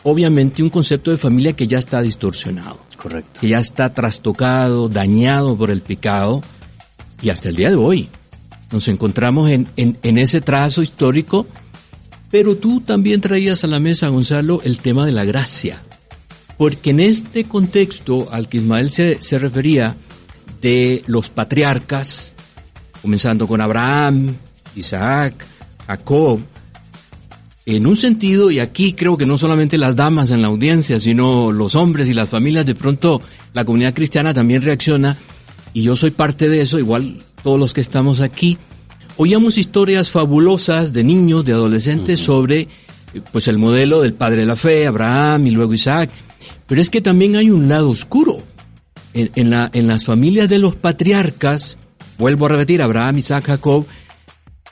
obviamente 0.03 0.63
un 0.63 0.71
concepto 0.71 1.11
de 1.11 1.19
familia 1.19 1.55
que 1.55 1.67
ya 1.67 1.79
está 1.79 2.03
distorsionado. 2.03 2.79
Correcto. 2.97 3.41
Que 3.41 3.49
ya 3.49 3.59
está 3.59 3.93
trastocado, 3.95 4.89
dañado 4.89 5.57
por 5.57 5.71
el 5.71 5.81
pecado 5.81 6.43
y 7.21 7.31
hasta 7.31 7.49
el 7.49 7.57
día 7.57 7.71
de 7.71 7.77
hoy 7.77 8.09
nos 8.71 8.89
encontramos 8.89 9.51
en, 9.51 9.69
en, 9.77 10.19
ese 10.19 10.41
trazo 10.41 10.81
histórico, 10.81 11.47
pero 12.31 12.57
tú 12.57 12.81
también 12.81 13.21
traías 13.21 13.65
a 13.65 13.67
la 13.67 13.79
mesa, 13.79 14.09
Gonzalo, 14.09 14.63
el 14.65 14.79
tema 14.79 15.05
de 15.05 15.13
la 15.13 15.25
gracia. 15.25 15.83
Porque 16.57 16.91
en 16.91 17.01
este 17.01 17.45
contexto 17.45 18.29
al 18.31 18.49
que 18.49 18.59
Ismael 18.59 18.89
se, 18.89 19.21
se 19.21 19.39
refería, 19.39 19.97
de 20.63 21.03
los 21.07 21.29
patriarcas, 21.29 22.33
comenzando 23.03 23.47
con 23.47 23.61
Abraham, 23.61 24.37
Isaac, 24.77 25.35
Jacob, 25.87 26.41
en 27.65 27.87
un 27.87 27.97
sentido, 27.97 28.51
y 28.51 28.59
aquí 28.59 28.93
creo 28.93 29.17
que 29.17 29.27
no 29.27 29.37
solamente 29.37 29.79
las 29.79 29.95
damas 29.95 30.31
en 30.33 30.43
la 30.43 30.49
audiencia, 30.49 30.99
sino 30.99 31.53
los 31.53 31.75
hombres 31.75 32.09
y 32.09 32.15
las 32.15 32.29
familias, 32.29 32.67
de 32.67 32.75
pronto 32.75 33.23
la 33.55 33.65
comunidad 33.65 33.95
cristiana 33.95 34.35
también 34.35 34.63
reacciona, 34.63 35.17
y 35.73 35.83
yo 35.83 35.95
soy 35.95 36.11
parte 36.11 36.49
de 36.49 36.61
eso, 36.61 36.79
igual 36.79 37.23
todos 37.43 37.59
los 37.59 37.73
que 37.73 37.81
estamos 37.81 38.21
aquí, 38.21 38.59
oíamos 39.17 39.59
historias 39.59 40.11
fabulosas 40.11 40.93
de 40.93 41.05
niños, 41.05 41.45
de 41.45 41.53
adolescentes 41.53 42.19
sobre 42.21 42.69
pues 43.31 43.47
el 43.47 43.59
modelo 43.59 44.01
del 44.01 44.15
padre 44.15 44.41
de 44.41 44.47
la 44.47 44.57
fe, 44.57 44.87
Abraham 44.87 45.47
y 45.47 45.51
luego 45.51 45.75
Isaac, 45.75 46.11
pero 46.67 46.81
es 46.81 46.91
que 46.91 47.01
también 47.01 47.37
hay 47.37 47.51
un 47.51 47.69
lado 47.69 47.91
oscuro. 47.91 48.43
En, 49.15 49.51
la, 49.51 49.71
en 49.75 49.89
las 49.89 50.07
familias 50.07 50.49
de 50.49 50.59
los 50.59 50.75
patriarcas, 50.75 51.77
vuelvo 52.17 52.47
a 52.47 52.49
repetir, 52.49 52.81
Abraham, 52.81 53.19
Isaac, 53.19 53.45
Jacob, 53.45 53.85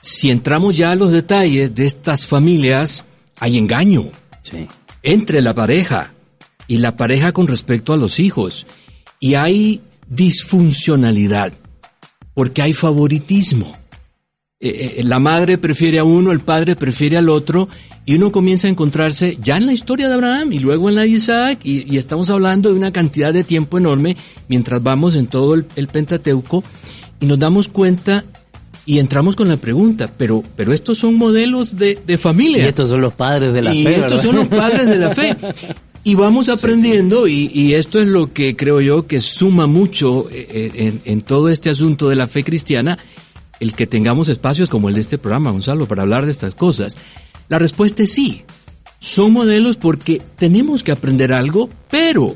si 0.01 0.31
entramos 0.31 0.75
ya 0.75 0.91
a 0.91 0.95
los 0.95 1.11
detalles 1.11 1.75
de 1.75 1.85
estas 1.85 2.25
familias, 2.25 3.05
hay 3.39 3.57
engaño 3.57 4.11
entre 5.03 5.41
la 5.41 5.53
pareja 5.53 6.13
y 6.67 6.77
la 6.77 6.95
pareja 6.95 7.31
con 7.31 7.47
respecto 7.47 7.93
a 7.93 7.97
los 7.97 8.19
hijos. 8.19 8.65
Y 9.19 9.35
hay 9.35 9.81
disfuncionalidad, 10.07 11.53
porque 12.33 12.63
hay 12.63 12.73
favoritismo. 12.73 13.77
Eh, 14.59 14.95
eh, 14.97 15.03
la 15.03 15.19
madre 15.19 15.57
prefiere 15.57 15.99
a 15.99 16.03
uno, 16.03 16.31
el 16.31 16.39
padre 16.39 16.75
prefiere 16.75 17.17
al 17.17 17.29
otro, 17.29 17.69
y 18.05 18.15
uno 18.15 18.31
comienza 18.31 18.67
a 18.67 18.71
encontrarse 18.71 19.37
ya 19.39 19.57
en 19.57 19.67
la 19.67 19.73
historia 19.73 20.07
de 20.07 20.15
Abraham 20.15 20.53
y 20.53 20.59
luego 20.59 20.89
en 20.89 20.95
la 20.95 21.01
de 21.01 21.09
Isaac, 21.09 21.59
y, 21.63 21.97
estamos 21.97 22.31
hablando 22.31 22.69
de 22.69 22.75
una 22.75 22.91
cantidad 22.91 23.31
de 23.31 23.43
tiempo 23.43 23.77
enorme 23.77 24.17
mientras 24.47 24.81
vamos 24.81 25.15
en 25.15 25.27
todo 25.27 25.53
el, 25.53 25.67
el 25.75 25.87
Pentateuco, 25.87 26.63
y 27.19 27.27
nos 27.27 27.37
damos 27.37 27.67
cuenta 27.67 28.25
y 28.91 28.99
entramos 28.99 29.37
con 29.37 29.47
la 29.47 29.55
pregunta, 29.55 30.11
pero, 30.17 30.43
pero 30.57 30.73
estos 30.73 30.97
son 30.97 31.15
modelos 31.15 31.77
de, 31.77 31.97
de 32.05 32.17
familia. 32.17 32.65
Y 32.65 32.67
estos 32.67 32.89
son 32.89 32.99
los 32.99 33.13
padres 33.13 33.53
de 33.53 33.61
la 33.61 33.71
fe. 33.71 33.77
Y 33.77 33.87
estos 33.87 34.21
son 34.21 34.35
los 34.35 34.47
padres 34.49 34.85
de 34.85 34.97
la 34.97 35.15
fe. 35.15 35.37
Y 36.03 36.15
vamos 36.15 36.49
aprendiendo 36.49 37.27
Y, 37.27 37.51
y, 37.53 37.75
esto 37.75 38.01
es 38.01 38.07
lo 38.07 38.33
que 38.33 38.55
creo 38.55 38.81
yo 38.81 39.07
que 39.07 39.21
suma 39.21 39.65
mucho 39.67 40.27
eh, 40.29 40.47
eh, 40.49 40.71
en, 40.73 41.01
en, 41.05 41.21
todo 41.21 41.47
este 41.47 41.69
asunto 41.69 42.09
de 42.09 42.17
la 42.17 42.27
fe 42.27 42.43
cristiana, 42.43 42.97
el 43.61 43.75
que 43.75 43.87
tengamos 43.87 44.27
espacios 44.27 44.67
como 44.67 44.89
el 44.89 44.95
de 44.95 45.01
este 45.01 45.17
programa, 45.17 45.51
Gonzalo, 45.51 45.87
para 45.87 46.01
hablar 46.01 46.25
de 46.25 46.31
estas 46.31 46.53
cosas. 46.53 46.97
La 47.47 47.59
respuesta 47.59 48.03
es 48.03 48.11
sí. 48.11 48.41
Son 48.99 49.31
modelos 49.31 49.77
porque 49.77 50.21
tenemos 50.37 50.83
que 50.83 50.91
aprender 50.91 51.31
algo, 51.31 51.69
pero 51.89 52.35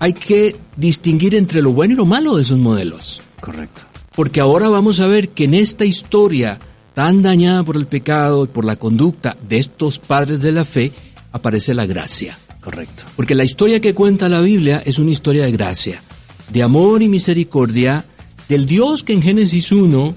hay 0.00 0.14
que 0.14 0.56
distinguir 0.76 1.36
entre 1.36 1.62
lo 1.62 1.72
bueno 1.72 1.94
y 1.94 1.96
lo 1.96 2.06
malo 2.06 2.34
de 2.34 2.42
esos 2.42 2.58
modelos. 2.58 3.22
Correcto. 3.40 3.91
Porque 4.14 4.40
ahora 4.40 4.68
vamos 4.68 5.00
a 5.00 5.06
ver 5.06 5.30
que 5.30 5.44
en 5.44 5.54
esta 5.54 5.84
historia 5.84 6.58
tan 6.94 7.22
dañada 7.22 7.62
por 7.62 7.76
el 7.76 7.86
pecado 7.86 8.44
y 8.44 8.48
por 8.48 8.64
la 8.64 8.76
conducta 8.76 9.36
de 9.48 9.58
estos 9.58 9.98
padres 9.98 10.40
de 10.40 10.52
la 10.52 10.64
fe, 10.64 10.92
aparece 11.32 11.74
la 11.74 11.86
gracia. 11.86 12.38
Correcto. 12.60 13.04
Porque 13.16 13.34
la 13.34 13.44
historia 13.44 13.80
que 13.80 13.94
cuenta 13.94 14.28
la 14.28 14.40
Biblia 14.40 14.82
es 14.84 14.98
una 14.98 15.10
historia 15.10 15.44
de 15.44 15.52
gracia, 15.52 16.02
de 16.50 16.62
amor 16.62 17.02
y 17.02 17.08
misericordia, 17.08 18.04
del 18.48 18.66
Dios 18.66 19.02
que 19.02 19.14
en 19.14 19.22
Génesis 19.22 19.72
1 19.72 20.14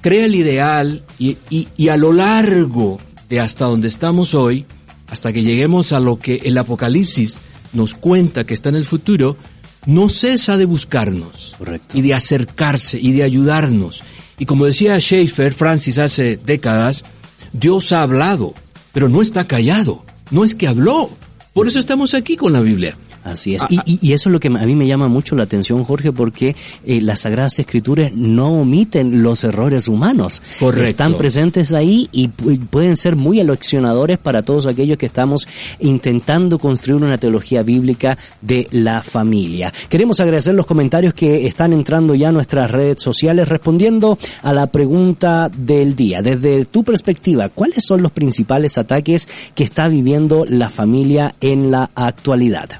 crea 0.00 0.26
el 0.26 0.34
ideal 0.34 1.04
y, 1.18 1.36
y 1.48 1.88
a 1.88 1.96
lo 1.96 2.12
largo 2.12 3.00
de 3.28 3.40
hasta 3.40 3.66
donde 3.66 3.88
estamos 3.88 4.34
hoy, 4.34 4.66
hasta 5.08 5.32
que 5.32 5.42
lleguemos 5.42 5.92
a 5.92 6.00
lo 6.00 6.18
que 6.18 6.42
el 6.44 6.58
Apocalipsis 6.58 7.38
nos 7.72 7.94
cuenta 7.94 8.44
que 8.44 8.54
está 8.54 8.68
en 8.68 8.76
el 8.76 8.84
futuro, 8.84 9.36
no 9.86 10.08
cesa 10.08 10.56
de 10.56 10.64
buscarnos 10.64 11.56
y 11.92 12.02
de 12.02 12.14
acercarse 12.14 12.98
y 13.00 13.12
de 13.12 13.22
ayudarnos. 13.22 14.04
Y 14.38 14.46
como 14.46 14.66
decía 14.66 14.98
Schaeffer, 14.98 15.52
Francis, 15.52 15.98
hace 15.98 16.36
décadas, 16.36 17.04
Dios 17.52 17.92
ha 17.92 18.02
hablado, 18.02 18.54
pero 18.92 19.08
no 19.08 19.22
está 19.22 19.46
callado. 19.46 20.04
No 20.30 20.44
es 20.44 20.54
que 20.54 20.68
habló. 20.68 21.10
Por 21.52 21.68
eso 21.68 21.78
estamos 21.78 22.14
aquí 22.14 22.36
con 22.36 22.52
la 22.52 22.60
Biblia. 22.60 22.96
Así 23.24 23.54
es. 23.54 23.62
Ah, 23.62 23.68
ah. 23.70 23.82
Y, 23.84 24.12
eso 24.12 24.28
es 24.28 24.32
lo 24.32 24.40
que 24.40 24.48
a 24.48 24.50
mí 24.50 24.74
me 24.74 24.86
llama 24.86 25.08
mucho 25.08 25.36
la 25.36 25.44
atención, 25.44 25.84
Jorge, 25.84 26.12
porque 26.12 26.56
eh, 26.84 27.00
las 27.00 27.20
Sagradas 27.20 27.58
Escrituras 27.58 28.12
no 28.14 28.60
omiten 28.60 29.22
los 29.22 29.44
errores 29.44 29.88
humanos. 29.88 30.42
Correcto. 30.58 30.90
Están 30.90 31.16
presentes 31.16 31.72
ahí 31.72 32.08
y 32.12 32.28
pueden 32.28 32.96
ser 32.96 33.16
muy 33.16 33.40
aleccionadores 33.40 34.18
para 34.18 34.42
todos 34.42 34.66
aquellos 34.66 34.98
que 34.98 35.06
estamos 35.06 35.46
intentando 35.80 36.58
construir 36.58 37.02
una 37.02 37.18
teología 37.18 37.62
bíblica 37.62 38.18
de 38.40 38.66
la 38.70 39.02
familia. 39.02 39.72
Queremos 39.88 40.20
agradecer 40.20 40.54
los 40.54 40.66
comentarios 40.66 41.14
que 41.14 41.46
están 41.46 41.72
entrando 41.72 42.14
ya 42.14 42.28
a 42.28 42.32
nuestras 42.32 42.70
redes 42.70 43.02
sociales 43.02 43.48
respondiendo 43.48 44.18
a 44.42 44.52
la 44.52 44.66
pregunta 44.66 45.50
del 45.54 45.94
día. 45.94 46.22
Desde 46.22 46.64
tu 46.64 46.84
perspectiva, 46.84 47.48
¿cuáles 47.48 47.84
son 47.84 48.02
los 48.02 48.12
principales 48.12 48.78
ataques 48.78 49.28
que 49.54 49.64
está 49.64 49.88
viviendo 49.88 50.44
la 50.48 50.70
familia 50.70 51.34
en 51.40 51.70
la 51.70 51.90
actualidad? 51.94 52.70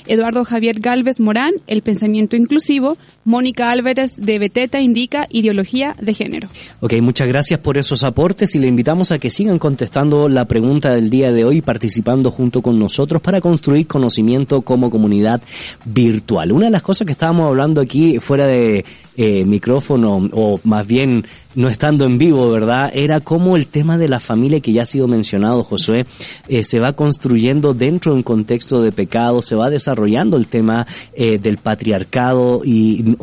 Eduardo 0.08 0.46
Javier 0.46 0.80
Galvez 0.80 1.20
Morán, 1.20 1.54
El 1.68 1.82
Pensamiento 1.82 2.36
Inclusivo, 2.36 2.98
Mónica 3.26 3.72
Álvarez 3.72 4.14
de 4.18 4.40
Beteta 4.40 4.82
indica 4.82 5.28
Ideología 5.30 5.96
de 6.02 6.14
Género. 6.14 6.50
Ok, 6.80 6.94
muchas 7.02 7.28
gracias 7.28 7.60
por 7.60 7.78
esos 7.78 8.04
aportes 8.04 8.56
y 8.56 8.60
le 8.60 8.68
invitamos 8.68 9.12
a 9.12 9.20
que 9.20 9.30
sigan 9.30 9.60
contestando 9.60 10.30
la 10.30 10.46
pregunta 10.46 10.94
del 10.94 11.10
día 11.10 11.32
de 11.32 11.46
hoy, 11.46 11.62
participando 11.62 12.32
junto 12.32 12.62
con 12.62 12.80
nosotros 12.80 13.22
para 13.22 13.42
construir 13.42 13.88
conocimiento 13.88 14.62
como 14.62 14.90
comunidad 14.90 15.42
virtual. 15.86 16.52
Una 16.52 16.66
de 16.66 16.72
las 16.72 16.82
cosas 16.82 17.06
que 17.06 17.12
estábamos 17.12 17.48
hablando 17.48 17.82
aquí 17.82 18.20
fuera 18.20 18.48
de 18.48 18.86
eh, 19.18 19.46
micrófono 19.46 20.30
o 20.32 20.60
más 20.64 20.88
bien 20.88 21.26
no 21.56 21.70
estando 21.70 22.06
en 22.06 22.18
vivo, 22.18 22.50
¿verdad? 22.52 22.92
Era 22.94 23.20
como 23.20 23.56
el 23.56 23.68
tema 23.68 23.98
de 23.98 24.08
la 24.08 24.20
familia 24.20 24.60
que 24.60 24.74
ya 24.74 24.84
ha 24.84 24.86
sido 24.86 25.08
mencionado, 25.08 25.64
Josué, 25.64 26.06
eh, 26.48 26.64
se 26.64 26.80
va 26.80 26.94
construyendo 26.94 27.74
dentro 27.74 28.12
de 28.12 28.18
un 28.18 28.24
contexto 28.24 28.82
de 28.82 28.92
pecado, 28.92 29.42
se 29.42 29.56
va 29.56 29.70
desarrollando 29.70 30.38
el 30.38 30.48
tema 30.48 30.88
eh, 31.14 31.38
del 31.38 31.58
patriarcado 31.58 32.62
y 32.64 33.16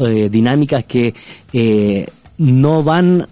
eh, 0.00 0.28
dinámicas 0.30 0.84
que 0.84 1.14
no 2.36 2.82
van 2.82 3.26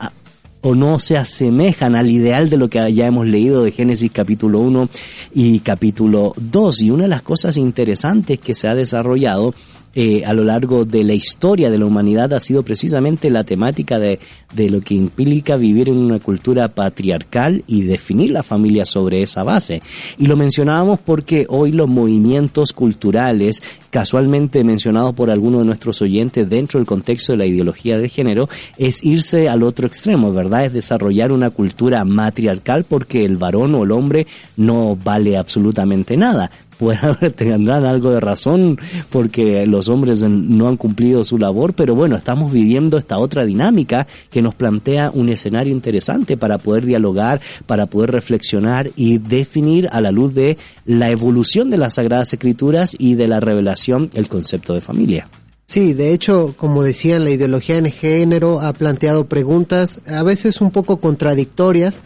o 0.65 0.77
no 0.77 1.01
se 1.01 1.17
asemejan 1.17 1.97
al 1.97 2.09
ideal 2.09 2.49
de 2.49 2.57
lo 2.57 2.71
que 2.71 2.93
ya 2.93 3.07
hemos 3.07 3.27
leído 3.27 3.65
de 3.65 3.73
Génesis 3.73 4.13
capítulo 4.13 4.61
1 4.61 4.89
y 5.35 5.59
capítulo 5.59 6.35
2. 6.37 6.83
Y 6.83 6.91
una 6.91 7.05
de 7.05 7.09
las 7.09 7.23
cosas 7.23 7.57
interesantes 7.57 8.39
que 8.39 8.55
se 8.55 8.69
ha 8.69 8.75
desarrollado 8.75 9.55
eh, 9.95 10.25
a 10.25 10.33
lo 10.33 10.45
largo 10.45 10.85
de 10.85 11.05
la 11.05 11.15
historia 11.15 11.71
de 11.71 11.79
la 11.79 11.85
humanidad 11.85 12.33
ha 12.33 12.41
sido 12.41 12.63
precisamente 12.63 13.31
la 13.31 13.45
temática 13.45 13.99
de, 13.99 14.21
de 14.55 14.71
lo 14.71 14.81
que 14.81 14.95
implica 14.95 15.57
vivir 15.57 15.89
en 15.89 15.99
una 15.99 16.19
cultura 16.19 16.69
patriarcal 16.69 17.63
y 17.67 17.83
definir 17.83 18.31
la 18.31 18.43
familia 18.43 18.87
sobre 18.87 19.23
esa 19.23 19.43
base. 19.43 19.83
Y 20.19 20.27
lo 20.27 20.37
mencionábamos 20.37 21.01
porque 21.01 21.47
hoy 21.49 21.73
los 21.73 21.89
movimientos 21.89 22.73
culturales, 22.73 23.63
casualmente 23.91 24.65
mencionados 24.65 25.15
por 25.15 25.31
algunos 25.31 25.61
de 25.61 25.67
nuestros 25.67 26.01
oyentes 26.01 26.49
dentro 26.49 26.81
del 26.81 26.87
contexto 26.87 27.33
de 27.33 27.39
la 27.39 27.47
ideología 27.47 27.99
de 27.99 28.09
género, 28.09 28.49
es 28.79 29.05
irse 29.05 29.49
al 29.49 29.63
otro 29.63 29.87
extremo, 29.87 30.33
¿verdad? 30.33 30.67
Es 30.67 30.73
desarrollar 30.73 31.33
una 31.33 31.51
cultura 31.51 32.05
matriarcal 32.05 32.85
porque 32.85 33.25
el 33.25 33.37
varón 33.37 33.75
o 33.75 33.85
el 33.85 33.93
hombre 33.93 34.27
no 34.57 34.97
vale 34.97 35.37
absolutamente 35.37 36.17
nada 36.17 36.51
tendrán 37.37 37.85
algo 37.85 38.11
de 38.11 38.21
razón 38.21 38.79
porque 39.11 39.67
los 39.67 39.89
hombres 39.89 40.23
no 40.23 40.69
han 40.69 40.77
cumplido 40.77 41.25
su 41.25 41.39
labor, 41.39 41.75
pero 41.75 41.95
bueno, 41.95 42.17
estamos 42.17 42.53
viviendo 42.53 42.99
esta 42.99 43.19
otra 43.19 43.45
dinámica 43.45 44.07
que 44.31 44.43
nos 44.43 44.55
plantea 44.55 45.11
un 45.13 45.29
escenario 45.29 45.73
interesante 45.73 46.37
para 46.37 46.59
poder 46.59 46.85
dialogar, 46.85 47.41
para 47.67 47.87
poder 47.87 48.11
reflexionar 48.11 48.91
y 48.97 49.19
definir 49.19 49.89
a 49.93 50.01
la 50.01 50.11
luz 50.11 50.35
de 50.35 50.59
la 50.85 51.11
evolución 51.11 51.71
de 51.71 51.79
las 51.79 51.95
Sagradas 51.95 52.33
Escrituras 52.33 52.97
y 52.99 53.15
de 53.15 53.29
la 53.29 53.41
revelación 53.41 54.11
el 54.15 54.29
concepto 54.29 54.75
de 54.75 54.81
familia. 54.81 55.29
Sí, 55.67 55.95
de 55.95 56.13
hecho, 56.13 56.55
como 56.57 56.83
decía, 56.83 57.19
la 57.19 57.31
ideología 57.31 57.79
en 57.79 57.91
género 57.91 58.61
ha 58.61 58.73
planteado 58.75 59.27
preguntas 59.27 60.01
a 60.07 60.23
veces 60.23 60.61
un 60.61 60.71
poco 60.71 60.99
contradictorias, 60.99 62.03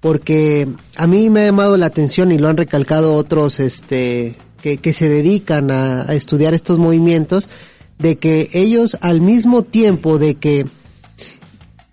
porque 0.00 0.66
a 0.96 1.06
mí 1.06 1.30
me 1.30 1.42
ha 1.42 1.46
llamado 1.46 1.76
la 1.76 1.86
atención 1.86 2.32
y 2.32 2.38
lo 2.38 2.48
han 2.48 2.56
recalcado 2.56 3.14
otros 3.14 3.60
este 3.60 4.36
que, 4.62 4.92
se 4.92 5.08
dedican 5.08 5.70
a, 5.70 6.02
a, 6.02 6.14
estudiar 6.14 6.52
estos 6.52 6.78
movimientos 6.78 7.48
de 7.98 8.16
que 8.16 8.50
ellos 8.52 8.98
al 9.00 9.20
mismo 9.20 9.62
tiempo 9.62 10.18
de 10.18 10.34
que 10.34 10.66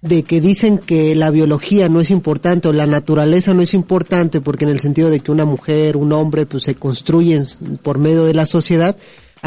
de 0.02 0.24
que 0.24 0.42
dicen 0.42 0.78
que 0.78 1.16
la 1.16 1.32
biología 1.32 1.90
no 1.90 2.02
es 2.02 2.12
importante 2.12 2.68
o 2.68 2.74
la 2.74 2.86
naturaleza 2.86 3.54
no 3.54 3.62
es 3.62 3.74
importante 3.74 4.42
porque 4.42 4.66
en 4.66 4.72
el 4.72 4.80
sentido 4.80 5.10
de 5.10 5.20
que 5.20 5.32
una 5.32 5.46
mujer, 5.46 5.98
un 5.98 6.14
hombre 6.14 6.46
pues 6.46 6.64
se 6.64 6.76
construyen 6.76 7.44
por 7.82 7.98
medio 7.98 8.26
de 8.26 8.34
la 8.34 8.46
sociedad, 8.46 8.96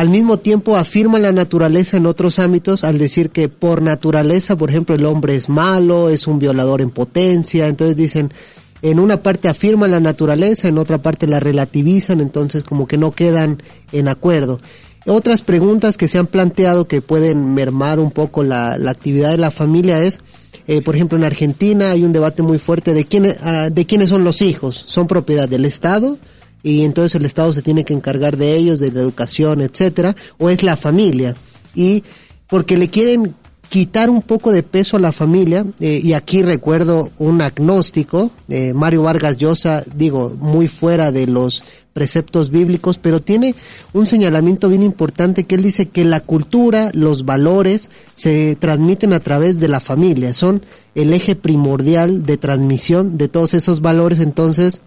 al 0.01 0.09
mismo 0.09 0.39
tiempo 0.39 0.79
afirman 0.79 1.21
la 1.21 1.31
naturaleza 1.31 1.99
en 1.99 2.07
otros 2.07 2.39
ámbitos 2.39 2.85
al 2.85 2.97
decir 2.97 3.29
que 3.29 3.51
por 3.51 3.83
naturaleza, 3.83 4.57
por 4.57 4.71
ejemplo, 4.71 4.95
el 4.95 5.05
hombre 5.05 5.35
es 5.35 5.51
malo, 5.51 6.09
es 6.09 6.27
un 6.27 6.39
violador 6.39 6.81
en 6.81 6.89
potencia, 6.89 7.69
entonces 7.69 7.97
dicen, 7.97 8.33
en 8.81 8.99
una 8.99 9.23
parte 9.23 9.49
afirman 9.49 9.91
la 9.91 10.01
naturaleza, 10.01 10.69
en 10.69 10.79
otra 10.79 11.03
parte 11.03 11.27
la 11.27 11.39
relativizan, 11.39 12.23
entonces 12.23 12.65
como 12.65 12.89
que 12.89 12.97
no 12.97 13.13
quedan 13.13 13.63
en 13.93 14.09
acuerdo. 14.09 14.59
Otras 15.05 15.43
preguntas 15.43 15.99
que 15.99 16.09
se 16.09 16.17
han 16.17 16.29
planteado 16.29 16.89
que 16.89 17.03
pueden 17.03 17.53
mermar 17.53 18.01
un 18.01 18.11
poco 18.11 18.43
la, 18.43 18.79
la 18.79 18.93
actividad 18.93 19.33
de 19.33 19.37
la 19.37 19.51
familia 19.51 20.03
es, 20.03 20.21
eh, 20.67 20.81
por 20.81 20.97
ejemplo, 20.97 21.19
en 21.19 21.25
Argentina 21.25 21.91
hay 21.91 22.05
un 22.05 22.15
debate 22.15 22.41
muy 22.41 22.59
fuerte 22.59 22.95
de, 22.95 23.05
quién, 23.05 23.27
uh, 23.27 23.71
de 23.71 23.85
quiénes 23.85 24.09
son 24.09 24.25
los 24.25 24.41
hijos. 24.41 24.83
¿Son 24.89 25.07
propiedad 25.07 25.47
del 25.47 25.67
Estado? 25.67 26.17
Y 26.63 26.85
entonces 26.85 27.15
el 27.15 27.25
Estado 27.25 27.53
se 27.53 27.63
tiene 27.63 27.85
que 27.85 27.95
encargar 27.95 28.37
de 28.37 28.57
ellos, 28.57 28.81
de 28.81 28.93
la 28.93 29.01
educación, 29.01 29.61
etcétera, 29.61 30.15
o 30.39 30.51
es 30.51 30.63
la 30.63 30.77
familia. 30.77 31.35
Y 31.75 32.03
porque 32.49 32.77
le 32.77 32.89
quieren 32.89 33.35
quitar 33.71 34.11
un 34.11 34.21
poco 34.21 34.51
de 34.51 34.65
peso 34.65 34.97
a 34.97 35.01
la 35.01 35.13
familia, 35.13 35.65
eh, 35.79 36.01
y 36.03 36.13
aquí 36.13 36.43
recuerdo 36.43 37.11
un 37.19 37.41
agnóstico, 37.41 38.33
eh, 38.49 38.75
Mario 38.75 39.05
Vargas 39.05 39.37
Llosa, 39.37 39.85
digo, 39.95 40.37
muy 40.41 40.67
fuera 40.67 41.13
de 41.13 41.29
los 41.29 41.63
preceptos 41.93 42.51
bíblicos, 42.51 42.99
pero 42.99 43.23
tiene 43.23 43.55
un 43.93 44.09
señalamiento 44.09 44.69
bien 44.69 44.83
importante 44.83 45.45
que 45.45 45.55
él 45.55 45.63
dice 45.63 45.87
que 45.87 46.05
la 46.05 46.19
cultura, 46.19 46.91
los 46.95 47.25
valores 47.25 47.91
se 48.13 48.57
transmiten 48.57 49.13
a 49.13 49.21
través 49.21 49.61
de 49.61 49.69
la 49.69 49.79
familia, 49.79 50.33
son 50.33 50.65
el 50.97 51.13
eje 51.13 51.37
primordial 51.37 52.27
de 52.27 52.39
transmisión 52.39 53.19
de 53.19 53.29
todos 53.29 53.55
esos 53.55 53.81
valores, 53.81 54.19
entonces 54.19 54.83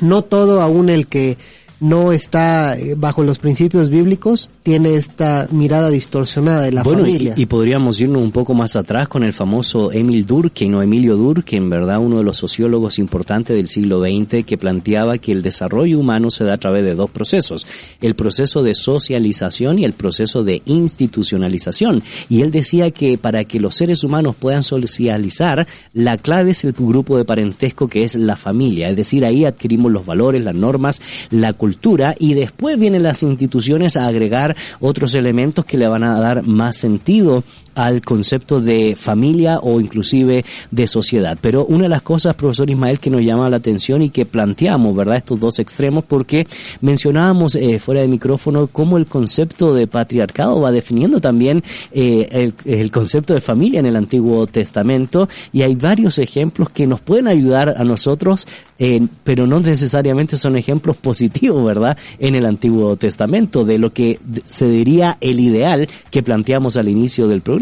no 0.00 0.22
todo 0.22 0.60
aún 0.60 0.88
el 0.88 1.06
que 1.06 1.36
no 1.80 2.12
está 2.12 2.78
eh, 2.78 2.94
bajo 2.96 3.22
los 3.22 3.38
principios 3.38 3.90
bíblicos, 3.90 4.50
tiene 4.62 4.94
esta 4.94 5.48
mirada 5.50 5.90
distorsionada 5.90 6.62
de 6.62 6.72
la 6.72 6.82
bueno, 6.82 7.00
familia. 7.00 7.34
Y, 7.36 7.42
y, 7.42 7.46
podríamos 7.46 8.00
irnos 8.00 8.22
un 8.22 8.30
poco 8.30 8.54
más 8.54 8.76
atrás 8.76 9.08
con 9.08 9.24
el 9.24 9.32
famoso 9.32 9.90
Emil 9.90 10.26
Durkheim 10.26 10.74
o 10.74 10.82
Emilio 10.82 11.16
Durkheim, 11.16 11.70
¿verdad? 11.70 11.98
Uno 11.98 12.18
de 12.18 12.24
los 12.24 12.36
sociólogos 12.36 12.98
importantes 12.98 13.56
del 13.56 13.66
siglo 13.66 14.02
XX 14.02 14.44
que 14.44 14.58
planteaba 14.58 15.18
que 15.18 15.32
el 15.32 15.42
desarrollo 15.42 15.98
humano 15.98 16.30
se 16.30 16.44
da 16.44 16.54
a 16.54 16.58
través 16.58 16.84
de 16.84 16.94
dos 16.94 17.10
procesos, 17.10 17.66
el 18.02 18.14
proceso 18.14 18.62
de 18.62 18.74
socialización 18.74 19.78
y 19.78 19.84
el 19.84 19.94
proceso 19.94 20.44
de 20.44 20.62
institucionalización. 20.66 22.02
Y 22.28 22.42
él 22.42 22.50
decía 22.50 22.90
que 22.90 23.16
para 23.16 23.44
que 23.44 23.58
los 23.58 23.74
seres 23.74 24.04
humanos 24.04 24.36
puedan 24.38 24.62
socializar, 24.64 25.66
la 25.94 26.18
clave 26.18 26.50
es 26.50 26.64
el 26.64 26.72
grupo 26.72 27.16
de 27.16 27.24
parentesco 27.24 27.88
que 27.88 28.04
es 28.04 28.16
la 28.16 28.36
familia, 28.36 28.90
es 28.90 28.96
decir, 28.96 29.24
ahí 29.24 29.44
adquirimos 29.46 29.90
los 29.90 30.04
valores, 30.04 30.44
las 30.44 30.54
normas, 30.54 31.00
la 31.30 31.52
cultura 31.54 31.69
y 32.18 32.34
después 32.34 32.78
vienen 32.78 33.02
las 33.02 33.22
instituciones 33.22 33.96
a 33.96 34.06
agregar 34.06 34.56
otros 34.80 35.14
elementos 35.14 35.64
que 35.64 35.78
le 35.78 35.88
van 35.88 36.04
a 36.04 36.18
dar 36.18 36.42
más 36.44 36.76
sentido 36.76 37.44
al 37.74 38.02
concepto 38.02 38.60
de 38.60 38.96
familia 38.98 39.58
o 39.60 39.80
inclusive 39.80 40.44
de 40.70 40.86
sociedad. 40.86 41.38
Pero 41.40 41.66
una 41.66 41.84
de 41.84 41.88
las 41.88 42.02
cosas, 42.02 42.34
profesor 42.34 42.70
Ismael, 42.70 42.98
que 43.00 43.10
nos 43.10 43.22
llama 43.22 43.50
la 43.50 43.56
atención 43.56 44.02
y 44.02 44.10
que 44.10 44.26
planteamos, 44.26 44.94
¿verdad? 44.94 45.16
Estos 45.16 45.38
dos 45.40 45.58
extremos, 45.58 46.04
porque 46.04 46.46
mencionábamos 46.80 47.54
eh, 47.56 47.78
fuera 47.78 48.00
de 48.00 48.08
micrófono 48.08 48.66
cómo 48.66 48.96
el 48.96 49.06
concepto 49.06 49.74
de 49.74 49.86
patriarcado 49.86 50.60
va 50.60 50.72
definiendo 50.72 51.20
también 51.20 51.62
eh, 51.92 52.52
el, 52.64 52.90
concepto 52.90 53.34
de 53.34 53.40
familia 53.40 53.80
en 53.80 53.86
el 53.86 53.96
Antiguo 53.96 54.46
Testamento 54.46 55.28
y 55.52 55.62
hay 55.62 55.74
varios 55.74 56.18
ejemplos 56.18 56.70
que 56.70 56.86
nos 56.86 57.00
pueden 57.00 57.28
ayudar 57.28 57.74
a 57.76 57.84
nosotros, 57.84 58.46
eh, 58.78 59.06
pero 59.24 59.46
no 59.46 59.60
necesariamente 59.60 60.36
son 60.36 60.56
ejemplos 60.56 60.96
positivos, 60.96 61.64
¿verdad? 61.64 61.96
En 62.18 62.34
el 62.34 62.46
Antiguo 62.46 62.96
Testamento, 62.96 63.64
de 63.64 63.78
lo 63.78 63.92
que 63.92 64.18
se 64.46 64.66
diría 64.66 65.16
el 65.20 65.40
ideal 65.40 65.88
que 66.10 66.22
planteamos 66.22 66.76
al 66.76 66.88
inicio 66.88 67.28
del 67.28 67.40
programa. 67.42 67.59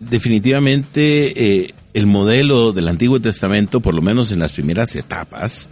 Definitivamente 0.00 1.62
eh, 1.64 1.74
el 1.94 2.06
modelo 2.06 2.72
del 2.72 2.88
Antiguo 2.88 3.20
Testamento, 3.20 3.80
por 3.80 3.94
lo 3.94 4.02
menos 4.02 4.30
en 4.30 4.38
las 4.38 4.52
primeras 4.52 4.94
etapas, 4.94 5.70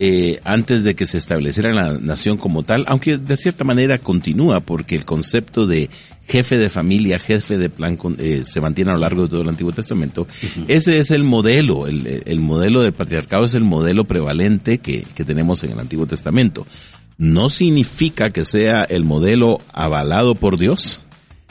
eh, 0.00 0.40
antes 0.44 0.84
de 0.84 0.94
que 0.94 1.06
se 1.06 1.18
estableciera 1.18 1.72
la 1.72 1.98
nación 1.98 2.36
como 2.36 2.62
tal, 2.62 2.84
aunque 2.86 3.18
de 3.18 3.36
cierta 3.36 3.64
manera 3.64 3.98
continúa 3.98 4.60
porque 4.60 4.94
el 4.94 5.04
concepto 5.04 5.66
de 5.66 5.90
jefe 6.28 6.56
de 6.56 6.68
familia, 6.68 7.18
jefe 7.18 7.58
de 7.58 7.68
plan 7.68 7.98
eh, 8.18 8.42
se 8.44 8.60
mantiene 8.60 8.90
a 8.90 8.94
lo 8.94 9.00
largo 9.00 9.22
de 9.22 9.28
todo 9.28 9.42
el 9.42 9.48
Antiguo 9.48 9.72
Testamento. 9.72 10.22
Uh 10.22 10.46
-huh. 10.46 10.64
Ese 10.68 10.98
es 10.98 11.10
el 11.10 11.24
modelo, 11.24 11.86
el, 11.88 12.22
el, 12.24 12.40
modelo 12.40 12.82
del 12.82 12.92
patriarcado 12.92 13.44
es 13.44 13.54
el 13.54 13.64
modelo 13.64 14.04
prevalente 14.04 14.78
que, 14.78 15.04
que 15.14 15.24
tenemos 15.24 15.64
en 15.64 15.72
el 15.72 15.80
Antiguo 15.80 16.06
Testamento. 16.06 16.66
No 17.16 17.48
significa 17.48 18.30
que 18.30 18.44
sea 18.44 18.84
el 18.84 19.04
modelo 19.04 19.60
avalado 19.72 20.36
por 20.36 20.58
Dios, 20.58 21.00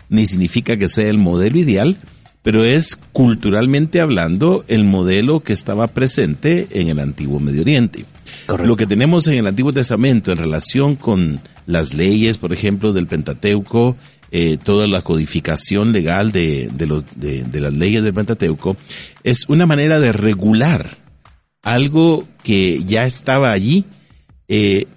ni 0.10 0.26
significa 0.26 0.78
que 0.78 0.88
sea 0.88 1.10
el 1.10 1.18
modelo 1.18 1.60
ideal, 1.60 1.98
pero 2.44 2.64
es 2.64 2.98
culturalmente 3.12 4.00
hablando 4.00 4.64
el 4.68 4.84
modelo 4.84 5.42
que 5.42 5.54
estaba 5.54 5.88
presente 5.88 6.68
en 6.72 6.88
el 6.90 7.00
antiguo 7.00 7.40
Medio 7.40 7.62
Oriente. 7.62 8.06
Correcto. 8.46 8.68
Lo 8.68 8.78
que 8.78 8.88
tenemos 8.88 9.28
en 9.28 9.36
el 9.36 9.48
Antiguo 9.48 9.74
Testamento 9.74 10.32
en 10.32 10.38
relación 10.38 10.96
con 10.96 11.42
las 11.66 11.94
leyes, 11.94 12.38
por 12.38 12.54
ejemplo, 12.54 12.94
del 12.94 13.08
Pentateuco, 13.08 13.98
eh, 14.32 14.58
toda 14.62 14.88
la 14.88 15.02
codificación 15.02 15.92
legal 15.94 16.32
de, 16.32 16.70
de, 16.74 16.86
los, 16.86 17.06
de, 17.16 17.44
de 17.44 17.60
las 17.60 17.74
leyes 17.74 18.04
del 18.04 18.14
Pentateuco, 18.14 18.78
es 19.24 19.48
una 19.50 19.66
manera 19.66 20.00
de 20.00 20.12
regular 20.12 20.86
algo 21.64 22.28
que 22.44 22.84
ya 22.86 23.06
estaba 23.06 23.52
allí, 23.52 23.84
eh, 24.48 24.88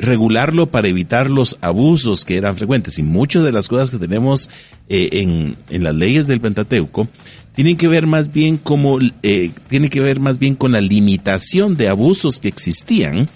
regularlo 0.00 0.70
para 0.70 0.88
evitar 0.88 1.30
los 1.30 1.58
abusos 1.60 2.24
que 2.24 2.36
eran 2.36 2.56
frecuentes. 2.56 2.98
Y 2.98 3.02
muchas 3.02 3.44
de 3.44 3.52
las 3.52 3.68
cosas 3.68 3.90
que 3.90 3.98
tenemos 3.98 4.50
eh, 4.88 5.08
en, 5.12 5.56
en 5.68 5.84
las 5.84 5.94
leyes 5.94 6.26
del 6.26 6.40
Pentateuco 6.40 7.08
tienen 7.54 7.76
que 7.76 7.88
ver 7.88 8.06
más 8.06 8.32
bien 8.32 8.56
como, 8.56 8.98
eh, 9.22 9.50
que 9.68 10.00
ver 10.00 10.20
más 10.20 10.38
bien 10.38 10.54
con 10.54 10.72
la 10.72 10.80
limitación 10.80 11.76
de 11.76 11.88
abusos 11.88 12.40
que 12.40 12.48
existían 12.48 13.28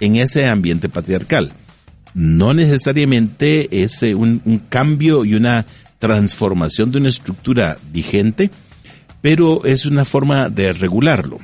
en 0.00 0.16
ese 0.16 0.46
ambiente 0.46 0.88
patriarcal. 0.88 1.52
No 2.14 2.54
necesariamente 2.54 3.82
es 3.82 4.02
eh, 4.02 4.14
un 4.14 4.62
cambio 4.68 5.24
y 5.24 5.34
una 5.34 5.66
transformación 5.98 6.92
de 6.92 6.98
una 6.98 7.08
estructura 7.08 7.78
vigente, 7.92 8.50
pero 9.20 9.64
es 9.64 9.86
una 9.86 10.04
forma 10.04 10.50
de 10.50 10.72
regularlo. 10.72 11.38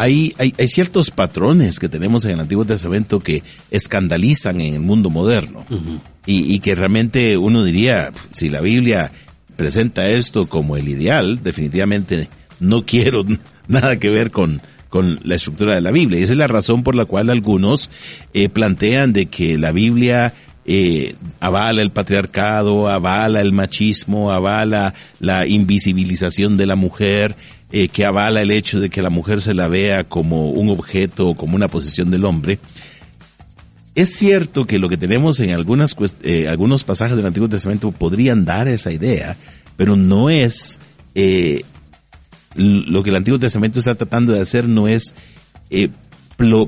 Hay, 0.00 0.32
hay, 0.38 0.54
hay, 0.58 0.66
ciertos 0.66 1.10
patrones 1.10 1.78
que 1.78 1.90
tenemos 1.90 2.24
en 2.24 2.30
el 2.30 2.40
Antiguo 2.40 2.64
Testamento 2.64 3.20
que 3.20 3.42
escandalizan 3.70 4.60
en 4.62 4.74
el 4.74 4.80
mundo 4.80 5.10
moderno 5.10 5.66
uh 5.68 5.74
-huh. 5.74 6.00
y, 6.24 6.54
y, 6.54 6.58
que 6.60 6.74
realmente 6.74 7.36
uno 7.36 7.62
diría, 7.62 8.10
si 8.30 8.48
la 8.48 8.62
Biblia 8.62 9.12
presenta 9.56 10.08
esto 10.08 10.48
como 10.48 10.78
el 10.78 10.88
ideal, 10.88 11.40
definitivamente 11.42 12.30
no 12.60 12.82
quiero 12.86 13.26
nada 13.68 13.98
que 13.98 14.08
ver 14.08 14.30
con, 14.30 14.62
con 14.88 15.20
la 15.22 15.34
estructura 15.34 15.74
de 15.74 15.82
la 15.82 15.90
Biblia. 15.90 16.18
Y 16.18 16.22
esa 16.22 16.32
es 16.32 16.38
la 16.38 16.46
razón 16.46 16.82
por 16.82 16.94
la 16.94 17.04
cual 17.04 17.28
algunos 17.28 17.90
eh, 18.32 18.48
plantean 18.48 19.12
de 19.12 19.26
que 19.26 19.58
la 19.58 19.70
Biblia 19.70 20.32
eh, 20.66 21.14
avala 21.40 21.82
el 21.82 21.90
patriarcado, 21.90 22.88
avala 22.88 23.40
el 23.40 23.52
machismo, 23.52 24.30
avala 24.30 24.94
la 25.18 25.46
invisibilización 25.46 26.56
de 26.56 26.66
la 26.66 26.76
mujer, 26.76 27.36
eh, 27.72 27.88
que 27.88 28.04
avala 28.04 28.42
el 28.42 28.50
hecho 28.50 28.80
de 28.80 28.90
que 28.90 29.02
la 29.02 29.10
mujer 29.10 29.40
se 29.40 29.54
la 29.54 29.68
vea 29.68 30.04
como 30.04 30.50
un 30.50 30.70
objeto 30.70 31.28
o 31.28 31.36
como 31.36 31.56
una 31.56 31.68
posición 31.68 32.10
del 32.10 32.24
hombre. 32.24 32.58
Es 33.94 34.14
cierto 34.14 34.66
que 34.66 34.78
lo 34.78 34.88
que 34.88 34.96
tenemos 34.96 35.40
en 35.40 35.50
eh, 35.50 36.48
algunos 36.48 36.84
pasajes 36.84 37.16
del 37.16 37.26
Antiguo 37.26 37.48
Testamento 37.48 37.92
podrían 37.92 38.44
dar 38.44 38.68
esa 38.68 38.92
idea, 38.92 39.36
pero 39.76 39.96
no 39.96 40.30
es 40.30 40.80
eh, 41.14 41.64
lo 42.54 43.02
que 43.02 43.10
el 43.10 43.16
Antiguo 43.16 43.38
Testamento 43.38 43.78
está 43.78 43.94
tratando 43.94 44.32
de 44.32 44.40
hacer, 44.40 44.68
no 44.68 44.88
es 44.88 45.14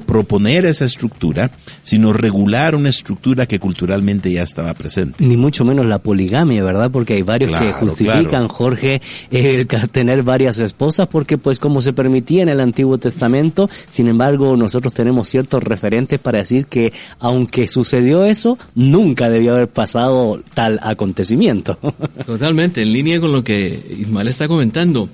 proponer 0.06 0.66
esa 0.66 0.84
estructura, 0.84 1.50
sino 1.82 2.12
regular 2.12 2.74
una 2.74 2.88
estructura 2.88 3.46
que 3.46 3.58
culturalmente 3.58 4.30
ya 4.32 4.42
estaba 4.42 4.74
presente. 4.74 5.24
Ni 5.24 5.36
mucho 5.36 5.64
menos 5.64 5.86
la 5.86 5.98
poligamia, 5.98 6.62
¿verdad? 6.62 6.90
Porque 6.90 7.14
hay 7.14 7.22
varios 7.22 7.50
claro, 7.50 7.66
que 7.66 7.72
justifican, 7.80 8.24
claro. 8.24 8.48
Jorge, 8.48 9.00
el 9.30 9.66
tener 9.66 10.22
varias 10.22 10.58
esposas, 10.58 11.08
porque 11.08 11.38
pues 11.38 11.58
como 11.58 11.80
se 11.80 11.92
permitía 11.92 12.42
en 12.42 12.48
el 12.48 12.60
Antiguo 12.60 12.98
Testamento, 12.98 13.68
sin 13.90 14.08
embargo 14.08 14.56
nosotros 14.56 14.92
tenemos 14.92 15.28
ciertos 15.28 15.62
referentes 15.62 16.18
para 16.18 16.38
decir 16.38 16.66
que 16.66 16.92
aunque 17.18 17.66
sucedió 17.66 18.24
eso, 18.24 18.58
nunca 18.74 19.30
debió 19.30 19.52
haber 19.52 19.68
pasado 19.68 20.40
tal 20.54 20.78
acontecimiento. 20.82 21.78
Totalmente, 22.26 22.82
en 22.82 22.92
línea 22.92 23.20
con 23.20 23.32
lo 23.32 23.42
que 23.42 23.80
Ismael 23.98 24.28
está 24.28 24.48
comentando. 24.48 25.08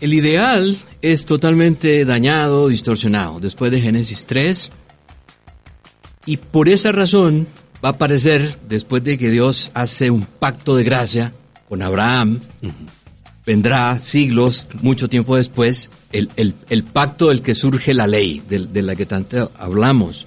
El 0.00 0.14
ideal 0.14 0.76
es 1.02 1.26
totalmente 1.26 2.06
dañado, 2.06 2.68
distorsionado 2.68 3.38
después 3.38 3.70
de 3.70 3.82
Génesis 3.82 4.24
3. 4.24 4.70
Y 6.24 6.38
por 6.38 6.70
esa 6.70 6.90
razón 6.90 7.46
va 7.84 7.90
a 7.90 7.92
aparecer 7.92 8.58
después 8.66 9.04
de 9.04 9.18
que 9.18 9.30
Dios 9.30 9.70
hace 9.74 10.10
un 10.10 10.24
pacto 10.24 10.74
de 10.74 10.84
gracia 10.84 11.34
con 11.68 11.82
Abraham. 11.82 12.40
Uh 12.62 12.66
-huh. 12.66 12.72
Vendrá 13.44 13.98
siglos, 13.98 14.68
mucho 14.80 15.08
tiempo 15.08 15.36
después, 15.36 15.90
el, 16.12 16.30
el, 16.36 16.54
el, 16.70 16.84
pacto 16.84 17.28
del 17.28 17.42
que 17.42 17.54
surge 17.54 17.92
la 17.92 18.06
ley, 18.06 18.42
de, 18.48 18.66
de 18.66 18.82
la 18.82 18.96
que 18.96 19.06
tanto 19.06 19.50
hablamos. 19.56 20.26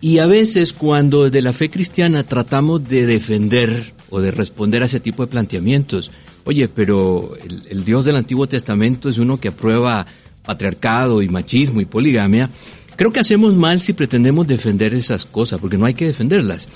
Y 0.00 0.18
a 0.18 0.26
veces 0.26 0.72
cuando 0.72 1.24
desde 1.24 1.42
la 1.42 1.52
fe 1.52 1.70
cristiana 1.70 2.24
tratamos 2.24 2.86
de 2.88 3.06
defender 3.06 3.94
o 4.10 4.20
de 4.20 4.30
responder 4.30 4.82
a 4.82 4.86
ese 4.86 5.00
tipo 5.00 5.22
de 5.24 5.30
planteamientos, 5.30 6.12
oye, 6.46 6.68
pero 6.68 7.36
el, 7.44 7.64
el, 7.68 7.84
Dios 7.84 8.04
del 8.04 8.16
Antiguo 8.16 8.46
Testamento 8.46 9.08
es 9.08 9.18
uno 9.18 9.38
que 9.38 9.48
aprueba 9.48 10.06
patriarcado 10.44 11.20
y 11.20 11.28
machismo 11.28 11.80
y 11.80 11.84
poligamia, 11.84 12.48
creo 12.94 13.12
que 13.12 13.20
hacemos 13.20 13.54
mal 13.54 13.80
si 13.80 13.92
pretendemos 13.92 14.46
defender 14.46 14.94
esas 14.94 15.26
cosas, 15.26 15.58
porque 15.60 15.76
no 15.76 15.84
hay 15.84 15.94
que 15.94 16.06
defenderlas. 16.06 16.68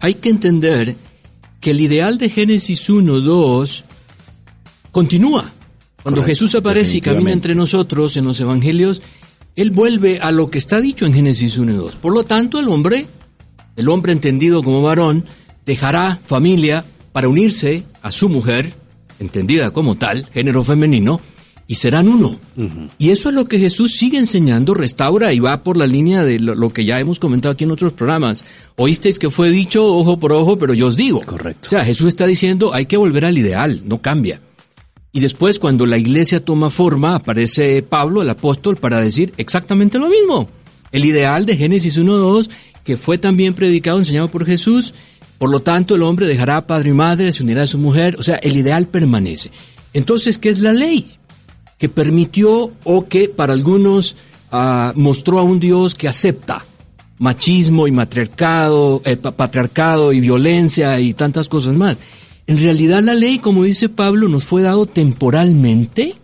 Hay 0.00 0.14
que 0.14 0.28
entender 0.28 0.96
que 1.60 1.70
el 1.70 1.80
ideal 1.80 2.18
de 2.18 2.28
Génesis 2.28 2.90
1, 2.90 3.20
2 3.20 3.84
continúa. 4.90 5.52
Cuando 6.02 6.22
Correcto, 6.22 6.44
Jesús 6.44 6.54
aparece 6.56 6.96
y 6.96 7.00
camina 7.00 7.32
entre 7.32 7.54
nosotros 7.54 8.16
en 8.16 8.24
los 8.24 8.40
evangelios, 8.40 9.02
Él 9.54 9.70
vuelve 9.70 10.18
a 10.18 10.32
lo 10.32 10.48
que 10.48 10.58
está 10.58 10.80
dicho 10.80 11.06
en 11.06 11.12
Génesis 11.12 11.58
1 11.58 11.72
y 11.72 11.76
2. 11.76 11.96
Por 11.96 12.12
lo 12.12 12.24
tanto, 12.24 12.58
el 12.58 12.68
hombre, 12.68 13.06
el 13.76 13.88
hombre 13.88 14.12
entendido 14.12 14.62
como 14.62 14.82
varón, 14.82 15.26
dejará 15.64 16.18
familia 16.24 16.84
para 17.12 17.28
unirse 17.28 17.84
a 18.02 18.10
su 18.10 18.28
mujer, 18.28 18.72
entendida 19.20 19.70
como 19.70 19.94
tal, 19.94 20.26
género 20.32 20.64
femenino, 20.64 21.20
y 21.68 21.76
serán 21.76 22.08
uno. 22.08 22.36
Uh 22.56 22.62
-huh. 22.62 22.90
Y 22.98 23.10
eso 23.10 23.28
es 23.28 23.34
lo 23.36 23.44
que 23.44 23.60
Jesús 23.60 23.92
sigue 23.92 24.18
enseñando, 24.18 24.74
restaura 24.74 25.32
y 25.32 25.38
va 25.38 25.62
por 25.62 25.76
la 25.76 25.86
línea 25.86 26.24
de 26.24 26.40
lo, 26.40 26.56
lo, 26.56 26.72
que 26.72 26.84
ya 26.84 26.98
hemos 26.98 27.20
comentado 27.20 27.52
aquí 27.52 27.62
en 27.62 27.70
otros 27.70 27.92
programas. 27.92 28.44
Oísteis 28.74 29.20
que 29.20 29.30
fue 29.30 29.50
dicho 29.50 29.86
ojo 29.86 30.18
por 30.18 30.32
ojo, 30.32 30.58
pero 30.58 30.74
yo 30.74 30.88
os 30.88 30.96
digo. 30.96 31.20
Correcto. 31.20 31.68
O 31.68 31.70
sea, 31.70 31.84
Jesús 31.84 32.08
está 32.08 32.26
diciendo 32.26 32.74
hay 32.74 32.86
que 32.86 32.96
volver 32.96 33.24
al 33.24 33.38
ideal, 33.38 33.82
no 33.84 34.02
cambia. 34.02 34.40
Y 35.12 35.20
después 35.20 35.60
cuando 35.60 35.86
la 35.86 35.98
iglesia 35.98 36.44
toma 36.44 36.70
forma, 36.70 37.14
aparece 37.14 37.82
Pablo, 37.82 38.22
el 38.22 38.30
apóstol, 38.30 38.76
para 38.76 39.00
decir 39.00 39.32
exactamente 39.36 39.98
lo 39.98 40.08
mismo. 40.08 40.48
El 40.92 41.04
ideal 41.04 41.46
de 41.46 41.56
Génesis 41.56 41.98
1.2, 41.98 42.50
que 42.82 42.96
fue 42.96 43.18
también 43.18 43.54
predicado, 43.54 43.98
enseñado 43.98 44.30
por 44.30 44.44
Jesús, 44.44 44.94
por 45.40 45.48
lo 45.48 45.60
tanto, 45.60 45.94
el 45.94 46.02
hombre 46.02 46.26
dejará 46.26 46.66
padre 46.66 46.90
y 46.90 46.92
madre, 46.92 47.32
se 47.32 47.42
unirá 47.42 47.62
a 47.62 47.66
su 47.66 47.78
mujer, 47.78 48.14
o 48.18 48.22
sea, 48.22 48.36
el 48.36 48.58
ideal 48.58 48.88
permanece. 48.88 49.50
Entonces, 49.94 50.36
¿qué 50.36 50.50
es 50.50 50.60
la 50.60 50.74
ley? 50.74 51.12
Que 51.78 51.88
permitió 51.88 52.72
o 52.84 53.08
que 53.08 53.30
para 53.30 53.54
algunos 53.54 54.16
uh, 54.52 54.92
mostró 54.96 55.38
a 55.38 55.42
un 55.42 55.58
Dios 55.58 55.94
que 55.94 56.08
acepta 56.08 56.66
machismo 57.16 57.88
y 57.88 57.90
matriarcado, 57.90 59.00
eh, 59.06 59.16
patriarcado 59.16 60.12
y 60.12 60.20
violencia 60.20 61.00
y 61.00 61.14
tantas 61.14 61.48
cosas 61.48 61.74
más. 61.74 61.96
En 62.46 62.58
realidad 62.58 63.02
la 63.02 63.14
ley, 63.14 63.38
como 63.38 63.64
dice 63.64 63.88
Pablo, 63.88 64.28
nos 64.28 64.44
fue 64.44 64.60
dado 64.60 64.84
temporalmente 64.84 66.16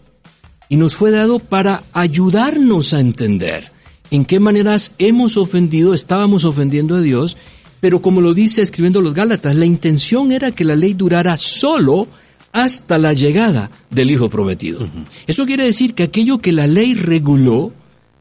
y 0.68 0.76
nos 0.76 0.94
fue 0.94 1.10
dado 1.10 1.38
para 1.38 1.84
ayudarnos 1.94 2.92
a 2.92 3.00
entender 3.00 3.72
en 4.10 4.26
qué 4.26 4.40
maneras 4.40 4.92
hemos 4.98 5.38
ofendido, 5.38 5.94
estábamos 5.94 6.44
ofendiendo 6.44 6.96
a 6.96 7.00
Dios 7.00 7.38
pero 7.86 8.02
como 8.02 8.20
lo 8.20 8.34
dice 8.34 8.62
escribiendo 8.62 9.00
los 9.00 9.14
Gálatas, 9.14 9.54
la 9.54 9.64
intención 9.64 10.32
era 10.32 10.50
que 10.50 10.64
la 10.64 10.74
ley 10.74 10.94
durara 10.94 11.36
solo 11.36 12.08
hasta 12.50 12.98
la 12.98 13.12
llegada 13.12 13.70
del 13.90 14.10
Hijo 14.10 14.28
prometido. 14.28 14.80
Uh 14.80 14.86
-huh. 14.86 15.04
Eso 15.28 15.46
quiere 15.46 15.62
decir 15.62 15.94
que 15.94 16.02
aquello 16.02 16.38
que 16.38 16.50
la 16.50 16.66
ley 16.66 16.94
reguló 16.94 17.72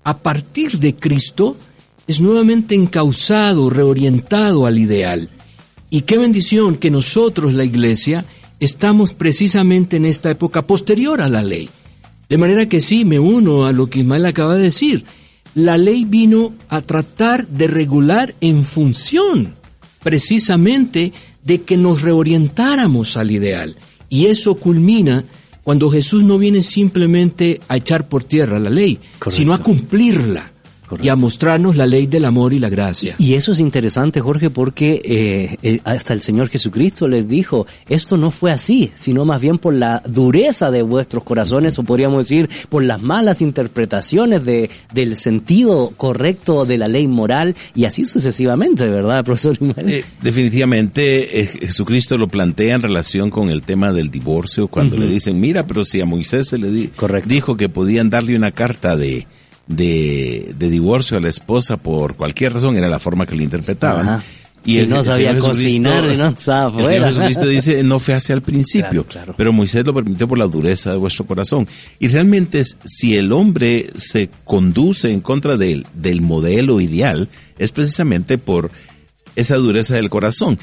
a 0.04 0.20
partir 0.20 0.78
de 0.78 0.96
Cristo 0.96 1.58
es 2.06 2.22
nuevamente 2.22 2.76
encauzado, 2.76 3.72
reorientado 3.72 4.68
al 4.68 4.78
ideal. 4.78 5.30
Y 5.90 6.02
qué 6.02 6.20
bendición 6.20 6.76
que 6.76 6.92
nosotros, 6.92 7.56
la 7.56 7.66
Iglesia, 7.66 8.24
estamos 8.60 9.14
precisamente 9.14 9.98
en 9.98 10.06
esta 10.06 10.30
época 10.30 10.68
posterior 10.68 11.22
a 11.22 11.28
la 11.28 11.42
ley. 11.42 11.72
De 12.30 12.38
manera 12.38 12.70
que 12.70 12.82
sí, 12.82 13.04
me 13.04 13.18
uno 13.18 13.66
a 13.66 13.72
lo 13.72 13.88
que 13.90 14.02
Ismael 14.02 14.28
acaba 14.28 14.56
de 14.58 14.62
decir 14.62 15.06
la 15.56 15.78
ley 15.78 16.06
vino 16.06 16.54
a 16.70 16.82
tratar 16.82 17.48
de 17.48 17.68
regular 17.68 18.36
en 18.42 18.64
función 18.64 19.56
precisamente 20.04 21.14
de 21.44 21.62
que 21.62 21.78
nos 21.78 22.04
reorientáramos 22.04 23.18
al 23.18 23.32
ideal. 23.32 23.76
Y 24.08 24.28
eso 24.28 24.56
culmina 24.56 25.26
cuando 25.64 25.90
Jesús 25.90 26.24
no 26.24 26.38
viene 26.38 26.62
simplemente 26.62 27.60
a 27.68 27.78
echar 27.78 28.08
por 28.08 28.24
tierra 28.24 28.60
la 28.60 28.70
ley, 28.70 28.98
Correcto. 29.18 29.32
sino 29.32 29.54
a 29.54 29.58
cumplirla. 29.58 30.52
Correcto. 30.88 31.06
y 31.06 31.10
a 31.10 31.16
mostrarnos 31.16 31.76
la 31.76 31.88
ley 31.88 32.08
del 32.08 32.26
amor 32.26 32.54
y 32.54 32.60
la 32.60 32.70
gracia. 32.70 33.16
Y 33.18 33.34
eso 33.34 33.52
es 33.52 33.60
interesante, 33.60 34.22
Jorge, 34.22 34.50
porque 34.50 35.02
eh, 35.04 35.58
eh, 35.64 35.80
hasta 35.84 36.14
el 36.14 36.22
Señor 36.22 36.50
Jesucristo 36.50 37.08
les 37.08 37.28
dijo, 37.28 37.66
esto 37.90 38.18
no 38.18 38.32
fue 38.32 38.52
así, 38.52 38.92
sino 38.96 39.26
más 39.26 39.42
bien 39.42 39.58
por 39.58 39.74
la 39.74 40.02
dureza 40.08 40.72
de 40.72 40.82
vuestros 40.82 41.24
corazones, 41.24 41.78
o 41.80 41.84
podríamos 41.84 42.20
decir, 42.20 42.50
por 42.70 42.84
las 42.84 43.02
malas 43.02 43.42
interpretaciones 43.42 44.44
de, 44.46 44.70
del 44.94 45.16
sentido 45.16 45.92
correcto 45.98 46.66
de 46.66 46.78
la 46.78 46.88
ley 46.88 47.08
moral, 47.08 47.56
y 47.74 47.86
así 47.86 48.06
sucesivamente, 48.06 48.88
¿verdad, 48.88 49.24
profesor? 49.24 49.58
Eh, 49.78 50.04
definitivamente, 50.22 51.42
eh, 51.42 51.48
Jesucristo 51.48 52.18
lo 52.18 52.28
plantea 52.28 52.76
en 52.76 52.82
relación 52.82 53.30
con 53.30 53.50
el 53.50 53.64
tema 53.64 53.92
del 53.92 54.10
divorcio, 54.10 54.68
cuando 54.68 54.96
uh 54.96 55.00
-huh. 55.00 55.02
le 55.04 55.08
dicen, 55.08 55.40
mira, 55.40 55.66
pero 55.68 55.84
si 55.84 56.02
a 56.02 56.06
Moisés 56.06 56.48
se 56.48 56.58
le 56.58 56.72
di 56.72 56.90
dijo 57.26 57.58
que 57.58 57.70
podían 57.70 58.10
darle 58.10 58.36
una 58.36 58.52
carta 58.52 58.96
de 58.96 59.28
de, 59.68 60.54
de, 60.58 60.70
divorcio 60.70 61.18
a 61.18 61.20
la 61.22 61.30
esposa 61.30 61.78
por 61.78 62.16
cualquier 62.16 62.54
razón, 62.54 62.78
era 62.78 62.88
la 62.90 63.00
forma 63.00 63.26
que 63.26 63.36
le 63.36 63.44
interpretaban. 63.44 64.08
Ajá. 64.10 64.24
Y 64.68 64.74
Si 64.74 64.80
el- 64.80 64.90
no 64.90 65.04
sabía 65.04 65.38
cocinar 65.38 66.12
y 66.12 66.18
no 66.18 66.30
estaba 66.30 66.82
El 66.82 66.88
Señor. 66.88 67.08
Jesucristo 67.10 67.46
dice, 67.48 67.84
no 67.84 68.00
fue 68.00 68.16
hacia 68.16 68.34
el 68.34 68.42
principio, 68.42 69.04
Claro, 69.04 69.26
claro. 69.26 69.34
pero 69.38 69.54
Moisés 69.54 69.86
lo 69.86 69.94
permitió 69.94 70.28
por 70.28 70.40
la 70.40 70.48
dureza 70.48 70.90
de 70.92 70.98
vuestro 70.98 71.26
corazón. 71.28 71.68
Y 72.00 72.08
realmente 72.08 72.64
si 72.84 73.16
el 73.16 73.32
hombre 73.32 73.92
se 73.96 74.30
conduce 74.44 75.12
en 75.12 75.22
contra 75.22 75.56
de 75.58 75.72
él, 75.72 75.88
del 75.94 76.22
modelo 76.22 76.82
ideal, 76.82 77.30
es 77.60 77.72
precisamente 77.72 78.40
por 78.40 78.72
esa 79.36 79.56
dureza 79.58 79.96
del 79.98 80.10
corazón. 80.10 80.58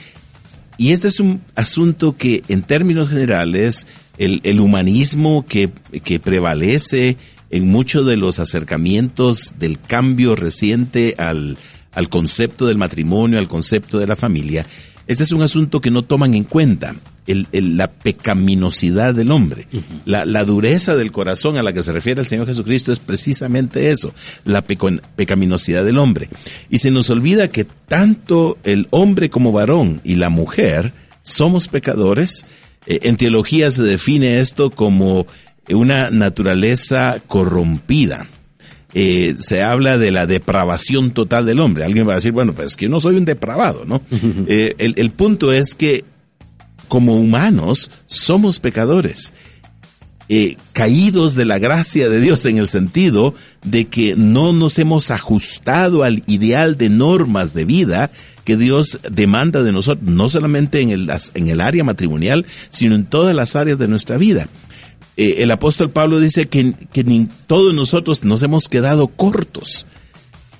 Y 0.78 0.90
este 0.90 1.06
es 1.06 1.20
un 1.20 1.40
asunto 1.54 2.16
que 2.16 2.42
en 2.48 2.62
términos 2.62 3.08
generales, 3.08 3.86
el, 4.18 4.40
el 4.42 4.58
humanismo 4.58 5.46
que, 5.46 5.70
que 6.02 6.18
prevalece 6.18 7.16
en 7.52 7.68
muchos 7.68 8.04
de 8.06 8.16
los 8.16 8.40
acercamientos 8.40 9.54
del 9.58 9.78
cambio 9.78 10.34
reciente 10.34 11.14
al, 11.18 11.56
al 11.92 12.08
concepto 12.08 12.66
del 12.66 12.78
matrimonio, 12.78 13.38
al 13.38 13.46
concepto 13.48 13.98
de 13.98 14.06
la 14.08 14.16
familia, 14.16 14.66
este 15.06 15.22
es 15.22 15.32
un 15.32 15.42
asunto 15.42 15.80
que 15.80 15.90
no 15.90 16.02
toman 16.02 16.34
en 16.34 16.44
cuenta. 16.44 16.94
El, 17.24 17.46
el- 17.52 17.76
la 17.76 17.88
pecaminosidad 17.88 19.14
del 19.14 19.30
hombre, 19.30 19.68
la, 20.06 20.24
la 20.26 20.44
dureza 20.44 20.96
del 20.96 21.12
corazón 21.12 21.56
a 21.56 21.62
la 21.62 21.72
que 21.72 21.82
se 21.84 21.92
refiere 21.92 22.20
el 22.20 22.26
Señor 22.26 22.46
Jesucristo 22.48 22.90
es 22.90 22.98
precisamente 22.98 23.90
eso, 23.92 24.12
la 24.44 24.66
peco- 24.66 25.00
pecaminosidad 25.14 25.84
del 25.84 25.98
hombre. 25.98 26.28
Y 26.68 26.78
se 26.78 26.90
nos 26.90 27.10
olvida 27.10 27.48
que 27.48 27.64
tanto 27.64 28.58
el 28.64 28.88
hombre 28.90 29.30
como 29.30 29.52
varón 29.52 30.00
y 30.02 30.16
la 30.16 30.30
mujer 30.30 30.92
somos 31.22 31.68
pecadores. 31.68 32.44
Eh, 32.86 32.98
en 33.04 33.16
teología 33.16 33.70
se 33.70 33.84
define 33.84 34.40
esto 34.40 34.70
como 34.70 35.26
una 35.70 36.10
naturaleza 36.10 37.22
corrompida. 37.26 38.26
Eh, 38.94 39.34
se 39.38 39.62
habla 39.62 39.96
de 39.96 40.10
la 40.10 40.26
depravación 40.26 41.12
total 41.12 41.46
del 41.46 41.60
hombre. 41.60 41.84
Alguien 41.84 42.06
va 42.06 42.12
a 42.12 42.16
decir, 42.16 42.32
bueno, 42.32 42.52
pues 42.52 42.68
es 42.68 42.76
que 42.76 42.86
yo 42.86 42.90
no 42.90 43.00
soy 43.00 43.16
un 43.16 43.24
depravado, 43.24 43.84
¿no? 43.86 44.02
Eh, 44.48 44.74
el, 44.78 44.94
el 44.98 45.10
punto 45.10 45.52
es 45.52 45.74
que 45.74 46.04
como 46.88 47.16
humanos 47.16 47.90
somos 48.06 48.60
pecadores, 48.60 49.32
eh, 50.28 50.56
caídos 50.72 51.34
de 51.34 51.44
la 51.44 51.58
gracia 51.58 52.08
de 52.08 52.20
Dios 52.20 52.46
en 52.46 52.56
el 52.58 52.68
sentido 52.68 53.34
de 53.64 53.86
que 53.88 54.14
no 54.16 54.52
nos 54.52 54.78
hemos 54.78 55.10
ajustado 55.10 56.04
al 56.04 56.22
ideal 56.26 56.78
de 56.78 56.88
normas 56.88 57.54
de 57.54 57.64
vida 57.64 58.10
que 58.44 58.56
Dios 58.56 59.00
demanda 59.10 59.62
de 59.62 59.72
nosotros, 59.72 60.08
no 60.08 60.28
solamente 60.28 60.80
en 60.80 60.90
el, 60.90 61.10
en 61.34 61.48
el 61.48 61.60
área 61.60 61.84
matrimonial, 61.84 62.46
sino 62.70 62.94
en 62.94 63.04
todas 63.04 63.34
las 63.34 63.56
áreas 63.56 63.78
de 63.78 63.88
nuestra 63.88 64.16
vida. 64.16 64.48
Eh, 65.16 65.36
el 65.38 65.50
apóstol 65.50 65.90
Pablo 65.90 66.20
dice 66.20 66.48
que, 66.48 66.74
que 66.92 67.04
ni 67.04 67.28
todos 67.46 67.74
nosotros 67.74 68.24
nos 68.24 68.42
hemos 68.42 68.68
quedado 68.68 69.08
cortos. 69.08 69.86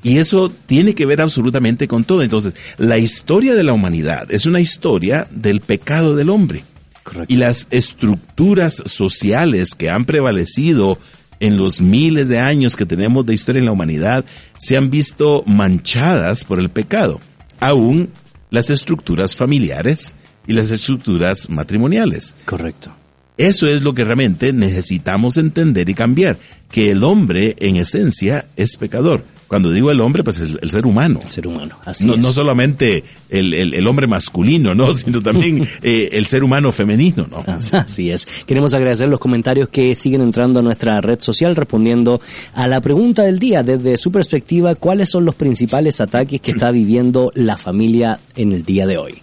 Y 0.03 0.19
eso 0.19 0.51
tiene 0.67 0.95
que 0.95 1.07
ver 1.07 1.21
absolutamente 1.21 1.87
con 1.87 2.05
todo. 2.05 2.23
Entonces, 2.23 2.57
la 2.77 2.99
historia 2.99 3.55
de 3.55 3.63
la 3.63 3.73
humanidad 3.73 4.33
es 4.33 4.47
una 4.47 4.61
historia 4.61 5.29
del 5.31 5.61
pecado 5.61 6.17
del 6.17 6.31
hombre. 6.31 6.65
Correcto. 7.05 7.33
Y 7.33 7.37
las 7.37 7.69
estructuras 7.71 8.83
sociales 8.87 9.75
que 9.75 9.91
han 9.91 10.05
prevalecido 10.05 10.99
en 11.41 11.57
los 11.57 11.81
miles 11.81 12.29
de 12.29 12.39
años 12.39 12.77
que 12.77 12.87
tenemos 12.87 13.27
de 13.27 13.35
historia 13.35 13.61
en 13.61 13.67
la 13.67 13.73
humanidad 13.73 14.25
se 14.59 14.77
han 14.77 14.91
visto 14.91 15.43
manchadas 15.47 16.45
por 16.45 16.59
el 16.61 16.69
pecado. 16.69 17.21
Aún 17.59 18.11
las 18.51 18.71
estructuras 18.71 19.35
familiares 19.35 20.15
y 20.47 20.53
las 20.53 20.71
estructuras 20.71 21.49
matrimoniales. 21.49 22.37
Correcto. 22.45 22.95
Eso 23.39 23.67
es 23.67 23.83
lo 23.83 23.95
que 23.95 24.05
realmente 24.05 24.53
necesitamos 24.53 25.37
entender 25.39 25.89
y 25.89 25.95
cambiar, 25.95 26.37
que 26.71 26.91
el 26.91 27.03
hombre 27.03 27.57
en 27.61 27.77
esencia 27.77 28.47
es 28.57 28.77
pecador. 28.77 29.25
Cuando 29.49 29.71
digo 29.71 29.91
el 29.91 30.01
hombre, 30.01 30.25
pues 30.25 30.41
el, 30.41 30.59
el 30.63 30.71
ser 30.71 30.87
humano. 30.87 31.21
El 31.23 31.29
ser 31.31 31.47
humano. 31.47 31.77
Así 31.85 32.07
No, 32.07 32.15
es. 32.15 32.21
no 32.21 32.33
solamente 32.33 33.05
el, 33.29 33.53
el- 33.53 33.75
el 33.75 33.87
hombre 33.87 34.07
masculino, 34.07 34.75
¿no? 34.75 34.93
Sino 34.97 35.21
también 35.23 35.63
eh, 35.83 36.09
el 36.13 36.25
ser 36.27 36.43
humano 36.43 36.73
femenino, 36.73 37.27
¿no? 37.31 37.45
Así 37.73 38.11
es. 38.11 38.27
Queremos 38.47 38.73
agradecer 38.73 39.09
los 39.09 39.21
comentarios 39.21 39.69
que 39.69 39.95
siguen 39.95 40.23
entrando 40.23 40.61
a 40.61 40.63
nuestra 40.63 41.01
red 41.03 41.21
social 41.21 41.55
respondiendo 41.55 42.21
a 42.55 42.67
la 42.67 42.81
pregunta 42.81 43.25
del 43.25 43.39
día. 43.39 43.63
Desde 43.63 43.99
su 43.99 44.11
perspectiva, 44.11 44.75
¿cuáles 44.75 45.11
son 45.11 45.27
los 45.27 45.35
principales 45.35 46.01
ataques 46.01 46.41
que 46.41 46.53
está 46.53 46.71
viviendo 46.71 47.31
la 47.35 47.59
familia 47.59 48.21
en 48.37 48.53
el 48.53 48.65
día 48.65 48.87
de 48.87 48.97
hoy? 48.97 49.23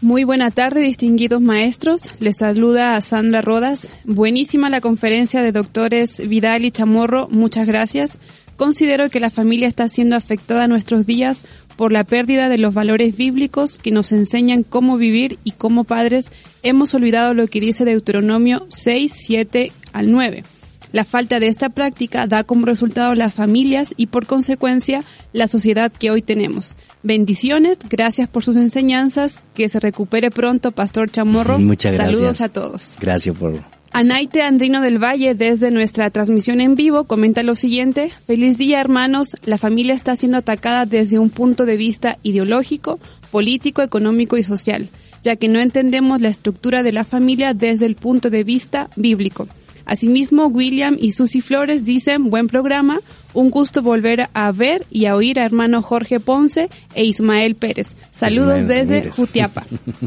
Muy 0.00 0.22
buena 0.22 0.52
tarde, 0.52 0.80
distinguidos 0.80 1.40
maestros. 1.40 2.02
Les 2.20 2.36
saluda 2.38 2.94
a 2.94 3.00
Sandra 3.00 3.42
Rodas. 3.42 3.92
Buenísima 4.04 4.70
la 4.70 4.80
conferencia 4.80 5.42
de 5.42 5.50
doctores 5.50 6.18
Vidal 6.28 6.64
y 6.64 6.70
Chamorro. 6.70 7.26
Muchas 7.32 7.66
gracias. 7.66 8.20
Considero 8.54 9.10
que 9.10 9.18
la 9.18 9.30
familia 9.30 9.66
está 9.66 9.88
siendo 9.88 10.14
afectada 10.14 10.68
nuestros 10.68 11.04
días 11.04 11.46
por 11.76 11.90
la 11.90 12.04
pérdida 12.04 12.48
de 12.48 12.58
los 12.58 12.74
valores 12.74 13.16
bíblicos 13.16 13.78
que 13.78 13.90
nos 13.90 14.12
enseñan 14.12 14.62
cómo 14.62 14.98
vivir 14.98 15.40
y 15.42 15.50
como 15.52 15.82
padres 15.82 16.30
hemos 16.62 16.94
olvidado 16.94 17.34
lo 17.34 17.48
que 17.48 17.60
dice 17.60 17.84
Deuteronomio 17.84 18.66
6, 18.68 19.12
7 19.12 19.72
al 19.92 20.12
9. 20.12 20.44
La 20.92 21.04
falta 21.04 21.40
de 21.40 21.48
esta 21.48 21.68
práctica 21.68 22.26
da 22.26 22.44
como 22.44 22.66
resultado 22.66 23.14
las 23.14 23.34
familias 23.34 23.94
y 23.96 24.06
por 24.06 24.26
consecuencia 24.26 25.04
la 25.32 25.48
sociedad 25.48 25.92
que 25.92 26.10
hoy 26.10 26.22
tenemos. 26.22 26.76
Bendiciones, 27.02 27.78
gracias 27.88 28.28
por 28.28 28.44
sus 28.44 28.56
enseñanzas, 28.56 29.42
que 29.54 29.68
se 29.68 29.80
recupere 29.80 30.30
pronto 30.30 30.72
Pastor 30.72 31.10
Chamorro. 31.10 31.58
Muchas 31.58 31.94
gracias. 31.94 32.16
Saludos 32.16 32.40
a 32.40 32.48
todos. 32.48 32.98
Gracias 33.00 33.36
por... 33.36 33.78
Anaite 33.90 34.42
Andrino 34.42 34.82
del 34.82 35.02
Valle, 35.02 35.34
desde 35.34 35.70
nuestra 35.70 36.10
transmisión 36.10 36.60
en 36.60 36.74
vivo, 36.74 37.04
comenta 37.04 37.42
lo 37.42 37.54
siguiente. 37.54 38.12
Feliz 38.26 38.58
día, 38.58 38.80
hermanos. 38.80 39.36
La 39.44 39.56
familia 39.56 39.94
está 39.94 40.14
siendo 40.14 40.38
atacada 40.38 40.84
desde 40.84 41.18
un 41.18 41.30
punto 41.30 41.64
de 41.64 41.78
vista 41.78 42.18
ideológico, 42.22 43.00
político, 43.30 43.80
económico 43.80 44.36
y 44.36 44.42
social, 44.42 44.88
ya 45.22 45.36
que 45.36 45.48
no 45.48 45.58
entendemos 45.58 46.20
la 46.20 46.28
estructura 46.28 46.82
de 46.82 46.92
la 46.92 47.04
familia 47.04 47.54
desde 47.54 47.86
el 47.86 47.96
punto 47.96 48.28
de 48.28 48.44
vista 48.44 48.90
bíblico. 48.94 49.48
Asimismo, 49.88 50.46
William 50.48 50.98
y 51.00 51.12
Susy 51.12 51.40
Flores 51.40 51.86
dicen, 51.86 52.28
buen 52.28 52.46
programa, 52.46 53.00
un 53.32 53.50
gusto 53.50 53.82
volver 53.82 54.28
a 54.34 54.52
ver 54.52 54.86
y 54.90 55.06
a 55.06 55.16
oír 55.16 55.38
a 55.40 55.44
hermano 55.44 55.80
Jorge 55.80 56.20
Ponce 56.20 56.68
e 56.94 57.04
Ismael 57.04 57.54
Pérez. 57.54 57.96
Saludos 58.12 58.62
Ismael 58.62 58.66
desde 58.66 58.94
Ramírez. 58.96 59.16
Jutiapa. 59.16 59.66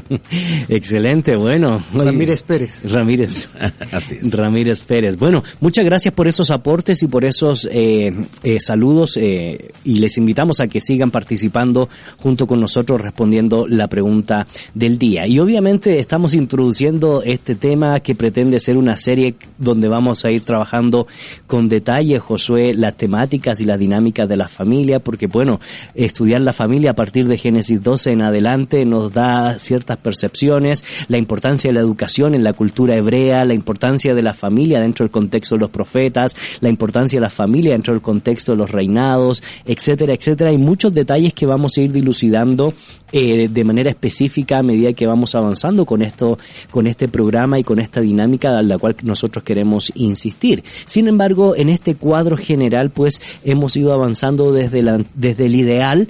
Excelente, 0.70 1.36
bueno. 1.36 1.84
Ramírez 1.94 2.44
Pérez. 2.44 2.92
Ramírez. 2.92 3.50
Así 3.92 4.20
es. 4.22 4.38
Ramírez 4.38 4.82
Pérez. 4.82 5.18
Bueno, 5.18 5.44
muchas 5.62 5.86
gracias 5.86 6.14
por 6.14 6.28
esos 6.28 6.52
aportes 6.52 7.02
y 7.04 7.08
por 7.08 7.26
esos 7.26 7.68
eh, 7.72 8.14
eh, 8.44 8.60
saludos 8.60 9.18
eh, 9.18 9.72
y 9.84 9.96
les 9.96 10.18
invitamos 10.18 10.60
a 10.60 10.68
que 10.68 10.82
sigan 10.82 11.10
participando 11.10 11.90
junto 12.18 12.46
con 12.46 12.60
nosotros 12.60 13.02
respondiendo 13.02 13.68
la 13.68 13.88
pregunta 13.88 14.46
del 14.76 14.98
día. 15.00 15.26
Y 15.26 15.40
obviamente 15.40 16.00
estamos 16.00 16.34
introduciendo 16.34 17.24
este 17.24 17.56
tema 17.56 18.00
que 18.00 18.14
pretende 18.14 18.60
ser 18.60 18.78
una 18.78 18.98
serie 18.98 19.36
donde 19.58 19.71
vamos 19.80 20.26
a 20.26 20.32
ir 20.32 20.44
trabajando 20.44 21.08
con 21.48 21.70
detalle, 21.70 22.20
Josué, 22.20 22.74
las 22.74 22.98
temáticas 22.98 23.60
y 23.62 23.66
las 23.66 23.80
dinámicas 23.80 24.28
de 24.28 24.38
la 24.38 24.48
familia, 24.48 25.00
porque 25.00 25.28
bueno, 25.28 25.60
estudiar 25.96 26.42
la 26.42 26.54
familia 26.54 26.92
a 26.92 26.96
partir 26.96 27.28
de 27.28 27.38
Génesis 27.38 27.82
12 27.82 28.12
en 28.12 28.22
adelante 28.22 28.86
nos 28.86 29.14
da 29.14 29.58
ciertas 29.60 29.98
percepciones, 29.98 30.84
la 31.08 31.18
importancia 31.18 31.70
de 31.70 31.76
la 31.76 31.82
educación 31.82 32.36
en 32.36 32.44
la 32.44 32.54
cultura 32.54 32.96
hebrea, 32.96 33.46
la 33.46 33.54
importancia 33.54 34.16
de 34.16 34.22
la 34.22 34.34
familia 34.34 34.82
dentro 34.82 35.06
del 35.06 35.12
contexto 35.12 35.56
de 35.56 35.62
los 35.62 35.70
profetas, 35.70 36.36
la 36.60 36.70
importancia 36.70 37.18
de 37.18 37.22
la 37.22 37.30
familia 37.30 37.74
dentro 37.74 37.94
del 37.94 38.02
contexto 38.02 38.54
de 38.54 38.58
los 38.58 38.72
reinados, 38.72 39.44
etcétera, 39.66 40.14
etcétera. 40.14 40.50
Hay 40.50 40.58
muchos 40.58 40.94
detalles 40.94 41.34
que 41.34 41.46
vamos 41.46 41.78
a 41.78 41.82
ir 41.82 41.92
dilucidando 41.92 42.74
eh, 43.12 43.50
de 43.50 43.64
manera 43.64 43.90
específica 43.90 44.60
a 44.60 44.64
medida 44.64 44.94
que 44.94 45.06
vamos 45.06 45.36
avanzando 45.36 45.86
con 45.86 46.02
esto, 46.02 46.40
con 46.70 46.88
este 46.88 47.08
programa 47.08 47.60
y 47.60 47.64
con 47.64 47.80
esta 47.80 48.02
dinámica 48.02 48.58
a 48.58 48.62
la 48.62 48.78
cual 48.78 48.96
nosotros 49.04 49.44
queremos 49.44 49.61
insistir. 49.96 50.64
Sin 50.86 51.08
embargo, 51.08 51.56
en 51.56 51.70
este 51.70 51.96
cuadro 51.96 52.38
general, 52.38 52.90
pues 52.90 53.22
hemos 53.44 53.76
ido 53.76 53.94
avanzando 53.94 54.52
desde 54.52 54.82
la, 54.82 55.04
desde 55.16 55.46
el 55.46 55.56
ideal 55.56 56.08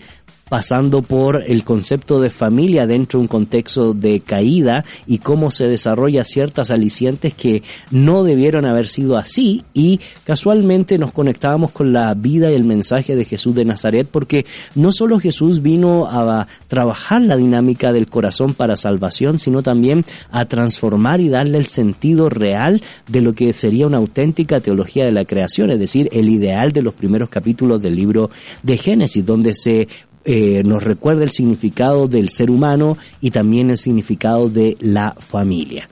pasando 0.52 1.02
por 1.02 1.42
el 1.48 1.64
concepto 1.64 2.20
de 2.20 2.30
familia 2.30 2.86
dentro 2.86 3.20
de 3.20 3.22
un 3.22 3.28
contexto 3.30 3.94
de 3.94 4.20
caída 4.20 4.84
y 5.08 5.20
cómo 5.20 5.50
se 5.50 5.70
desarrolla 5.70 6.26
ciertas 6.26 6.72
alicientes 6.72 7.34
que 7.34 7.64
no 7.90 8.26
debieron 8.26 8.66
haber 8.66 8.88
sido 8.88 9.16
así. 9.16 9.64
Y 9.74 10.02
casualmente 10.26 10.98
nos 10.98 11.14
conectábamos 11.14 11.72
con 11.72 11.94
la 11.94 12.14
vida 12.16 12.52
y 12.52 12.56
el 12.56 12.66
mensaje 12.66 13.16
de 13.16 13.24
Jesús 13.24 13.56
de 13.56 13.64
Nazaret 13.64 14.10
porque 14.12 14.46
no 14.76 14.92
solo 14.92 15.22
Jesús 15.22 15.62
vino 15.62 16.06
a 16.06 16.50
trabajar 16.68 17.22
la 17.22 17.38
dinámica 17.38 17.94
del 17.94 18.10
corazón 18.10 18.54
para 18.54 18.76
salvación, 18.76 19.40
sino 19.40 19.64
también 19.64 20.04
a 20.32 20.44
transformar 20.44 21.22
y 21.22 21.30
darle 21.30 21.60
el 21.60 21.68
sentido 21.68 22.28
real 22.28 22.82
de 23.08 23.22
lo 23.22 23.32
que 23.32 23.54
sería 23.54 23.88
una 23.88 24.00
auténtica 24.00 24.60
teología 24.60 25.06
de 25.06 25.14
la 25.14 25.24
creación, 25.24 25.72
es 25.72 25.80
decir, 25.80 26.10
el 26.12 26.28
ideal 26.28 26.74
de 26.74 26.82
los 26.82 26.94
primeros 26.94 27.30
capítulos 27.30 27.82
del 27.82 27.96
libro 27.96 28.32
de 28.64 28.76
Génesis, 28.76 29.26
donde 29.26 29.54
se 29.54 29.88
eh, 30.26 30.64
nos 30.66 30.84
recuerda 30.84 31.24
el 31.24 31.32
significado 31.32 32.08
del 32.08 32.30
ser 32.30 32.52
humano 32.52 32.98
y 33.22 33.32
también 33.32 33.70
el 33.70 33.78
significado 33.78 34.50
de 34.50 34.78
la 34.80 35.16
familia. 35.18 35.90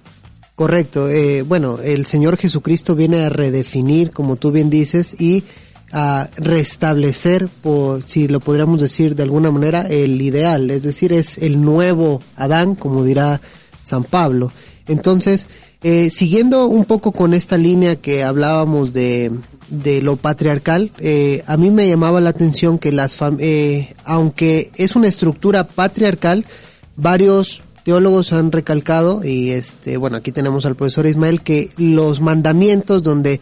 Correcto. 0.56 1.10
eh, 1.10 1.42
bueno, 1.42 1.80
el 1.82 2.06
Señor 2.06 2.38
Jesucristo 2.38 2.96
viene 2.96 3.22
a 3.22 3.30
redefinir, 3.30 4.12
como 4.12 4.36
tú 4.36 4.52
bien 4.52 4.70
dices, 4.70 5.16
y 5.18 5.44
a 5.92 6.30
restablecer, 6.36 7.48
por, 7.48 8.04
si 8.04 8.28
lo 8.28 8.40
podríamos 8.40 8.82
decir 8.82 9.16
de 9.16 9.24
alguna 9.24 9.52
manera, 9.52 9.82
el 9.82 10.22
ideal, 10.22 10.70
es 10.70 10.84
decir, 10.84 11.14
es 11.14 11.38
el 11.38 11.62
nuevo 11.62 12.22
Adán, 12.36 12.76
como 12.76 13.04
dirá 13.04 13.42
San 13.84 14.04
Pablo. 14.04 14.52
Entonces, 14.88 15.48
eh, 15.82 16.10
siguiendo 16.10 16.68
un 16.68 16.86
poco 16.86 17.12
con 17.12 17.34
esta 17.34 17.58
línea 17.58 17.96
que 17.96 18.24
hablábamos 18.24 18.92
de, 18.94 19.32
de 19.70 20.02
lo 20.02 20.18
patriarcal, 20.18 20.92
eh, 21.00 21.44
a 21.48 21.58
mí 21.58 21.72
me 21.72 21.88
llamaba 21.88 22.22
la 22.22 22.30
atención 22.30 22.80
que 22.80 22.92
las 22.92 23.18
eh, 23.40 23.96
aunque 24.06 24.72
es 24.76 24.96
una 24.96 25.08
estructura 25.08 25.68
patriarcal, 25.68 26.46
varios 26.96 27.64
teólogos 27.84 28.34
han 28.34 28.52
recalcado 28.52 29.24
y 29.24 29.52
este 29.52 29.98
bueno 29.98 30.18
aquí 30.18 30.32
tenemos 30.32 30.66
al 30.66 30.76
profesor 30.76 31.08
Ismael 31.08 31.42
que 31.42 31.72
los 31.78 32.20
mandamientos 32.20 33.04
donde 33.04 33.40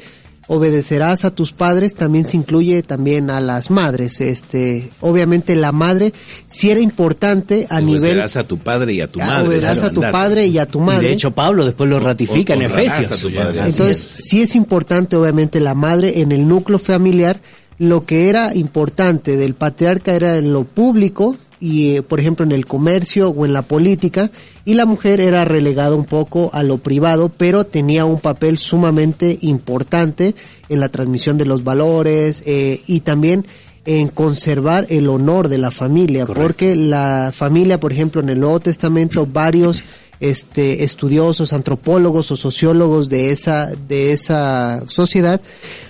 obedecerás 0.48 1.26
a 1.26 1.32
tus 1.32 1.52
padres 1.52 1.96
también 1.96 2.28
se 2.28 2.38
incluye 2.38 2.82
también 2.82 3.30
a 3.30 3.42
las 3.42 3.70
madres 3.70 4.22
este 4.22 4.90
obviamente 5.02 5.56
la 5.56 5.72
madre 5.72 6.14
si 6.46 6.72
era 6.72 6.80
importante 6.80 7.68
a 7.70 7.82
nivel 7.82 7.98
obedecerás 7.98 8.38
a 8.38 8.44
tu 8.46 8.58
padre 8.58 8.94
y 8.94 9.02
a 9.02 9.08
tu 9.08 9.20
madre 9.20 9.48
obedecerás 9.48 9.84
a 9.84 9.92
tu 9.92 10.02
padre 10.02 10.48
y 10.48 10.58
a 10.58 10.66
tu 10.66 10.80
madre. 10.80 11.06
Y 11.06 11.08
de 11.08 11.14
hecho 11.14 11.32
Pablo 11.32 11.66
después 11.66 11.90
lo 11.90 12.00
ratifica 12.00 12.54
en 12.54 12.64
Efesios. 12.64 13.24
entonces 13.24 14.00
sí 14.00 14.42
es 14.42 14.56
importante 14.56 15.16
obviamente 15.16 15.60
la 15.60 15.74
madre 15.74 16.22
en 16.22 16.32
el 16.32 16.48
núcleo 16.48 16.80
familiar. 16.80 17.42
Lo 17.80 18.06
que 18.06 18.30
era 18.30 18.56
importante 18.56 19.38
del 19.38 19.54
patriarca 19.54 20.14
era 20.14 20.38
en 20.38 20.52
lo 20.52 20.64
público 20.64 21.38
y 21.60 21.96
eh, 21.96 22.04
por 22.04 22.20
ejemplo 22.20 22.46
en 22.46 22.52
el 22.52 22.66
comercio 22.66 23.30
o 23.30 23.46
en 23.46 23.54
la 23.54 23.62
política 23.62 24.32
y 24.66 24.76
la 24.76 24.86
mujer 24.86 25.20
era 25.20 25.46
relegada 25.46 25.96
un 25.96 26.06
poco 26.06 26.50
a 26.54 26.64
lo 26.64 26.78
privado 26.78 27.30
pero 27.30 27.66
tenía 27.66 28.06
un 28.06 28.20
papel 28.20 28.58
sumamente 28.58 29.38
importante 29.42 30.36
en 30.70 30.80
la 30.80 30.90
transmisión 30.90 31.38
de 31.38 31.46
los 31.46 31.64
valores 31.64 32.44
eh, 32.46 32.82
y 32.88 33.02
también 33.02 33.46
en 33.86 34.10
conservar 34.10 34.86
el 34.90 35.10
honor 35.10 35.48
de 35.48 35.58
la 35.58 35.72
familia 35.72 36.26
porque 36.26 36.76
la 36.76 37.34
familia 37.36 37.80
por 37.80 37.92
ejemplo 37.92 38.22
en 38.22 38.30
el 38.30 38.40
Nuevo 38.40 38.60
Testamento 38.60 39.26
varios 39.26 39.84
este 40.20 40.84
estudiosos 40.84 41.54
antropólogos 41.54 42.32
o 42.32 42.36
sociólogos 42.36 43.10
de 43.10 43.32
esa 43.32 43.68
de 43.88 44.12
esa 44.12 44.84
sociedad 44.88 45.42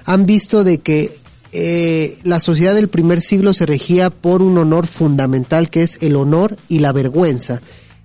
han 0.05 0.25
visto 0.25 0.63
de 0.63 0.79
que 0.79 1.26
eh, 1.51 2.17
la 2.23 2.39
sociedad 2.39 2.75
del 2.75 2.89
primer 2.89 3.21
siglo 3.21 3.53
se 3.53 3.65
regía 3.65 4.09
por 4.09 4.41
un 4.41 4.57
honor 4.57 4.87
fundamental 4.87 5.69
que 5.69 5.83
es 5.83 5.97
el 6.01 6.15
honor 6.15 6.57
y 6.67 6.79
la 6.79 6.91
vergüenza. 6.91 7.61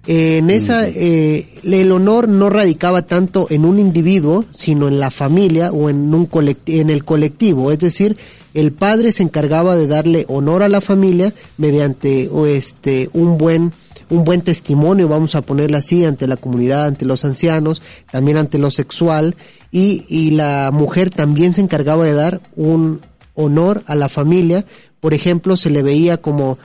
en 0.06 0.50
esa, 0.50 0.88
eh, 0.88 1.46
el 1.62 1.92
honor 1.92 2.28
no 2.28 2.50
radicaba 2.50 3.02
tanto 3.02 3.46
en 3.50 3.64
un 3.64 3.78
individuo, 3.78 4.44
sino 4.50 4.88
en 4.88 4.98
la 4.98 5.10
familia 5.10 5.70
o 5.70 5.90
en 5.90 6.12
un 6.12 6.28
en 6.66 6.90
el 6.90 7.04
colectivo. 7.04 7.70
Es 7.70 7.78
decir, 7.78 8.16
el 8.54 8.72
padre 8.72 9.12
se 9.12 9.22
encargaba 9.22 9.76
de 9.76 9.86
darle 9.86 10.24
honor 10.28 10.62
a 10.62 10.68
la 10.68 10.80
familia 10.80 11.32
mediante 11.56 12.28
este 12.46 13.10
un 13.12 13.38
buen 13.38 13.72
un 14.10 14.24
buen 14.24 14.42
testimonio, 14.42 15.08
vamos 15.08 15.34
a 15.34 15.42
ponerlo 15.42 15.78
así, 15.78 16.04
ante 16.04 16.26
la 16.26 16.36
comunidad, 16.36 16.84
ante 16.84 17.06
los 17.06 17.24
ancianos, 17.24 17.82
también 18.10 18.36
ante 18.36 18.58
lo 18.58 18.70
sexual, 18.70 19.36
y, 19.70 20.04
y 20.08 20.32
la 20.32 20.70
mujer 20.70 21.08
también 21.08 21.54
se 21.54 21.62
encargaba 21.62 22.04
de 22.04 22.12
dar 22.12 22.42
un, 22.54 23.00
honor 23.34 23.82
a 23.86 23.94
la 23.94 24.08
familia. 24.08 24.64
Por 25.00 25.14
ejemplo, 25.14 25.56
se 25.56 25.70
le 25.70 25.82
veía 25.82 26.18
como 26.20 26.58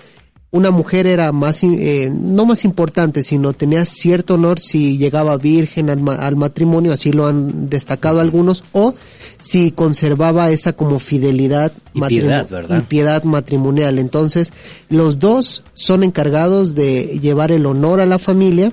una 0.50 0.72
mujer 0.72 1.08
era 1.08 1.32
más, 1.34 1.62
eh, 1.64 2.10
no 2.14 2.46
más 2.46 2.64
importante, 2.64 3.22
sino 3.22 3.54
tenía 3.54 3.84
cierto 3.86 4.36
honor 4.36 4.60
si 4.60 4.98
llegaba 4.98 5.38
virgen 5.38 5.90
al, 5.90 6.36
matrimonio, 6.36 6.94
así 6.94 7.12
lo 7.12 7.28
han 7.28 7.70
destacado 7.70 8.22
algunos, 8.22 8.64
o 8.72 8.96
si 9.42 9.72
conservaba 9.72 10.50
esa 10.50 10.74
como 10.74 11.00
fidelidad 11.00 11.74
y 11.94 12.02
piedad, 12.02 12.48
y 12.70 12.82
piedad 12.84 13.24
matrimonial. 13.24 14.00
Entonces, 14.00 14.54
los 14.90 15.20
dos 15.20 15.64
son 15.74 16.04
encargados 16.04 16.76
de 16.76 17.20
llevar 17.22 17.52
el 17.52 17.66
honor 17.66 18.00
a 18.00 18.06
la 18.06 18.18
familia 18.18 18.72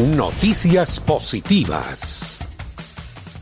Noticias 0.00 0.98
positivas. 0.98 2.48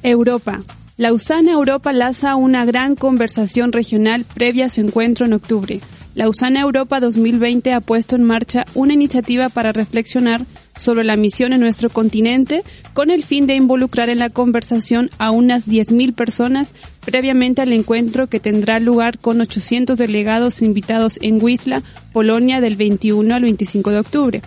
Europa. 0.02 0.61
Lausana 0.96 1.52
Europa 1.52 1.92
lanza 1.92 2.34
una 2.34 2.64
gran 2.64 2.96
conversación 2.96 3.70
regional 3.70 4.24
previa 4.24 4.64
a 4.64 4.68
su 4.68 4.80
encuentro 4.80 5.24
en 5.26 5.34
octubre. 5.34 5.80
Lausana 6.16 6.59
Europa 6.59 6.98
2020 6.98 7.72
ha 7.72 7.80
puesto 7.80 8.16
en 8.16 8.24
marcha 8.24 8.66
una 8.74 8.92
iniciativa 8.92 9.50
para 9.50 9.70
reflexionar 9.70 10.46
sobre 10.76 11.04
la 11.04 11.14
misión 11.14 11.52
en 11.52 11.61
nuestro 11.61 11.90
continente 11.90 12.64
con 12.92 13.11
el 13.11 13.22
fin 13.22 13.46
de 13.46 13.54
involucrar 13.54 14.09
en 14.09 14.18
la 14.18 14.30
conversación 14.30 15.11
a 15.18 15.30
unas 15.30 15.68
10.000 15.68 16.12
personas 16.12 16.74
previamente 17.04 17.62
al 17.62 17.72
encuentro 17.72 18.26
que 18.26 18.40
tendrá 18.40 18.80
lugar 18.80 19.20
con 19.20 19.40
800 19.40 19.96
delegados 19.96 20.61
invitados 20.62 21.20
en 21.22 21.40
Wisla, 21.40 21.84
Polonia 22.12 22.61
del 22.61 22.74
21 22.74 23.32
al 23.32 23.42
25 23.42 23.92
de 23.92 23.98
octubre. 24.00 24.42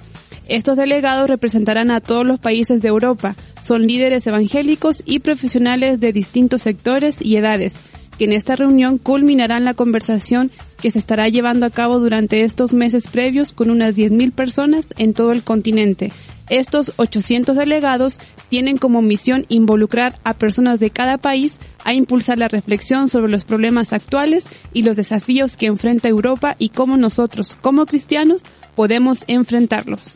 Estos 0.47 0.75
delegados 0.75 1.29
representarán 1.29 1.91
a 1.91 2.01
todos 2.01 2.25
los 2.25 2.39
países 2.39 2.81
de 2.81 2.89
Europa, 2.89 3.35
son 3.61 3.87
líderes 3.87 4.25
evangélicos 4.27 5.03
y 5.05 5.19
profesionales 5.19 5.99
de 5.99 6.13
distintos 6.13 6.63
sectores 6.63 7.21
y 7.21 7.37
edades, 7.37 7.79
que 8.17 8.25
en 8.25 8.33
esta 8.33 8.55
reunión 8.55 8.97
culminarán 8.97 9.65
la 9.65 9.73
conversación 9.73 10.51
que 10.81 10.91
se 10.91 10.99
estará 10.99 11.29
llevando 11.29 11.65
a 11.65 11.69
cabo 11.69 11.99
durante 11.99 12.43
estos 12.43 12.73
meses 12.73 13.07
previos 13.07 13.53
con 13.53 13.69
unas 13.69 13.95
10.000 13.95 14.31
personas 14.31 14.87
en 14.97 15.13
todo 15.13 15.31
el 15.31 15.43
continente. 15.43 16.11
Estos 16.49 16.91
800 16.97 17.55
delegados 17.55 18.19
tienen 18.49 18.77
como 18.77 19.01
misión 19.01 19.45
involucrar 19.47 20.19
a 20.25 20.33
personas 20.33 20.81
de 20.81 20.89
cada 20.89 21.17
país 21.17 21.59
a 21.85 21.93
impulsar 21.93 22.37
la 22.39 22.49
reflexión 22.49 23.07
sobre 23.07 23.31
los 23.31 23.45
problemas 23.45 23.93
actuales 23.93 24.47
y 24.73 24.81
los 24.81 24.97
desafíos 24.97 25.55
que 25.55 25.67
enfrenta 25.67 26.09
Europa 26.09 26.57
y 26.59 26.69
cómo 26.69 26.97
nosotros, 26.97 27.55
como 27.61 27.85
cristianos, 27.85 28.43
podemos 28.75 29.23
enfrentarlos. 29.27 30.15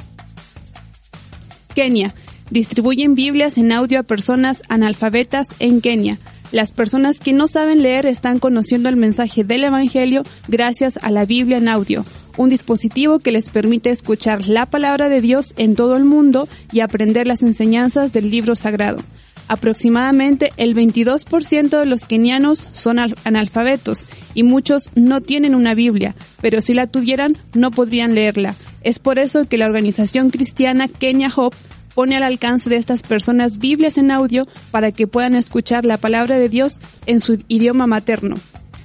Kenia. 1.76 2.16
Distribuyen 2.50 3.14
Biblias 3.14 3.58
en 3.60 3.72
audio 3.72 4.00
a 4.00 4.04
personas 4.04 4.64
analfabetas 4.70 5.46
en 5.60 5.82
Kenia. 5.82 6.18
Las 6.52 6.72
personas 6.72 7.20
que 7.20 7.34
no 7.34 7.48
saben 7.48 7.84
leer 7.84 8.06
están 8.06 8.40
conociendo 8.40 8.88
el 8.90 8.96
mensaje 8.96 9.44
del 9.44 9.66
Evangelio 9.66 10.24
gracias 10.48 10.98
a 11.02 11.12
la 11.12 11.26
Biblia 11.26 11.58
en 11.58 11.68
audio, 11.68 12.06
un 12.38 12.50
dispositivo 12.50 13.20
que 13.20 13.32
les 13.32 13.50
permite 13.50 13.90
escuchar 13.90 14.48
la 14.48 14.66
palabra 14.66 15.10
de 15.10 15.22
Dios 15.22 15.54
en 15.58 15.76
todo 15.76 15.98
el 15.98 16.06
mundo 16.06 16.48
y 16.72 16.80
aprender 16.80 17.28
las 17.28 17.44
enseñanzas 17.44 18.14
del 18.14 18.30
libro 18.30 18.56
sagrado. 18.56 19.04
Aproximadamente 19.48 20.54
el 20.58 20.76
22% 20.76 21.80
de 21.80 21.86
los 21.86 22.06
kenianos 22.06 22.70
son 22.72 23.00
analfabetos 23.24 24.08
y 24.34 24.44
muchos 24.44 24.90
no 24.96 25.22
tienen 25.22 25.54
una 25.54 25.76
Biblia, 25.76 26.16
pero 26.42 26.62
si 26.62 26.74
la 26.74 26.88
tuvieran 26.88 27.38
no 27.54 27.70
podrían 27.70 28.16
leerla. 28.16 28.56
Es 28.86 29.00
por 29.00 29.18
eso 29.18 29.46
que 29.46 29.58
la 29.58 29.66
organización 29.66 30.30
cristiana 30.30 30.88
Kenya 30.88 31.32
Hope 31.36 31.58
pone 31.96 32.18
al 32.18 32.22
alcance 32.22 32.70
de 32.70 32.76
estas 32.76 33.02
personas 33.02 33.58
Biblias 33.58 33.98
en 33.98 34.12
audio 34.12 34.48
para 34.70 34.92
que 34.92 35.08
puedan 35.08 35.34
escuchar 35.34 35.88
la 35.88 35.98
palabra 35.98 36.38
de 36.38 36.50
Dios 36.50 36.80
en 37.08 37.20
su 37.20 37.44
idioma 37.48 37.88
materno. 37.88 38.36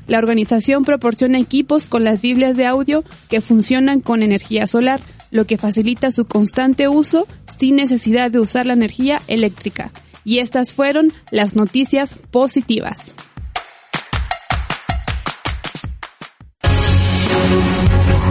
La 0.07 0.17
organización 0.17 0.87
proporciona 0.87 1.39
equipos 1.39 1.87
con 1.87 2.03
las 2.03 2.23
Biblias 2.23 2.57
de 2.57 2.65
audio 2.65 3.05
que 3.29 3.43
funcionan 3.43 4.01
con 4.01 4.23
energía 4.23 4.67
solar, 4.67 5.03
lo 5.31 5.47
que 5.47 5.59
facilita 5.59 6.11
su 6.11 6.25
constante 6.25 6.89
uso 6.89 7.29
sin 7.59 7.77
necesidad 7.77 8.31
de 8.31 8.41
usar 8.41 8.65
la 8.65 8.73
energía 8.73 9.21
eléctrica. 9.29 9.93
Y 10.25 10.39
estas 10.39 10.73
fueron 10.73 11.13
las 11.31 11.57
noticias 11.57 12.15
positivas. 12.31 13.15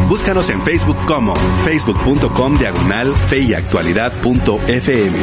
Búscanos 0.09 0.49
en 0.49 0.59
Facebook 0.63 0.97
como 1.05 1.35
facebook.com 1.63 2.57
diagonal 2.57 3.13
feyactualidad.fm. 3.27 5.19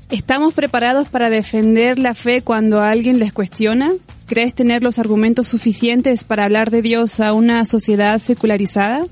¿Estamos 0.10 0.54
preparados 0.54 1.10
para 1.10 1.30
defender 1.30 2.00
la 2.00 2.14
fe 2.14 2.44
cuando 2.44 2.80
alguien 2.80 3.20
les 3.20 3.34
cuestiona? 3.34 3.92
¿Crees 4.28 4.56
tener 4.56 4.82
los 4.82 4.98
argumentos 4.98 5.48
suficientes 5.48 6.24
para 6.24 6.46
hablar 6.46 6.72
de 6.72 6.82
Dios 6.82 7.20
a 7.20 7.34
una 7.34 7.64
sociedad 7.64 8.18
secularizada? 8.20 9.06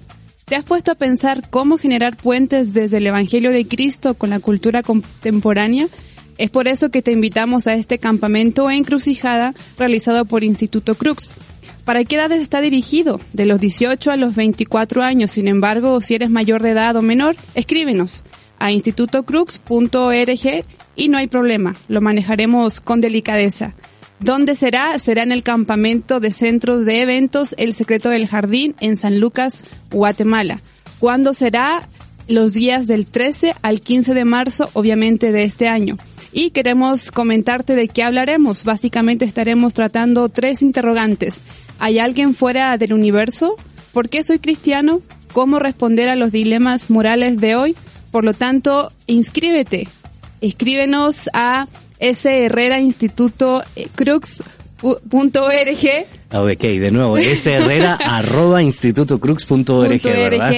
¿Te 0.45 0.55
has 0.55 0.65
puesto 0.65 0.91
a 0.91 0.95
pensar 0.95 1.49
cómo 1.51 1.77
generar 1.77 2.17
puentes 2.17 2.73
desde 2.73 2.97
el 2.97 3.05
Evangelio 3.05 3.51
de 3.51 3.67
Cristo 3.67 4.15
con 4.15 4.31
la 4.31 4.39
cultura 4.39 4.81
contemporánea? 4.81 5.87
Es 6.39 6.49
por 6.49 6.67
eso 6.67 6.89
que 6.89 7.03
te 7.03 7.11
invitamos 7.11 7.67
a 7.67 7.75
este 7.75 7.99
campamento 7.99 8.71
encrucijada 8.71 9.53
realizado 9.77 10.25
por 10.25 10.43
Instituto 10.43 10.95
Crux. 10.95 11.35
¿Para 11.85 12.03
qué 12.05 12.15
edades 12.15 12.41
está 12.41 12.59
dirigido? 12.59 13.21
De 13.33 13.45
los 13.45 13.59
18 13.59 14.09
a 14.09 14.15
los 14.15 14.35
24 14.35 15.03
años. 15.03 15.29
Sin 15.29 15.47
embargo, 15.47 16.01
si 16.01 16.15
eres 16.15 16.31
mayor 16.31 16.63
de 16.63 16.71
edad 16.71 16.95
o 16.95 17.03
menor, 17.03 17.35
escríbenos 17.53 18.25
a 18.57 18.71
institutocrux.org 18.71 20.63
y 20.95 21.09
no 21.09 21.17
hay 21.19 21.27
problema, 21.27 21.75
lo 21.87 22.01
manejaremos 22.01 22.81
con 22.81 22.99
delicadeza. 22.99 23.75
¿Dónde 24.19 24.55
será? 24.55 24.97
Será 24.97 25.23
en 25.23 25.31
el 25.31 25.43
campamento 25.43 26.19
de 26.19 26.31
centros 26.31 26.85
de 26.85 27.01
eventos 27.01 27.55
El 27.57 27.73
Secreto 27.73 28.09
del 28.09 28.27
Jardín 28.27 28.75
en 28.79 28.97
San 28.97 29.19
Lucas, 29.19 29.63
Guatemala. 29.91 30.61
¿Cuándo 30.99 31.33
será? 31.33 31.89
Los 32.27 32.53
días 32.53 32.87
del 32.87 33.05
13 33.05 33.53
al 33.61 33.81
15 33.81 34.13
de 34.13 34.23
marzo, 34.23 34.69
obviamente, 34.73 35.33
de 35.33 35.43
este 35.43 35.67
año 35.67 35.97
y 36.33 36.49
queremos 36.49 37.11
comentarte 37.11 37.75
de 37.75 37.87
qué 37.87 38.03
hablaremos. 38.03 38.63
Básicamente 38.63 39.23
estaremos 39.23 39.73
tratando 39.73 40.27
tres 40.29 40.61
interrogantes. 40.61 41.41
¿Hay 41.79 41.99
alguien 41.99 42.35
fuera 42.35 42.77
del 42.77 42.93
universo? 42.93 43.55
¿Por 43.93 44.09
qué 44.09 44.23
soy 44.23 44.39
cristiano? 44.39 45.01
¿Cómo 45.31 45.59
responder 45.59 46.09
a 46.09 46.15
los 46.15 46.31
dilemas 46.31 46.89
morales 46.89 47.39
de 47.39 47.55
hoy? 47.55 47.75
Por 48.11 48.25
lo 48.25 48.33
tanto, 48.33 48.91
inscríbete. 49.05 49.87
Escríbenos 50.41 51.29
a 51.33 51.67
S. 52.03 52.45
Herrera 52.45 52.81
Instituto 52.81 53.63
Crux 53.95 54.41
.org. 54.83 56.05
Ah, 56.29 56.41
ok, 56.41 56.61
de 56.61 56.91
nuevo, 56.91 57.17
sherrera 57.17 57.93
arroba 58.05 58.61
institutocrux.org, 58.63 60.01
¿verdad? 60.03 60.53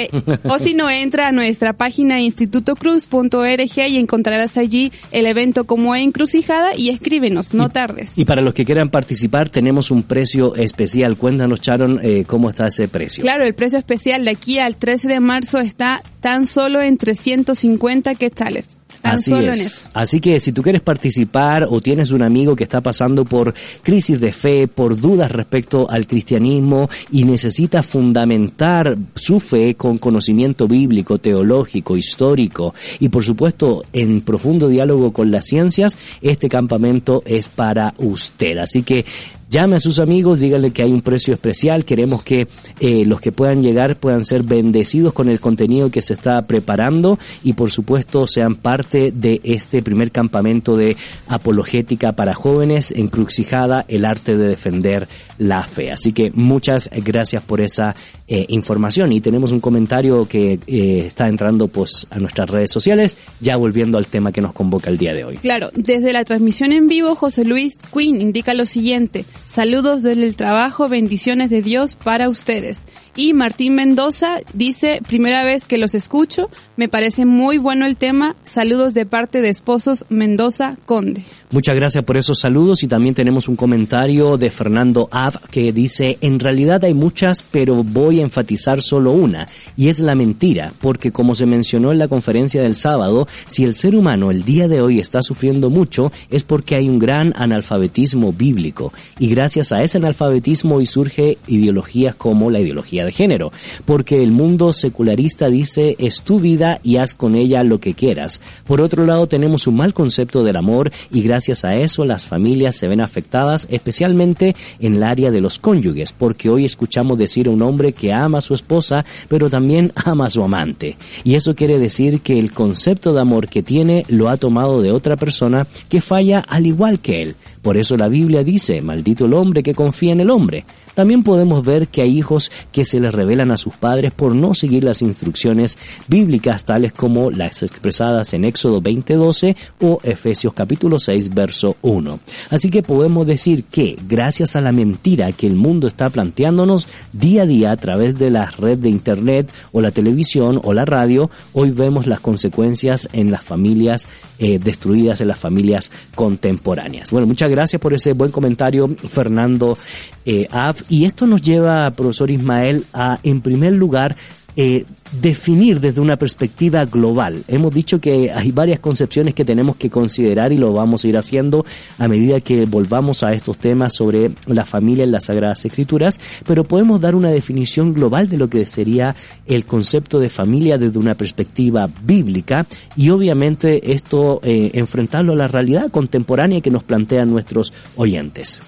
O 0.45 0.57
si 0.57 0.73
no, 0.73 0.89
entra 0.89 1.27
a 1.27 1.31
nuestra 1.31 1.73
página 1.73 2.21
institutocrux.org 2.21 3.77
y 3.89 3.97
encontrarás 3.97 4.57
allí 4.57 4.91
el 5.11 5.25
evento 5.25 5.65
como 5.65 5.95
encrucijada 5.95 6.75
y 6.75 6.89
escríbenos, 6.89 7.53
no 7.53 7.69
tardes. 7.69 8.17
Y 8.17 8.25
para 8.25 8.41
los 8.41 8.53
que 8.53 8.65
quieran 8.65 8.89
participar, 8.89 9.49
tenemos 9.49 9.91
un 9.91 10.03
precio 10.03 10.55
especial. 10.55 11.17
Cuéntanos, 11.17 11.61
Sharon, 11.61 11.99
eh, 12.01 12.23
cómo 12.25 12.49
está 12.49 12.67
ese 12.67 12.87
precio. 12.87 13.21
Claro, 13.21 13.43
el 13.43 13.53
precio 13.53 13.77
especial 13.77 14.25
de 14.25 14.31
aquí 14.31 14.59
al 14.59 14.77
13 14.77 15.07
de 15.07 15.19
marzo 15.19 15.59
está 15.59 16.01
tan 16.21 16.47
solo 16.47 16.81
en 16.81 16.97
350 16.97 18.15
quetzales. 18.15 18.77
Así 19.05 19.33
es. 19.33 19.87
Así 19.93 20.19
que 20.19 20.39
si 20.39 20.51
tú 20.51 20.61
quieres 20.61 20.81
participar 20.81 21.65
o 21.69 21.79
tienes 21.79 22.11
un 22.11 22.21
amigo 22.21 22.55
que 22.55 22.63
está 22.63 22.81
pasando 22.81 23.23
por 23.23 23.53
crisis 23.83 24.19
de 24.19 24.31
fe, 24.31 24.67
por 24.67 24.99
dudas 24.99 25.31
respecto 25.31 25.89
al 25.89 26.07
cristianismo 26.07 26.89
y 27.11 27.23
necesita 27.23 27.83
fundamentar 27.83 28.97
su 29.15 29.39
fe 29.39 29.75
con 29.75 29.97
conocimiento 29.97 30.67
bíblico, 30.67 31.19
teológico, 31.19 31.95
histórico 31.95 32.73
y 32.99 33.09
por 33.09 33.23
supuesto 33.23 33.83
en 33.93 34.21
profundo 34.21 34.67
diálogo 34.67 35.13
con 35.13 35.31
las 35.31 35.45
ciencias, 35.45 35.97
este 36.21 36.49
campamento 36.49 37.23
es 37.25 37.49
para 37.49 37.93
usted. 37.97 38.57
Así 38.57 38.83
que 38.83 39.05
Llame 39.47 39.75
a 39.75 39.79
sus 39.79 39.99
amigos, 39.99 40.39
díganle 40.39 40.71
que 40.71 40.81
hay 40.81 40.91
un 40.91 41.01
precio 41.01 41.31
especial, 41.33 41.85
queremos 41.85 42.23
que 42.23 42.47
eh, 42.79 43.05
los 43.05 43.21
que 43.21 43.31
puedan 43.31 43.61
llegar 43.61 43.95
puedan 43.95 44.25
ser 44.25 44.41
bendecidos 44.41 45.13
con 45.13 45.29
el 45.29 45.39
contenido 45.39 45.91
que 45.91 46.01
se 46.01 46.13
está 46.13 46.41
preparando 46.47 47.19
y 47.43 47.53
por 47.53 47.69
supuesto 47.69 48.25
sean 48.25 48.55
parte 48.55 49.11
de 49.11 49.41
este 49.43 49.83
primer 49.83 50.11
campamento 50.11 50.75
de 50.75 50.97
apologética 51.27 52.13
para 52.13 52.33
jóvenes 52.33 52.89
en 52.89 53.07
Crucijada, 53.07 53.85
el 53.87 54.05
arte 54.05 54.35
de 54.35 54.47
defender 54.47 55.07
la 55.37 55.61
fe. 55.61 55.91
Así 55.91 56.11
que 56.11 56.31
muchas 56.33 56.89
gracias 56.91 57.43
por 57.43 57.61
esa 57.61 57.95
eh, 58.27 58.45
información 58.49 59.11
y 59.11 59.21
tenemos 59.21 59.51
un 59.51 59.59
comentario 59.59 60.27
que 60.27 60.59
eh, 60.65 61.03
está 61.07 61.27
entrando 61.27 61.67
pues 61.67 62.07
a 62.09 62.17
nuestras 62.17 62.49
redes 62.49 62.71
sociales, 62.71 63.17
ya 63.39 63.55
volviendo 63.55 63.97
al 63.97 64.07
tema 64.07 64.31
que 64.31 64.41
nos 64.41 64.53
convoca 64.53 64.89
el 64.89 64.97
día 64.97 65.13
de 65.13 65.23
hoy. 65.23 65.37
Claro, 65.37 65.69
desde 65.75 66.11
la 66.11 66.25
transmisión 66.25 66.71
en 66.71 66.87
vivo, 66.87 67.15
José 67.15 67.45
Luis 67.45 67.77
Quinn 67.93 68.21
indica 68.21 68.53
lo 68.53 68.65
siguiente, 68.65 69.25
saludos 69.45 70.01
del 70.01 70.35
trabajo, 70.35 70.89
bendiciones 70.89 71.49
de 71.49 71.61
Dios 71.61 71.95
para 71.95 72.27
ustedes. 72.29 72.87
Y 73.17 73.33
Martín 73.33 73.75
Mendoza 73.75 74.39
dice, 74.53 75.01
primera 75.07 75.45
vez 75.45 75.65
que 75.65 75.77
los 75.77 75.95
escucho, 75.95 76.49
me 76.75 76.89
parece 76.89 77.25
muy 77.25 77.57
bueno 77.57 77.85
el 77.85 77.95
tema, 77.95 78.35
saludos 78.43 78.93
de 78.93 79.05
parte 79.05 79.39
de 79.39 79.47
esposos 79.47 80.05
Mendoza 80.09 80.77
Conde. 80.85 81.23
Muchas 81.51 81.75
gracias 81.77 82.03
por 82.03 82.17
esos 82.17 82.39
saludos. 82.39 82.83
Y 82.83 82.87
también 82.87 83.15
tenemos 83.15 83.47
un 83.47 83.55
comentario 83.55 84.37
de 84.37 84.49
Fernando 84.49 85.07
Ab 85.11 85.39
que 85.49 85.71
dice, 85.71 86.17
en 86.19 86.41
realidad 86.41 86.83
hay 86.83 86.93
muchas, 86.93 87.43
pero 87.43 87.83
voy 87.83 88.19
a 88.19 88.23
enfatizar 88.23 88.81
solo 88.81 89.13
una, 89.13 89.47
y 89.77 89.87
es 89.87 89.99
la 89.99 90.15
mentira, 90.15 90.73
porque 90.81 91.13
como 91.13 91.35
se 91.35 91.45
mencionó 91.45 91.93
en 91.93 91.99
la 91.99 92.09
conferencia 92.09 92.61
del 92.61 92.75
sábado, 92.75 93.29
si 93.47 93.63
el 93.63 93.75
ser 93.75 93.95
humano 93.95 94.31
el 94.31 94.43
día 94.43 94.67
de 94.67 94.81
hoy 94.81 94.99
está 94.99 95.21
sufriendo 95.21 95.69
mucho, 95.69 96.11
es 96.29 96.43
porque 96.43 96.75
hay 96.75 96.89
un 96.89 96.99
gran 96.99 97.33
analfabetismo 97.37 98.33
bíblico, 98.33 98.91
y 99.17 99.29
gracias 99.29 99.71
a 99.71 99.81
ese 99.81 99.99
analfabetismo 99.99 100.75
hoy 100.75 100.87
surge 100.87 101.37
ideologías 101.47 102.15
como 102.15 102.49
la 102.49 102.59
ideología 102.59 103.04
de 103.05 103.11
género, 103.11 103.51
porque 103.85 104.21
el 104.21 104.31
mundo 104.31 104.73
secularista 104.73 105.49
dice 105.49 105.95
es 105.99 106.21
tu 106.21 106.39
vida 106.39 106.79
y 106.83 106.97
haz 106.97 107.13
con 107.13 107.35
ella 107.35 107.63
lo 107.63 107.79
que 107.79 107.93
quieras. 107.93 108.41
Por 108.65 108.81
otro 108.81 109.05
lado 109.05 109.27
tenemos 109.27 109.67
un 109.67 109.75
mal 109.75 109.93
concepto 109.93 110.43
del 110.43 110.57
amor 110.57 110.91
y 111.11 111.21
gracias 111.21 111.65
a 111.65 111.75
eso 111.75 112.05
las 112.05 112.25
familias 112.25 112.75
se 112.75 112.87
ven 112.87 113.01
afectadas, 113.01 113.67
especialmente 113.69 114.55
en 114.79 114.95
el 114.95 115.03
área 115.03 115.31
de 115.31 115.41
los 115.41 115.59
cónyuges, 115.59 116.13
porque 116.13 116.49
hoy 116.49 116.65
escuchamos 116.65 117.17
decir 117.17 117.47
a 117.47 117.51
un 117.51 117.61
hombre 117.61 117.93
que 117.93 118.13
ama 118.13 118.39
a 118.39 118.41
su 118.41 118.53
esposa, 118.53 119.05
pero 119.27 119.49
también 119.49 119.91
ama 120.05 120.25
a 120.25 120.29
su 120.29 120.43
amante. 120.43 120.97
Y 121.23 121.35
eso 121.35 121.55
quiere 121.55 121.79
decir 121.79 122.21
que 122.21 122.37
el 122.39 122.51
concepto 122.51 123.13
de 123.13 123.21
amor 123.21 123.47
que 123.47 123.63
tiene 123.63 124.05
lo 124.09 124.29
ha 124.29 124.37
tomado 124.37 124.81
de 124.81 124.91
otra 124.91 125.15
persona 125.15 125.67
que 125.89 126.01
falla 126.01 126.39
al 126.39 126.65
igual 126.65 126.99
que 126.99 127.21
él. 127.21 127.35
Por 127.61 127.77
eso 127.77 127.97
la 127.97 128.07
Biblia 128.07 128.43
dice, 128.43 128.81
maldito 128.81 129.25
el 129.25 129.33
hombre 129.33 129.63
que 129.63 129.73
confía 129.73 130.11
en 130.11 130.21
el 130.21 130.29
hombre. 130.29 130.65
También 130.95 131.23
podemos 131.23 131.63
ver 131.63 131.89
que 131.89 132.01
hay 132.01 132.17
hijos 132.17 132.51
que 132.71 132.85
se 132.85 132.99
les 132.99 133.13
revelan 133.13 133.51
a 133.51 133.57
sus 133.57 133.75
padres 133.75 134.11
por 134.13 134.33
no 134.33 134.55
seguir 134.55 134.83
las 134.83 135.01
instrucciones 135.01 135.77
bíblicas 136.07 136.63
tales 136.63 136.93
como 136.93 137.29
las 137.29 137.61
expresadas 137.63 138.33
en 138.33 138.45
Éxodo 138.45 138.81
20:12 138.81 139.55
o 139.81 139.99
Efesios 140.03 140.53
capítulo 140.53 140.97
6 140.97 141.33
verso 141.33 141.75
1. 141.81 142.19
Así 142.49 142.69
que 142.69 142.81
podemos 142.81 143.27
decir 143.27 143.65
que 143.65 143.97
gracias 144.07 144.55
a 144.55 144.61
la 144.61 144.71
mentira 144.71 145.31
que 145.33 145.47
el 145.47 145.55
mundo 145.55 145.87
está 145.87 146.09
planteándonos 146.09 146.87
día 147.13 147.43
a 147.43 147.45
día 147.45 147.71
a 147.71 147.77
través 147.77 148.17
de 148.17 148.31
la 148.31 148.49
red 148.51 148.77
de 148.77 148.89
internet 148.89 149.51
o 149.71 149.81
la 149.81 149.91
televisión 149.91 150.59
o 150.63 150.73
la 150.73 150.85
radio, 150.85 151.29
hoy 151.53 151.71
vemos 151.71 152.07
las 152.07 152.21
consecuencias 152.21 153.09
en 153.11 153.31
las 153.31 153.43
familias 153.43 154.07
eh, 154.39 154.59
destruidas, 154.59 155.21
en 155.21 155.27
las 155.27 155.39
familias 155.39 155.91
contemporáneas. 156.15 157.11
Bueno, 157.11 157.27
muchas 157.27 157.49
gracias 157.49 157.81
por 157.81 157.93
ese 157.93 158.13
buen 158.13 158.31
comentario, 158.31 158.87
Fernando 158.87 159.77
eh, 160.25 160.47
Y 160.89 161.05
esto 161.05 161.27
nos 161.27 161.41
lleva, 161.41 161.89
profesor 161.91 162.31
Ismael, 162.31 162.85
a, 162.93 163.19
en 163.23 163.41
primer 163.41 163.73
lugar, 163.73 164.15
eh, 164.57 164.85
definir 165.21 165.81
desde 165.81 165.99
una 165.99 166.15
perspectiva 166.17 166.85
global. 166.85 167.43
Hemos 167.49 167.73
dicho 167.73 167.99
que 167.99 168.31
hay 168.31 168.51
varias 168.53 168.79
concepciones 168.79 169.33
que 169.33 169.43
tenemos 169.43 169.75
que 169.75 169.89
considerar 169.89 170.53
y 170.53 170.57
lo 170.57 170.71
vamos 170.71 171.03
a 171.03 171.07
ir 171.09 171.17
haciendo 171.17 171.65
a 171.97 172.07
medida 172.07 172.39
que 172.39 172.65
volvamos 172.65 173.23
a 173.23 173.33
estos 173.33 173.57
temas 173.57 173.93
sobre 173.93 174.31
la 174.47 174.63
familia 174.63 175.03
en 175.03 175.11
las 175.11 175.25
Sagradas 175.25 175.65
Escrituras, 175.65 176.19
pero 176.45 176.63
podemos 176.63 177.01
dar 177.01 177.15
una 177.15 177.31
definición 177.31 177.93
global 177.93 178.29
de 178.29 178.37
lo 178.37 178.49
que 178.49 178.65
sería 178.65 179.15
el 179.45 179.65
concepto 179.65 180.19
de 180.19 180.29
familia 180.29 180.77
desde 180.77 180.99
una 180.99 181.15
perspectiva 181.15 181.89
bíblica 182.03 182.65
y 182.95 183.09
obviamente 183.09 183.91
esto 183.93 184.39
eh, 184.43 184.71
enfrentarlo 184.73 185.33
a 185.33 185.37
la 185.37 185.47
realidad 185.49 185.91
contemporánea 185.91 186.61
que 186.61 186.71
nos 186.71 186.83
plantean 186.83 187.29
nuestros 187.29 187.73
oyentes. 187.97 188.61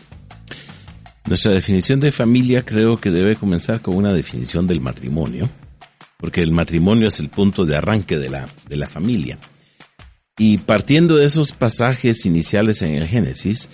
Nuestra 1.27 1.51
definición 1.51 1.99
de 1.99 2.11
familia 2.11 2.63
creo 2.63 2.97
que 2.97 3.11
debe 3.11 3.35
comenzar 3.35 3.81
con 3.81 3.95
una 3.95 4.13
definición 4.13 4.65
del 4.65 4.81
matrimonio 4.81 5.49
porque 6.17 6.41
el 6.41 6.51
matrimonio 6.51 7.07
es 7.07 7.19
el 7.19 7.29
punto 7.29 7.65
de 7.65 7.77
arranque 7.77 8.17
de 8.17 8.29
la, 8.29 8.49
de 8.67 8.75
la 8.75 8.87
familia. 8.87 9.37
Y 10.37 10.57
partiendo 10.57 11.15
de 11.15 11.25
esos 11.25 11.53
pasajes 11.53 12.25
iniciales 12.25 12.81
en 12.81 12.91
el 12.91 13.07
Génesis, 13.07 13.69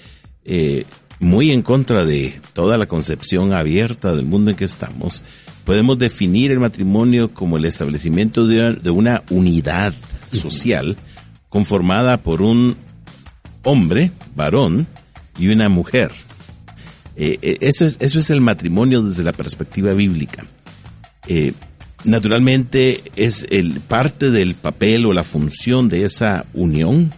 eh, 0.45 0.85
muy 1.19 1.51
en 1.51 1.61
contra 1.61 2.05
de 2.05 2.39
toda 2.53 2.77
la 2.77 2.85
concepción 2.85 3.53
abierta 3.53 4.13
del 4.13 4.25
mundo 4.25 4.51
en 4.51 4.57
que 4.57 4.65
estamos, 4.65 5.23
podemos 5.65 5.97
definir 5.97 6.51
el 6.51 6.59
matrimonio 6.59 7.33
como 7.33 7.57
el 7.57 7.65
establecimiento 7.65 8.45
de, 8.45 8.89
una 8.89 9.23
unidad 9.29 9.93
social 10.27 10.97
conformada 11.49 12.17
por 12.23 12.41
un 12.41 12.75
hombre, 13.63 14.11
varón, 14.35 14.87
y 15.37 15.47
una 15.47 15.69
mujer. 15.69 16.11
Eh, 17.16 17.38
eh, 17.41 17.57
eso, 17.61 17.86
es, 17.86 17.97
eso 17.99 18.20
es 18.20 18.30
el 18.30 18.41
matrimonio 18.41 19.01
desde 19.01 19.24
la 19.24 19.34
perspectiva 19.34 19.93
bíblica. 19.93 20.45
Eh, 21.28 21.53
Naturalmente 22.05 23.01
es 23.16 23.45
el 23.49 23.80
parte 23.80 24.30
del 24.30 24.55
papel 24.55 25.05
o 25.05 25.14
la 25.14 25.24
función 25.24 25.88
de 25.88 26.03
esa 26.03 26.45
unión 26.53 27.14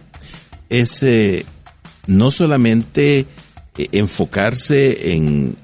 es 0.68 1.04
no 2.06 2.30
solamente 2.30 3.26
enfocarse 3.76 5.12
en, 5.12 5.56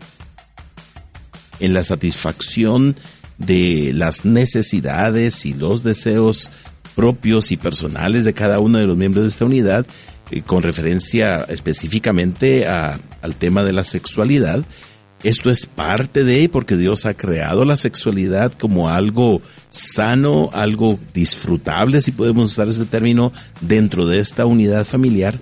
en 1.61 1.73
la 1.73 1.85
satisfacción 1.85 2.97
de 3.39 3.93
las 3.95 4.25
necesidades 4.25 5.47
y 5.47 5.55
los 5.55 5.85
deseos 5.85 6.51
propios 6.95 7.53
y 7.53 7.57
personales 7.57 8.25
de 8.25 8.35
cada 8.35 8.61
uno 8.61 8.79
de 8.79 8.87
los 8.87 8.97
miembros 8.97 9.25
de 9.25 9.29
esta 9.29 9.45
unidad, 9.45 9.87
con 10.47 10.63
referencia 10.63 11.43
específicamente 11.43 12.67
al 12.67 13.37
tema 13.39 13.65
de 13.65 13.73
la 13.73 13.85
sexualidad, 13.85 14.65
esto 15.23 15.51
es 15.51 15.67
parte 15.67 16.25
de, 16.25 16.49
porque 16.49 16.77
Dios 16.77 17.07
ha 17.07 17.15
creado 17.15 17.65
la 17.65 17.77
sexualidad 17.77 18.53
como 18.53 18.89
algo 18.89 19.41
sano, 19.71 20.51
algo 20.53 20.99
disfrutable, 21.15 22.01
si 22.01 22.11
podemos 22.11 22.47
usar 22.47 22.69
ese 22.69 22.87
término, 22.87 23.33
dentro 23.61 24.07
de 24.07 24.19
esta 24.19 24.47
unidad 24.47 24.85
familiar. 24.85 25.39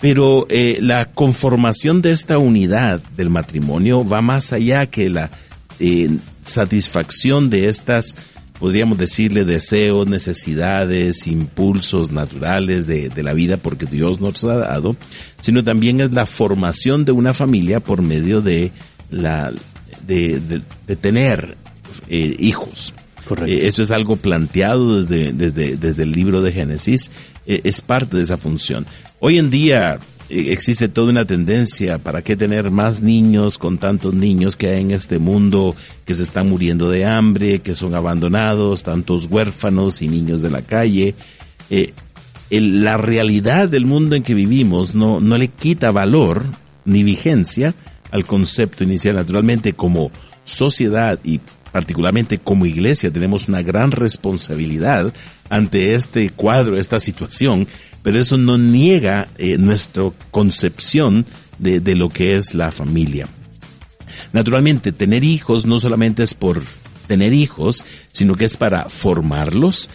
Pero 0.00 0.46
eh, 0.48 0.78
la 0.80 1.04
conformación 1.04 2.00
de 2.00 2.12
esta 2.12 2.38
unidad 2.38 3.02
del 3.16 3.28
matrimonio 3.28 4.06
va 4.06 4.22
más 4.22 4.54
allá 4.54 4.86
que 4.86 5.10
la 5.10 5.30
eh, 5.78 6.08
satisfacción 6.42 7.50
de 7.50 7.68
estas, 7.68 8.16
podríamos 8.60 8.98
decirle, 8.98 9.44
deseos, 9.44 10.06
necesidades, 10.06 11.26
impulsos 11.26 12.12
naturales 12.12 12.86
de, 12.86 13.08
de 13.08 13.22
la 13.22 13.32
vida 13.32 13.56
porque 13.56 13.86
Dios 13.86 14.20
nos 14.20 14.44
ha 14.44 14.56
dado, 14.56 14.94
sino 15.40 15.64
también 15.64 16.00
es 16.00 16.12
la 16.12 16.26
formación 16.26 17.04
de 17.04 17.12
una 17.12 17.34
familia 17.34 17.80
por 17.80 18.02
medio 18.02 18.42
de 18.42 18.70
la 19.10 19.50
de, 20.06 20.62
de, 20.86 20.96
tener 20.96 21.56
eh, 22.08 22.36
hijos. 22.38 22.94
Correcto. 23.26 23.50
Eh, 23.50 23.66
esto 23.66 23.82
es 23.82 23.90
algo 23.90 24.16
planteado 24.16 25.00
desde, 25.00 25.32
desde, 25.32 25.76
desde 25.76 26.02
el 26.02 26.12
libro 26.12 26.42
de 26.42 26.52
Génesis, 26.52 27.10
eh, 27.46 27.60
es 27.64 27.80
parte 27.80 28.16
de 28.16 28.22
esa 28.24 28.36
función. 28.36 28.86
Hoy 29.20 29.38
en 29.38 29.50
día 29.50 29.98
existe 30.30 30.88
toda 30.88 31.10
una 31.10 31.26
tendencia 31.26 31.98
para 31.98 32.22
qué 32.22 32.36
tener 32.36 32.70
más 32.70 33.02
niños 33.02 33.58
con 33.58 33.78
tantos 33.78 34.14
niños 34.14 34.56
que 34.56 34.68
hay 34.68 34.80
en 34.80 34.92
este 34.92 35.18
mundo 35.18 35.74
que 36.04 36.14
se 36.14 36.22
están 36.22 36.48
muriendo 36.48 36.88
de 36.88 37.04
hambre, 37.04 37.58
que 37.60 37.74
son 37.74 37.94
abandonados, 37.94 38.82
tantos 38.84 39.26
huérfanos 39.26 40.02
y 40.02 40.08
niños 40.08 40.42
de 40.42 40.50
la 40.50 40.62
calle. 40.62 41.14
la 42.50 42.96
realidad 42.96 43.68
del 43.68 43.86
mundo 43.86 44.16
en 44.16 44.22
que 44.22 44.34
vivimos 44.34 44.94
no, 44.94 45.20
no 45.20 45.36
le 45.36 45.48
quita 45.48 45.90
valor 45.90 46.44
ni 46.84 47.02
vigencia 47.02 47.74
al 48.10 48.24
concepto 48.24 48.84
inicial. 48.84 49.16
Naturalmente, 49.16 49.72
como 49.72 50.10
sociedad 50.44 51.18
y 51.24 51.40
particularmente 51.72 52.38
como 52.38 52.66
iglesia, 52.66 53.12
tenemos 53.12 53.48
una 53.48 53.62
gran 53.62 53.92
responsabilidad 53.92 55.12
ante 55.48 55.94
este 55.94 56.30
cuadro, 56.30 56.76
esta 56.76 57.00
situación, 57.00 57.66
pero 58.02 58.18
eso 58.18 58.36
no 58.36 58.58
niega 58.58 59.28
eh, 59.38 59.58
nuestra 59.58 60.10
concepción 60.30 61.26
de, 61.58 61.80
de 61.80 61.94
lo 61.94 62.08
que 62.08 62.36
es 62.36 62.54
la 62.54 62.72
familia. 62.72 63.28
Naturalmente, 64.32 64.92
tener 64.92 65.24
hijos 65.24 65.66
no 65.66 65.78
solamente 65.78 66.22
es 66.22 66.34
por 66.34 66.62
tener 67.06 67.32
hijos, 67.32 67.84
sino 68.12 68.34
que 68.36 68.44
es 68.44 68.56
para 68.56 68.88
formarlos, 68.88 69.90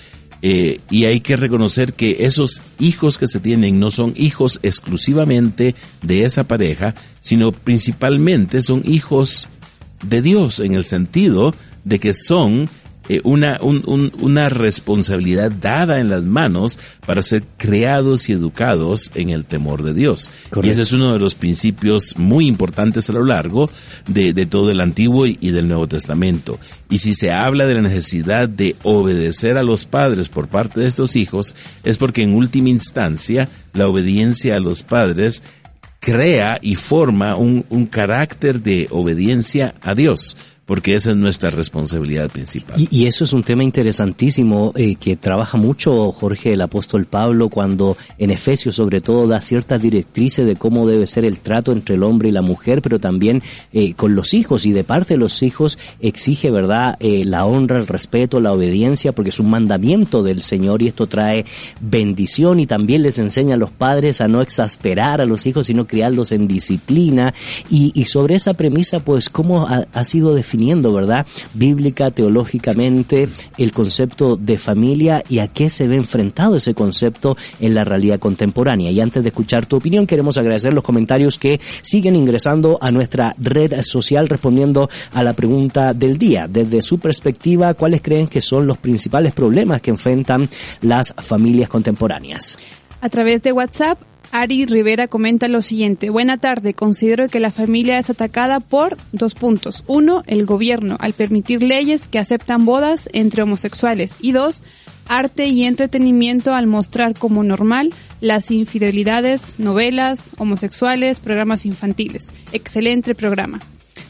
eh, 0.47 0.79
y 0.91 1.05
hay 1.05 1.21
que 1.21 1.37
reconocer 1.37 1.93
que 1.93 2.17
esos 2.19 2.61
hijos 2.77 3.17
que 3.17 3.27
se 3.27 3.39
tienen 3.39 3.79
no 3.79 3.89
son 3.89 4.13
hijos 4.15 4.59
exclusivamente 4.61 5.73
de 6.03 6.23
esa 6.23 6.43
pareja, 6.43 6.93
sino 7.21 7.51
principalmente 7.51 8.61
son 8.61 8.83
hijos 8.85 9.49
de 10.03 10.21
Dios 10.21 10.59
en 10.59 10.75
el 10.75 10.83
sentido 10.83 11.55
de 11.83 11.99
que 11.99 12.13
son 12.13 12.69
eh, 13.07 13.21
una, 13.23 13.59
una 13.61 14.49
responsabilidad 14.49 15.51
dada 15.51 15.99
en 15.99 16.09
las 16.09 16.23
manos 16.23 16.79
para 17.05 17.21
ser 17.21 17.43
creados 17.57 18.29
y 18.29 18.33
educados 18.33 19.11
en 19.15 19.29
el 19.29 19.45
temor 19.45 19.83
de 19.83 19.93
Dios. 19.93 20.31
Y 20.63 20.69
ese 20.69 20.81
es 20.81 20.93
uno 20.93 21.13
de 21.13 21.19
los 21.19 21.35
principios 21.35 22.17
muy 22.17 22.47
importantes 22.47 23.09
a 23.09 23.13
lo 23.13 23.23
largo 23.23 23.69
de, 24.07 24.33
de 24.33 24.45
todo 24.45 24.71
el 24.71 24.81
Antiguo 24.81 25.27
y, 25.27 25.37
y 25.39 25.51
del 25.51 25.67
Nuevo 25.67 25.87
Testamento. 25.87 26.59
Y 26.89 26.97
si 26.97 27.13
se 27.13 27.31
habla 27.31 27.65
de 27.65 27.75
la 27.75 27.81
necesidad 27.81 28.49
de 28.49 28.75
obedecer 28.83 29.57
a 29.57 29.63
los 29.63 29.85
padres 29.85 30.29
por 30.29 30.47
parte 30.47 30.79
de 30.79 30.87
estos 30.87 31.15
hijos, 31.15 31.55
es 31.83 31.97
porque 31.97 32.23
en 32.23 32.33
última 32.33 32.69
instancia 32.69 33.49
la 33.73 33.87
obediencia 33.87 34.55
a 34.55 34.59
los 34.59 34.83
padres 34.83 35.43
crea 35.99 36.59
y 36.61 36.75
forma 36.75 37.35
un, 37.35 37.65
un 37.69 37.85
carácter 37.85 38.61
de 38.61 38.87
obediencia 38.91 39.75
a 39.81 39.95
Dios 39.95 40.37
porque 40.65 40.95
esa 40.95 41.11
es 41.11 41.17
nuestra 41.17 41.51
responsabilidad 41.51 42.29
principal. 42.31 42.75
Y, 42.89 43.05
eso 43.05 43.23
es 43.23 43.33
un 43.33 43.43
tema 43.43 43.63
interesantísimo 43.63 44.71
eh, 44.75 44.95
que 44.95 45.15
trabaja 45.15 45.57
mucho 45.57 46.11
Jorge 46.11 46.53
el 46.53 46.61
apóstol 46.61 47.05
Pablo 47.05 47.49
cuando 47.49 47.97
en 48.17 48.31
Efesios 48.31 48.75
sobre 48.75 48.99
todo 48.99 49.27
da 49.27 49.41
ciertas 49.41 49.79
directrices 49.79 50.45
de 50.45 50.55
cómo 50.55 50.87
debe 50.87 51.05
ser 51.05 51.23
el 51.23 51.39
trato 51.39 51.71
entre 51.71 51.95
el 51.95 52.03
hombre 52.03 52.29
y 52.29 52.31
la 52.31 52.41
mujer, 52.41 52.81
pero 52.81 52.99
también 52.99 53.43
eh, 53.73 53.93
con 53.93 54.15
los 54.15 54.33
hijos 54.33 54.65
y 54.65 54.71
de 54.71 54.83
parte 54.83 55.13
de 55.13 55.19
los 55.19 55.43
hijos 55.43 55.77
exige, 55.99 56.49
¿verdad?, 56.49 56.95
eh, 56.99 57.23
la 57.25 57.45
honra, 57.45 57.77
el 57.77 57.85
respeto, 57.85 58.39
la 58.39 58.51
obediencia, 58.51 59.11
porque 59.11 59.29
es 59.29 59.39
un 59.39 59.51
mandamiento 59.51 60.23
del 60.23 60.41
Señor 60.41 60.81
y 60.81 60.87
esto 60.87 61.05
trae 61.05 61.45
bendición 61.79 62.59
y 62.59 62.65
también 62.65 63.03
les 63.03 63.19
enseña 63.19 63.53
a 63.53 63.57
los 63.57 63.71
padres 63.71 64.19
a 64.19 64.27
no 64.27 64.41
exasperar 64.41 65.21
a 65.21 65.25
los 65.25 65.45
hijos, 65.45 65.67
sino 65.67 65.85
criarlos 65.85 66.31
en 66.31 66.47
disciplina 66.47 67.33
y, 67.69 67.91
sobre 68.05 68.35
esa 68.35 68.53
premisa, 68.53 68.99
pues, 68.99 69.29
¿cómo 69.29 69.67
ha 69.67 70.03
sido 70.03 70.33
definido 70.33 70.54
¿verdad? 70.93 71.25
Bíblica, 71.53 72.11
teológicamente, 72.11 73.29
el 73.57 73.71
concepto 73.71 74.37
de 74.37 74.57
familia 74.57 75.23
y 75.29 75.39
a 75.39 75.47
qué 75.47 75.69
se 75.69 75.87
ve 75.87 75.95
enfrentado 75.95 76.55
ese 76.55 76.73
concepto 76.73 77.37
en 77.59 77.75
la 77.75 77.83
realidad 77.83 78.19
contemporánea. 78.19 78.91
Y 78.91 79.01
antes 79.01 79.23
de 79.23 79.29
escuchar 79.29 79.65
tu 79.65 79.77
opinión, 79.77 80.07
queremos 80.07 80.37
agradecer 80.37 80.73
los 80.73 80.83
comentarios 80.83 81.37
que 81.37 81.59
siguen 81.81 82.15
ingresando 82.15 82.77
a 82.81 82.91
nuestra 82.91 83.35
red 83.37 83.73
social 83.81 84.29
respondiendo 84.29 84.89
a 85.13 85.23
la 85.23 85.33
pregunta 85.33 85.93
del 85.93 86.17
día. 86.17 86.47
Desde 86.47 86.81
su 86.81 86.99
perspectiva, 86.99 87.73
¿cuáles 87.73 88.01
creen 88.01 88.27
que 88.27 88.41
son 88.41 88.67
los 88.67 88.77
principales 88.77 89.33
problemas 89.33 89.81
que 89.81 89.91
enfrentan 89.91 90.49
las 90.81 91.13
familias 91.17 91.69
contemporáneas? 91.69 92.57
A 93.01 93.09
través 93.09 93.41
de 93.43 93.51
WhatsApp, 93.51 93.99
Ari 94.31 94.65
Rivera 94.65 95.07
comenta 95.07 95.47
lo 95.47 95.61
siguiente. 95.61 96.09
Buena 96.09 96.37
tarde. 96.37 96.73
Considero 96.73 97.29
que 97.29 97.39
la 97.39 97.51
familia 97.51 97.97
es 97.97 98.09
atacada 98.09 98.59
por 98.59 98.97
dos 99.11 99.33
puntos. 99.33 99.83
Uno, 99.87 100.23
el 100.27 100.45
gobierno, 100.45 100.97
al 100.99 101.13
permitir 101.13 101.63
leyes 101.63 102.07
que 102.07 102.19
aceptan 102.19 102.65
bodas 102.65 103.07
entre 103.13 103.43
homosexuales. 103.43 104.15
Y 104.19 104.31
dos, 104.31 104.63
arte 105.07 105.47
y 105.47 105.63
entretenimiento 105.63 106.53
al 106.53 106.67
mostrar 106.67 107.17
como 107.17 107.43
normal 107.43 107.93
las 108.19 108.51
infidelidades, 108.51 109.55
novelas, 109.57 110.31
homosexuales, 110.37 111.19
programas 111.19 111.65
infantiles. 111.65 112.29
Excelente 112.51 113.15
programa. 113.15 113.61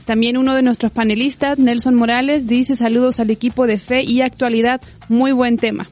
También 0.06 0.38
uno 0.38 0.54
de 0.54 0.62
nuestros 0.62 0.92
panelistas, 0.92 1.58
Nelson 1.58 1.96
Morales, 1.96 2.48
dice 2.48 2.76
saludos 2.76 3.20
al 3.20 3.32
equipo 3.32 3.68
de 3.68 3.80
fe 3.80 4.04
y 4.04 4.22
actualidad. 4.22 4.82
Muy 5.10 5.32
buen 5.32 5.58
tema. 5.58 5.90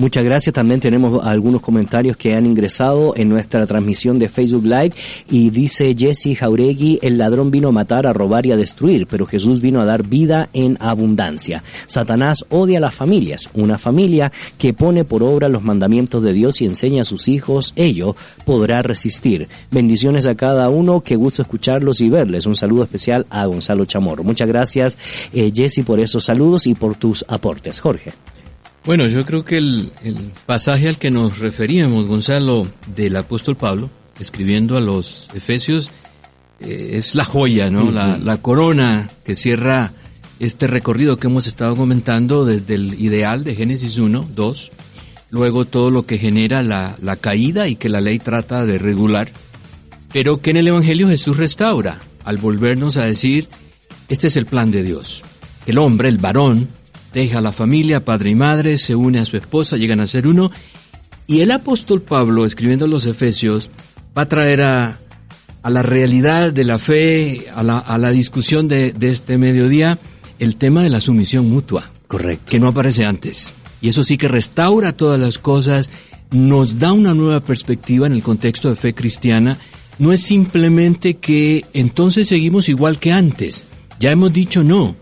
Muchas 0.00 0.24
gracias. 0.24 0.54
También 0.54 0.80
tenemos 0.80 1.26
algunos 1.26 1.60
comentarios 1.60 2.16
que 2.16 2.34
han 2.34 2.46
ingresado 2.46 3.12
en 3.16 3.28
nuestra 3.28 3.66
transmisión 3.66 4.18
de 4.18 4.30
Facebook 4.30 4.64
Live 4.64 4.92
y 5.28 5.50
dice 5.50 5.94
Jesse 5.94 6.38
Jauregui, 6.38 6.98
el 7.02 7.18
ladrón 7.18 7.50
vino 7.50 7.68
a 7.68 7.72
matar, 7.72 8.06
a 8.06 8.14
robar 8.14 8.46
y 8.46 8.52
a 8.52 8.56
destruir, 8.56 9.06
pero 9.06 9.26
Jesús 9.26 9.60
vino 9.60 9.78
a 9.78 9.84
dar 9.84 10.02
vida 10.02 10.48
en 10.54 10.78
abundancia. 10.80 11.62
Satanás 11.86 12.46
odia 12.48 12.78
a 12.78 12.80
las 12.80 12.94
familias. 12.94 13.50
Una 13.52 13.76
familia 13.76 14.32
que 14.56 14.72
pone 14.72 15.04
por 15.04 15.22
obra 15.22 15.50
los 15.50 15.62
mandamientos 15.62 16.22
de 16.22 16.32
Dios 16.32 16.62
y 16.62 16.64
enseña 16.64 17.02
a 17.02 17.04
sus 17.04 17.28
hijos, 17.28 17.74
ello 17.76 18.16
podrá 18.46 18.80
resistir. 18.80 19.48
Bendiciones 19.70 20.24
a 20.24 20.34
cada 20.34 20.70
uno, 20.70 21.02
qué 21.02 21.16
gusto 21.16 21.42
escucharlos 21.42 22.00
y 22.00 22.08
verles. 22.08 22.46
Un 22.46 22.56
saludo 22.56 22.84
especial 22.84 23.26
a 23.28 23.44
Gonzalo 23.44 23.84
Chamorro. 23.84 24.24
Muchas 24.24 24.48
gracias 24.48 24.96
eh, 25.34 25.52
Jesse 25.54 25.84
por 25.84 26.00
esos 26.00 26.24
saludos 26.24 26.66
y 26.66 26.74
por 26.74 26.94
tus 26.94 27.22
aportes. 27.28 27.80
Jorge. 27.80 28.14
Bueno, 28.84 29.06
yo 29.08 29.26
creo 29.26 29.44
que 29.44 29.58
el, 29.58 29.92
pasaje 30.46 30.88
al 30.88 30.98
que 30.98 31.10
nos 31.10 31.38
referíamos, 31.38 32.06
Gonzalo, 32.06 32.66
del 32.94 33.16
apóstol 33.16 33.56
Pablo, 33.56 33.90
escribiendo 34.18 34.76
a 34.76 34.80
los 34.80 35.28
Efesios, 35.34 35.90
eh, 36.60 36.92
es 36.94 37.14
la 37.14 37.24
joya, 37.24 37.70
¿no? 37.70 37.90
la, 37.90 38.16
la, 38.16 38.38
corona 38.38 39.10
que 39.24 39.34
cierra 39.34 39.92
este 40.38 40.66
recorrido 40.66 41.18
que 41.18 41.26
hemos 41.26 41.46
estado 41.46 41.76
comentando 41.76 42.46
desde 42.46 42.74
el 42.74 42.94
ideal 42.94 43.44
de 43.44 43.54
Génesis 43.54 43.98
1, 43.98 44.30
2, 44.34 44.72
luego 45.30 45.66
todo 45.66 45.90
lo 45.90 46.04
que 46.04 46.18
genera 46.18 46.62
la, 46.62 46.96
la 47.02 47.16
caída 47.16 47.68
y 47.68 47.76
que 47.76 47.90
la 47.90 48.00
ley 48.00 48.18
trata 48.18 48.64
de 48.64 48.78
regular, 48.78 49.30
pero 50.12 50.40
que 50.40 50.50
en 50.50 50.56
el 50.56 50.68
Evangelio 50.68 51.08
Jesús 51.08 51.36
restaura 51.36 51.98
al 52.24 52.38
volvernos 52.38 52.96
a 52.96 53.04
decir, 53.04 53.48
este 54.08 54.28
es 54.28 54.36
el 54.36 54.46
plan 54.46 54.70
de 54.70 54.82
Dios. 54.82 55.22
El 55.66 55.78
hombre, 55.78 56.08
el 56.08 56.18
varón, 56.18 56.68
deja 57.12 57.40
la 57.40 57.52
familia, 57.52 58.04
padre 58.04 58.30
y 58.30 58.34
madre, 58.34 58.76
se 58.76 58.94
une 58.94 59.18
a 59.18 59.24
su 59.24 59.36
esposa, 59.36 59.76
llegan 59.76 60.00
a 60.00 60.06
ser 60.06 60.26
uno. 60.26 60.50
Y 61.26 61.40
el 61.40 61.50
apóstol 61.50 62.02
Pablo, 62.02 62.44
escribiendo 62.44 62.86
los 62.86 63.06
Efesios, 63.06 63.70
va 64.16 64.22
a 64.22 64.28
traer 64.28 64.62
a, 64.62 65.00
a 65.62 65.70
la 65.70 65.82
realidad 65.82 66.52
de 66.52 66.64
la 66.64 66.78
fe, 66.78 67.46
a 67.54 67.62
la, 67.62 67.78
a 67.78 67.98
la 67.98 68.10
discusión 68.10 68.68
de, 68.68 68.92
de, 68.92 69.10
este 69.10 69.38
mediodía, 69.38 69.98
el 70.38 70.56
tema 70.56 70.82
de 70.82 70.90
la 70.90 71.00
sumisión 71.00 71.48
mutua. 71.48 71.90
Correcto. 72.08 72.50
Que 72.50 72.58
no 72.58 72.68
aparece 72.68 73.04
antes. 73.04 73.54
Y 73.80 73.88
eso 73.88 74.02
sí 74.02 74.16
que 74.16 74.28
restaura 74.28 74.92
todas 74.92 75.20
las 75.20 75.38
cosas, 75.38 75.88
nos 76.30 76.78
da 76.78 76.92
una 76.92 77.14
nueva 77.14 77.40
perspectiva 77.40 78.06
en 78.06 78.12
el 78.12 78.22
contexto 78.22 78.68
de 78.68 78.76
fe 78.76 78.94
cristiana. 78.94 79.58
No 79.98 80.12
es 80.12 80.22
simplemente 80.22 81.18
que 81.18 81.64
entonces 81.72 82.28
seguimos 82.28 82.68
igual 82.68 82.98
que 82.98 83.12
antes. 83.12 83.64
Ya 83.98 84.10
hemos 84.10 84.32
dicho 84.32 84.64
no. 84.64 84.96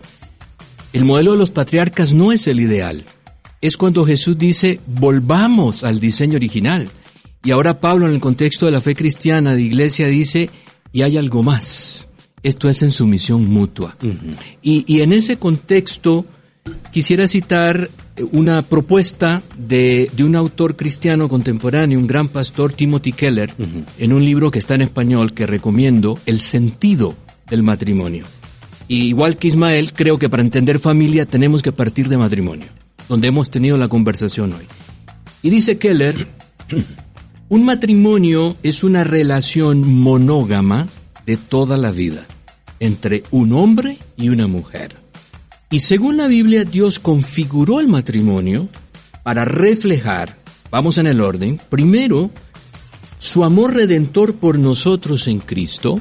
El 0.92 1.04
modelo 1.04 1.32
de 1.32 1.38
los 1.38 1.50
patriarcas 1.50 2.14
no 2.14 2.32
es 2.32 2.46
el 2.46 2.60
ideal. 2.60 3.04
Es 3.60 3.76
cuando 3.76 4.04
Jesús 4.04 4.38
dice, 4.38 4.80
volvamos 4.86 5.84
al 5.84 5.98
diseño 5.98 6.36
original. 6.36 6.90
Y 7.44 7.50
ahora 7.50 7.80
Pablo 7.80 8.06
en 8.06 8.14
el 8.14 8.20
contexto 8.20 8.66
de 8.66 8.72
la 8.72 8.80
fe 8.80 8.94
cristiana 8.94 9.54
de 9.54 9.62
iglesia 9.62 10.06
dice, 10.06 10.50
y 10.92 11.02
hay 11.02 11.16
algo 11.16 11.42
más. 11.42 12.06
Esto 12.42 12.68
es 12.68 12.82
en 12.82 12.92
sumisión 12.92 13.46
mutua. 13.46 13.96
Uh 14.02 14.06
-huh. 14.06 14.36
y, 14.62 14.84
y, 14.86 15.00
en 15.00 15.12
ese 15.12 15.38
contexto 15.38 16.24
quisiera 16.92 17.26
citar 17.26 17.90
una 18.32 18.62
propuesta 18.62 19.42
de, 19.56 20.10
de, 20.14 20.24
un 20.24 20.36
autor 20.36 20.76
cristiano 20.76 21.28
contemporáneo, 21.28 21.98
un 21.98 22.06
gran 22.06 22.28
pastor, 22.28 22.72
Timothy 22.72 23.12
Keller, 23.12 23.52
uh 23.58 23.62
-huh. 23.62 23.84
en 23.98 24.12
un 24.12 24.24
libro 24.24 24.50
que 24.50 24.58
está 24.58 24.74
en 24.74 24.82
español 24.82 25.32
que 25.32 25.46
recomiendo, 25.46 26.18
El 26.26 26.40
sentido 26.40 27.16
del 27.50 27.62
matrimonio. 27.62 28.24
Y 28.88 29.02
igual 29.02 29.36
que 29.36 29.48
Ismael, 29.48 29.92
creo 29.92 30.18
que 30.18 30.30
para 30.30 30.42
entender 30.42 30.78
familia 30.78 31.26
tenemos 31.26 31.62
que 31.62 31.72
partir 31.72 32.08
de 32.08 32.16
matrimonio, 32.16 32.68
donde 33.08 33.28
hemos 33.28 33.50
tenido 33.50 33.76
la 33.76 33.88
conversación 33.88 34.54
hoy. 34.54 34.66
Y 35.42 35.50
dice 35.50 35.78
Keller, 35.78 36.26
un 37.50 37.64
matrimonio 37.64 38.56
es 38.62 38.82
una 38.82 39.04
relación 39.04 39.86
monógama 39.86 40.88
de 41.26 41.36
toda 41.36 41.76
la 41.76 41.90
vida, 41.90 42.26
entre 42.80 43.24
un 43.30 43.52
hombre 43.52 43.98
y 44.16 44.30
una 44.30 44.46
mujer. 44.46 44.96
Y 45.70 45.80
según 45.80 46.16
la 46.16 46.26
Biblia, 46.26 46.64
Dios 46.64 46.98
configuró 46.98 47.80
el 47.80 47.88
matrimonio 47.88 48.70
para 49.22 49.44
reflejar, 49.44 50.38
vamos 50.70 50.96
en 50.96 51.06
el 51.06 51.20
orden, 51.20 51.60
primero, 51.68 52.30
su 53.18 53.44
amor 53.44 53.74
redentor 53.74 54.36
por 54.36 54.58
nosotros 54.58 55.28
en 55.28 55.40
Cristo, 55.40 56.00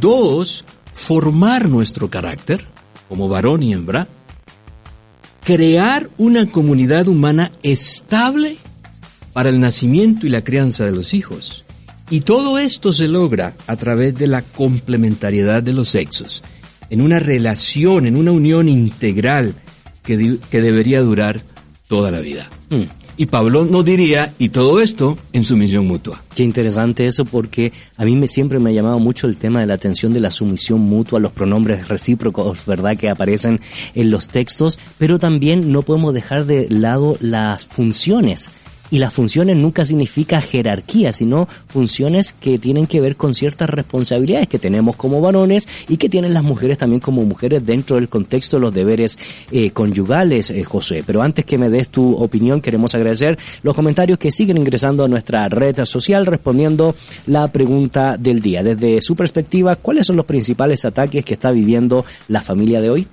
dos, 0.00 0.64
formar 0.96 1.68
nuestro 1.68 2.08
carácter 2.08 2.64
como 3.08 3.28
varón 3.28 3.62
y 3.62 3.72
hembra, 3.72 4.08
crear 5.44 6.08
una 6.16 6.50
comunidad 6.50 7.06
humana 7.06 7.52
estable 7.62 8.56
para 9.32 9.50
el 9.50 9.60
nacimiento 9.60 10.26
y 10.26 10.30
la 10.30 10.42
crianza 10.42 10.84
de 10.86 10.92
los 10.92 11.14
hijos. 11.14 11.64
Y 12.08 12.20
todo 12.20 12.58
esto 12.58 12.92
se 12.92 13.08
logra 13.08 13.54
a 13.66 13.76
través 13.76 14.14
de 14.14 14.26
la 14.26 14.42
complementariedad 14.42 15.62
de 15.62 15.74
los 15.74 15.90
sexos, 15.90 16.42
en 16.88 17.02
una 17.02 17.20
relación, 17.20 18.06
en 18.06 18.16
una 18.16 18.32
unión 18.32 18.68
integral 18.68 19.54
que, 20.02 20.38
que 20.50 20.60
debería 20.62 21.02
durar 21.02 21.42
toda 21.88 22.10
la 22.10 22.20
vida. 22.20 22.48
Mm. 22.70 23.05
Y 23.18 23.26
Pablo 23.26 23.64
nos 23.64 23.82
diría, 23.84 24.34
y 24.38 24.50
todo 24.50 24.80
esto 24.80 25.16
en 25.32 25.42
sumisión 25.42 25.86
mutua. 25.86 26.22
Qué 26.34 26.42
interesante 26.42 27.06
eso 27.06 27.24
porque 27.24 27.72
a 27.96 28.04
mí 28.04 28.14
me, 28.14 28.28
siempre 28.28 28.58
me 28.58 28.70
ha 28.70 28.72
llamado 28.74 28.98
mucho 28.98 29.26
el 29.26 29.38
tema 29.38 29.60
de 29.60 29.66
la 29.66 29.74
atención 29.74 30.12
de 30.12 30.20
la 30.20 30.30
sumisión 30.30 30.80
mutua, 30.80 31.18
los 31.18 31.32
pronombres 31.32 31.88
recíprocos, 31.88 32.66
¿verdad? 32.66 32.96
Que 32.98 33.08
aparecen 33.08 33.60
en 33.94 34.10
los 34.10 34.28
textos, 34.28 34.78
pero 34.98 35.18
también 35.18 35.72
no 35.72 35.80
podemos 35.80 36.12
dejar 36.12 36.44
de 36.44 36.68
lado 36.68 37.16
las 37.20 37.64
funciones 37.64 38.50
y 38.90 38.98
las 38.98 39.12
funciones 39.12 39.56
nunca 39.56 39.84
significa 39.84 40.40
jerarquía, 40.40 41.12
sino 41.12 41.48
funciones 41.66 42.32
que 42.32 42.58
tienen 42.58 42.86
que 42.86 43.00
ver 43.00 43.16
con 43.16 43.34
ciertas 43.34 43.68
responsabilidades 43.70 44.48
que 44.48 44.58
tenemos 44.58 44.96
como 44.96 45.20
varones 45.20 45.68
y 45.88 45.96
que 45.96 46.08
tienen 46.08 46.34
las 46.34 46.42
mujeres 46.42 46.78
también 46.78 47.00
como 47.00 47.24
mujeres 47.24 47.64
dentro 47.64 47.96
del 47.96 48.08
contexto 48.08 48.56
de 48.56 48.60
los 48.60 48.74
deberes 48.74 49.18
eh, 49.50 49.70
conyugales, 49.70 50.50
eh, 50.50 50.64
José. 50.64 51.02
Pero 51.06 51.22
antes 51.22 51.44
que 51.44 51.58
me 51.58 51.68
des 51.68 51.88
tu 51.88 52.14
opinión, 52.14 52.60
queremos 52.60 52.94
agradecer 52.94 53.38
los 53.62 53.74
comentarios 53.74 54.18
que 54.18 54.30
siguen 54.30 54.56
ingresando 54.56 55.04
a 55.04 55.08
nuestra 55.08 55.48
red 55.48 55.84
social 55.84 56.26
respondiendo 56.26 56.94
la 57.26 57.48
pregunta 57.48 58.16
del 58.16 58.40
día. 58.40 58.62
Desde 58.62 59.00
su 59.00 59.16
perspectiva, 59.16 59.76
¿cuáles 59.76 60.06
son 60.06 60.16
los 60.16 60.26
principales 60.26 60.84
ataques 60.84 61.24
que 61.24 61.34
está 61.34 61.50
viviendo 61.50 62.04
la 62.28 62.42
familia 62.42 62.80
de 62.80 62.90
hoy? 62.90 63.08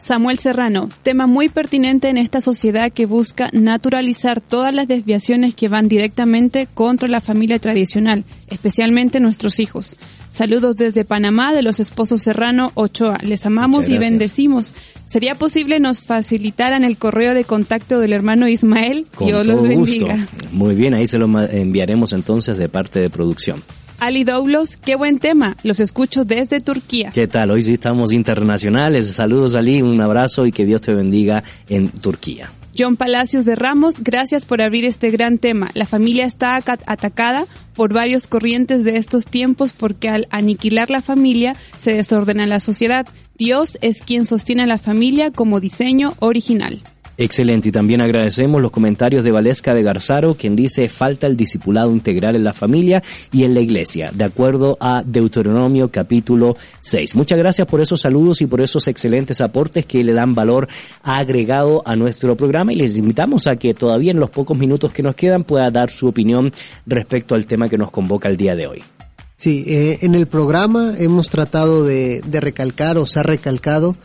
Samuel 0.00 0.38
Serrano, 0.38 0.88
tema 1.02 1.26
muy 1.26 1.48
pertinente 1.48 2.08
en 2.08 2.16
esta 2.16 2.40
sociedad 2.40 2.90
que 2.90 3.04
busca 3.04 3.50
naturalizar 3.52 4.40
todas 4.40 4.74
las 4.74 4.88
desviaciones 4.88 5.17
que 5.56 5.68
van 5.68 5.88
directamente 5.88 6.68
contra 6.72 7.08
la 7.08 7.20
familia 7.20 7.58
tradicional, 7.58 8.24
especialmente 8.48 9.20
nuestros 9.20 9.60
hijos. 9.60 9.96
Saludos 10.30 10.76
desde 10.76 11.04
Panamá 11.04 11.52
de 11.52 11.62
los 11.62 11.80
esposos 11.80 12.22
Serrano 12.22 12.70
Ochoa. 12.74 13.18
Les 13.22 13.44
amamos 13.46 13.88
y 13.88 13.98
bendecimos. 13.98 14.74
¿Sería 15.06 15.34
posible 15.34 15.80
nos 15.80 16.00
facilitaran 16.02 16.84
el 16.84 16.98
correo 16.98 17.34
de 17.34 17.44
contacto 17.44 17.98
del 17.98 18.12
hermano 18.12 18.46
Ismael? 18.46 19.06
Con 19.14 19.26
Dios 19.26 19.44
todo 19.44 19.56
los 19.56 19.68
bendiga. 19.68 20.16
Gusto. 20.16 20.48
Muy 20.52 20.74
bien, 20.74 20.94
ahí 20.94 21.06
se 21.06 21.18
lo 21.18 21.26
enviaremos 21.40 22.12
entonces 22.12 22.56
de 22.56 22.68
parte 22.68 23.00
de 23.00 23.10
producción. 23.10 23.62
Ali 24.00 24.22
Doulos, 24.22 24.76
qué 24.76 24.94
buen 24.94 25.18
tema. 25.18 25.56
Los 25.64 25.80
escucho 25.80 26.24
desde 26.24 26.60
Turquía. 26.60 27.10
¿Qué 27.12 27.26
tal? 27.26 27.50
Hoy 27.50 27.62
sí 27.62 27.74
estamos 27.74 28.12
internacionales. 28.12 29.08
Saludos 29.08 29.56
Ali, 29.56 29.82
un 29.82 30.00
abrazo 30.00 30.46
y 30.46 30.52
que 30.52 30.64
Dios 30.64 30.80
te 30.80 30.94
bendiga 30.94 31.42
en 31.68 31.88
Turquía. 31.88 32.52
John 32.78 32.96
Palacios 32.96 33.44
de 33.44 33.56
Ramos, 33.56 33.96
gracias 34.00 34.44
por 34.44 34.62
abrir 34.62 34.84
este 34.84 35.10
gran 35.10 35.38
tema. 35.38 35.68
La 35.74 35.84
familia 35.84 36.26
está 36.26 36.54
atacada 36.54 37.46
por 37.74 37.92
varios 37.92 38.28
corrientes 38.28 38.84
de 38.84 38.98
estos 38.98 39.26
tiempos 39.26 39.72
porque 39.72 40.08
al 40.08 40.28
aniquilar 40.30 40.88
la 40.88 41.02
familia 41.02 41.56
se 41.76 41.94
desordena 41.94 42.46
la 42.46 42.60
sociedad. 42.60 43.04
Dios 43.36 43.78
es 43.80 44.02
quien 44.02 44.24
sostiene 44.26 44.62
a 44.62 44.66
la 44.68 44.78
familia 44.78 45.32
como 45.32 45.58
diseño 45.58 46.14
original. 46.20 46.84
Excelente. 47.20 47.70
Y 47.70 47.72
también 47.72 48.00
agradecemos 48.00 48.62
los 48.62 48.70
comentarios 48.70 49.24
de 49.24 49.32
Valesca 49.32 49.74
de 49.74 49.82
Garzaro, 49.82 50.36
quien 50.36 50.54
dice 50.54 50.88
falta 50.88 51.26
el 51.26 51.36
discipulado 51.36 51.90
integral 51.90 52.36
en 52.36 52.44
la 52.44 52.54
familia 52.54 53.02
y 53.32 53.42
en 53.42 53.54
la 53.54 53.60
iglesia, 53.60 54.12
de 54.14 54.22
acuerdo 54.22 54.78
a 54.80 55.02
Deuteronomio 55.04 55.90
capítulo 55.90 56.56
6. 56.78 57.16
Muchas 57.16 57.36
gracias 57.36 57.66
por 57.66 57.80
esos 57.80 58.00
saludos 58.02 58.40
y 58.40 58.46
por 58.46 58.60
esos 58.60 58.86
excelentes 58.86 59.40
aportes 59.40 59.84
que 59.84 60.04
le 60.04 60.12
dan 60.12 60.36
valor 60.36 60.68
agregado 61.02 61.82
a 61.84 61.96
nuestro 61.96 62.36
programa 62.36 62.72
y 62.72 62.76
les 62.76 62.96
invitamos 62.96 63.48
a 63.48 63.56
que 63.56 63.74
todavía 63.74 64.12
en 64.12 64.20
los 64.20 64.30
pocos 64.30 64.56
minutos 64.56 64.92
que 64.92 65.02
nos 65.02 65.16
quedan 65.16 65.42
pueda 65.42 65.72
dar 65.72 65.90
su 65.90 66.06
opinión 66.06 66.52
respecto 66.86 67.34
al 67.34 67.46
tema 67.46 67.68
que 67.68 67.78
nos 67.78 67.90
convoca 67.90 68.28
el 68.28 68.36
día 68.36 68.54
de 68.54 68.68
hoy. 68.68 68.84
Sí, 69.34 69.64
eh, 69.66 69.98
en 70.02 70.14
el 70.14 70.28
programa 70.28 70.94
hemos 70.98 71.28
tratado 71.28 71.82
de, 71.82 72.20
de 72.24 72.40
recalcar 72.40 72.96
o 72.96 73.06
se 73.06 73.18
ha 73.18 73.24
recalcado 73.24 73.96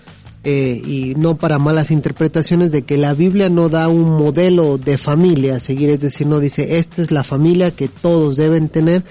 eh, 0.44 0.82
y 0.86 1.16
no 1.16 1.38
para 1.38 1.58
malas 1.58 1.89
interpretaciones 1.89 2.72
de 2.72 2.82
que 2.82 2.98
la 2.98 3.14
Biblia 3.14 3.50
no 3.50 3.70
da 3.70 3.88
un 3.88 4.10
modelo 4.10 4.78
de 4.78 4.98
familia 4.98 5.56
a 5.56 5.60
seguir, 5.60 5.89
es 5.89 6.02
decir, 6.02 6.28
no 6.28 6.39
dice 6.39 6.80
esta 6.80 7.02
es 7.02 7.12
la 7.12 7.24
familia 7.24 7.72
que 7.72 7.88
todos 7.88 8.36
deben 8.36 8.68
tener, 8.68 9.06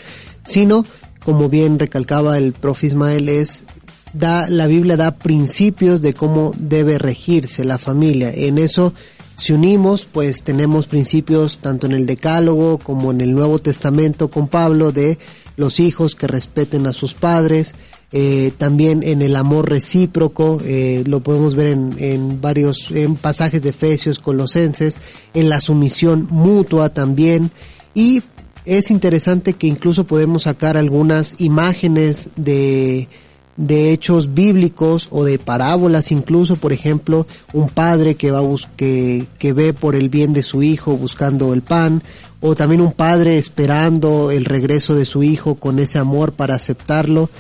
sino, 0.45 0.85
como 1.25 1.49
bien 1.49 1.79
recalcaba 1.79 2.37
el 2.37 2.53
profe 2.53 2.89
Ismael, 2.89 3.31
es 3.31 3.65
da, 4.13 4.49
la 4.49 4.67
Biblia 4.67 4.97
da 4.97 5.17
principios 5.17 6.03
de 6.03 6.15
cómo 6.15 6.53
debe 6.59 6.99
regirse 6.99 7.65
la 7.65 7.79
familia. 7.79 8.31
En 8.31 8.59
eso, 8.59 8.93
si 9.37 9.53
unimos, 9.53 10.05
pues 10.05 10.43
tenemos 10.43 10.87
principios 10.87 11.59
tanto 11.59 11.87
en 11.87 11.93
el 11.93 12.07
Decálogo 12.07 12.79
como 12.79 13.11
en 13.11 13.21
el 13.21 13.35
Nuevo 13.35 13.59
Testamento 13.59 14.29
con 14.29 14.49
Pablo 14.49 14.93
de 14.93 15.19
los 15.57 15.81
hijos 15.81 16.15
que 16.15 16.27
respeten 16.27 16.87
a 16.87 16.93
sus 16.93 17.15
padres, 17.15 17.75
eh, 18.13 18.53
también 18.59 19.03
en 19.03 19.23
el 19.23 19.37
amor 19.37 19.71
recíproco, 19.71 20.61
eh, 20.65 21.03
lo 21.07 21.21
podemos 21.21 21.55
ver 21.55 21.69
en, 21.69 21.95
en 21.99 22.41
varios 22.41 22.91
en 22.91 23.17
pasajes 23.17 23.63
de 23.63 23.71
Efesios, 23.71 24.19
Colosenses, 24.19 25.01
en 25.33 25.49
la 25.49 25.61
sumisión 25.61 26.27
mutua 26.31 26.91
también, 26.91 27.51
y 27.95 28.23
es 28.65 28.91
interesante 28.91 29.55
que 29.55 29.67
incluso 29.67 30.05
podemos 30.05 30.43
sacar 30.43 30.77
algunas 30.77 31.35
imágenes 31.39 32.31
de, 32.37 33.09
de 33.57 33.93
hechos 33.93 34.35
bíblicos 34.35 35.09
o 35.11 35.25
de 35.25 35.39
parábolas 35.39 36.13
incluso, 36.13 36.57
por 36.57 36.73
ejemplo, 36.73 37.27
un 37.53 37.69
padre 37.69 38.15
que 38.15 38.31
va 38.31 38.43
que, 38.77 39.27
que 39.39 39.53
ve 39.53 39.73
por 39.73 39.95
el 39.95 40.09
bien 40.09 40.33
de 40.33 40.43
su 40.43 40.63
hijo 40.63 40.97
buscando 40.97 41.53
el 41.53 41.63
pan, 41.63 42.03
o 42.41 42.55
también 42.55 42.81
un 42.81 42.93
padre 42.93 43.39
esperando 43.39 44.31
el 44.31 44.45
regreso 44.45 44.95
de 44.95 45.05
su 45.05 45.23
hijo 45.23 45.55
con 45.55 45.79
ese 45.79 45.99
amor 45.99 46.33
para 46.33 46.55
aceptarlo 46.55 47.31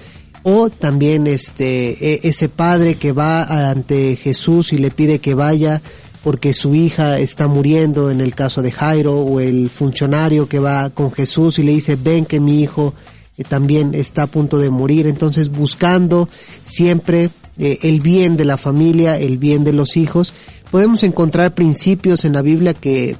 o 0.42 0.70
también 0.70 1.26
este 1.26 2.14
e, 2.14 2.20
ese 2.24 2.48
padre 2.48 2.96
que 2.96 3.12
va 3.12 3.70
ante 3.70 4.16
Jesús 4.16 4.72
y 4.72 4.78
le 4.78 4.90
pide 4.90 5.18
que 5.18 5.34
vaya 5.34 5.82
porque 6.22 6.52
su 6.52 6.74
hija 6.74 7.18
está 7.18 7.48
muriendo 7.48 8.10
en 8.10 8.20
el 8.20 8.34
caso 8.34 8.62
de 8.62 8.70
Jairo 8.70 9.20
o 9.20 9.40
el 9.40 9.70
funcionario 9.70 10.48
que 10.48 10.58
va 10.58 10.90
con 10.90 11.12
Jesús 11.12 11.58
y 11.58 11.62
le 11.62 11.72
dice 11.72 11.96
ven 11.96 12.24
que 12.24 12.40
mi 12.40 12.62
hijo 12.62 12.94
eh, 13.36 13.44
también 13.44 13.94
está 13.94 14.24
a 14.24 14.26
punto 14.26 14.58
de 14.58 14.70
morir 14.70 15.06
entonces 15.06 15.48
buscando 15.48 16.28
siempre 16.62 17.30
eh, 17.58 17.78
el 17.82 18.00
bien 18.00 18.36
de 18.36 18.44
la 18.44 18.56
familia 18.56 19.18
el 19.18 19.38
bien 19.38 19.64
de 19.64 19.72
los 19.72 19.96
hijos 19.96 20.32
podemos 20.70 21.02
encontrar 21.02 21.54
principios 21.54 22.24
en 22.24 22.32
la 22.32 22.42
Biblia 22.42 22.74
que 22.74 23.16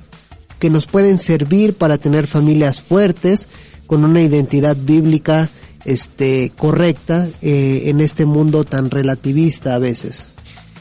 que 0.58 0.70
nos 0.70 0.86
pueden 0.86 1.18
servir 1.18 1.74
para 1.74 1.98
tener 1.98 2.28
familias 2.28 2.80
fuertes 2.80 3.48
con 3.88 4.04
una 4.04 4.22
identidad 4.22 4.76
bíblica 4.76 5.50
este, 5.84 6.52
correcta 6.56 7.28
eh, 7.40 7.84
en 7.86 8.00
este 8.00 8.24
mundo 8.24 8.64
tan 8.64 8.90
relativista 8.90 9.74
a 9.74 9.78
veces. 9.78 10.32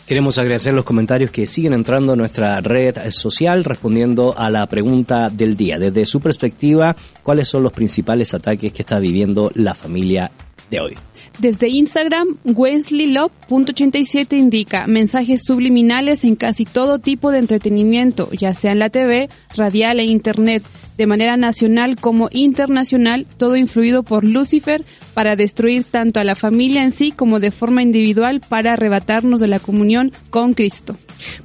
Queremos 0.07 0.37
agradecer 0.37 0.73
los 0.73 0.83
comentarios 0.83 1.31
que 1.31 1.47
siguen 1.47 1.71
entrando 1.71 2.13
a 2.13 2.15
nuestra 2.17 2.59
red 2.59 2.97
social 3.11 3.63
respondiendo 3.63 4.37
a 4.37 4.49
la 4.49 4.65
pregunta 4.67 5.29
del 5.29 5.55
día. 5.55 5.79
Desde 5.79 6.05
su 6.05 6.19
perspectiva, 6.19 6.95
¿cuáles 7.23 7.47
son 7.47 7.63
los 7.63 7.71
principales 7.71 8.33
ataques 8.33 8.73
que 8.73 8.81
está 8.81 8.99
viviendo 8.99 9.51
la 9.55 9.73
familia 9.73 10.29
de 10.69 10.81
hoy? 10.81 10.97
Desde 11.39 11.69
Instagram, 11.69 12.37
wensley.87 12.43 14.37
indica 14.37 14.85
mensajes 14.85 15.43
subliminales 15.43 16.23
en 16.23 16.35
casi 16.35 16.65
todo 16.65 16.99
tipo 16.99 17.31
de 17.31 17.39
entretenimiento, 17.39 18.29
ya 18.31 18.53
sea 18.53 18.73
en 18.73 18.79
la 18.79 18.89
TV, 18.89 19.29
radial 19.55 19.99
e 19.99 20.05
internet, 20.05 20.63
de 20.97 21.07
manera 21.07 21.37
nacional 21.37 21.95
como 21.95 22.29
internacional, 22.31 23.25
todo 23.37 23.55
influido 23.55 24.03
por 24.03 24.23
Lucifer 24.23 24.85
para 25.13 25.35
destruir 25.35 25.83
tanto 25.83 26.19
a 26.19 26.23
la 26.23 26.35
familia 26.35 26.83
en 26.83 26.91
sí 26.91 27.11
como 27.11 27.39
de 27.39 27.49
forma 27.49 27.81
individual 27.81 28.41
para 28.41 28.73
arrebatarnos 28.73 29.39
de 29.39 29.47
la 29.47 29.59
comunión 29.59 30.11
con 30.29 30.53
Cristo. 30.53 30.95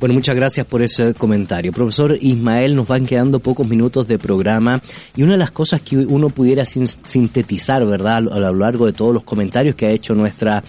Bueno, 0.01 0.14
muchas 0.14 0.35
gracias 0.35 0.66
por 0.66 0.83
ese 0.83 1.14
comentario. 1.14 1.72
Profesor 1.72 2.16
Ismael, 2.20 2.74
nos 2.77 2.89
van 2.89 3.07
quedando 3.07 3.41
pocos 3.41 3.66
minutos 3.66 4.09
de 4.09 4.18
programa 4.18 4.83
y 5.16 5.22
una 5.22 5.33
de 5.33 5.39
las 5.39 5.51
cosas 5.51 5.81
que 5.81 5.97
uno 5.97 6.31
pudiera 6.31 6.64
sintetizar, 6.64 7.85
¿verdad?, 7.87 8.16
a 8.16 8.39
lo 8.39 8.55
largo 8.55 8.87
de 8.87 8.93
todos 8.93 9.14
los 9.14 9.22
comentarios 9.22 9.74
que 9.74 9.87
ha 9.87 9.91
hecho 9.91 10.14
nuestra 10.14 10.62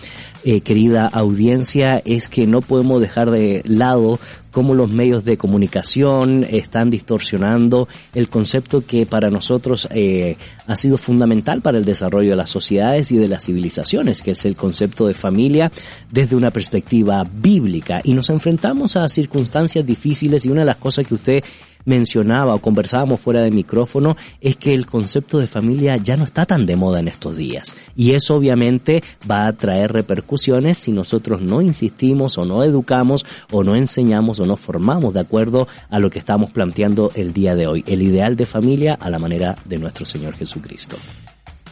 eh, 0.43 0.61
querida 0.61 1.07
audiencia 1.07 2.01
es 2.05 2.29
que 2.29 2.47
no 2.47 2.61
podemos 2.61 3.01
dejar 3.01 3.31
de 3.31 3.61
lado 3.65 4.19
cómo 4.57 4.73
los 4.73 4.89
medios 4.89 5.23
de 5.23 5.37
comunicación 5.37 6.43
están 6.43 6.89
distorsionando 6.89 7.87
el 8.15 8.27
concepto 8.27 8.83
que 8.83 9.05
para 9.05 9.29
nosotros 9.29 9.87
eh, 9.91 10.35
ha 10.65 10.75
sido 10.75 10.97
fundamental 10.97 11.61
para 11.61 11.77
el 11.77 11.85
desarrollo 11.85 12.31
de 12.31 12.37
las 12.37 12.49
sociedades 12.49 13.11
y 13.11 13.17
de 13.17 13.27
las 13.27 13.45
civilizaciones, 13.45 14.23
que 14.23 14.31
es 14.31 14.45
el 14.45 14.55
concepto 14.55 15.05
de 15.05 15.13
familia 15.13 15.71
desde 16.09 16.35
una 16.35 16.49
perspectiva 16.49 17.23
bíblica. 17.31 18.01
Y 18.03 18.15
nos 18.15 18.31
enfrentamos 18.31 18.95
a 18.95 19.07
circunstancias 19.09 19.85
difíciles 19.85 20.43
y 20.43 20.49
una 20.49 20.61
de 20.61 20.65
las 20.65 20.77
cosas 20.77 21.05
que 21.05 21.13
usted 21.13 21.43
mencionaba 21.87 22.53
o 22.53 22.59
conversábamos 22.59 23.21
fuera 23.21 23.41
de 23.41 23.49
micrófono 23.49 24.17
es 24.41 24.57
que 24.57 24.73
el 24.73 24.85
concepto 24.85 25.39
de 25.39 25.47
familia 25.47 25.97
ya 25.97 26.17
no 26.17 26.25
está 26.25 26.45
tan 26.45 26.65
de 26.65 26.75
moda 26.75 26.99
en 26.99 27.07
estos 27.07 27.35
días. 27.37 27.75
Y 27.95 28.11
eso 28.11 28.35
obviamente 28.35 29.03
va 29.29 29.47
a 29.47 29.53
traer 29.53 29.93
repercusiones 29.93 30.77
si 30.77 30.91
nosotros 30.91 31.41
no 31.41 31.61
insistimos 31.61 32.37
o 32.37 32.45
no 32.45 32.63
educamos 32.63 33.25
o 33.51 33.63
no 33.63 33.75
enseñamos 33.75 34.39
o 34.39 34.45
no 34.45 34.57
formamos 34.57 35.13
de 35.13 35.21
acuerdo 35.21 35.67
a 35.89 35.99
lo 35.99 36.09
que 36.09 36.19
estamos 36.19 36.51
planteando 36.51 37.11
el 37.15 37.31
día 37.33 37.55
de 37.55 37.67
hoy. 37.67 37.83
El 37.87 38.01
ideal 38.01 38.35
de 38.35 38.45
familia 38.45 38.93
a 38.93 39.09
la 39.09 39.17
manera 39.17 39.55
de 39.65 39.77
nuestro 39.77 40.05
Señor 40.05 40.35
Jesucristo. 40.35 40.97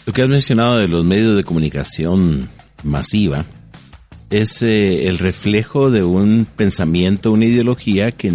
Lo 0.05 0.13
que 0.13 0.21
has 0.21 0.29
mencionado 0.29 0.77
de 0.77 0.87
los 0.87 1.03
medios 1.03 1.35
de 1.35 1.43
comunicación 1.43 2.47
masiva 2.83 3.45
es 4.29 4.61
eh, 4.61 5.07
el 5.07 5.17
reflejo 5.17 5.91
de 5.91 6.03
un 6.03 6.47
pensamiento, 6.55 7.31
una 7.31 7.45
ideología 7.45 8.11
que 8.11 8.31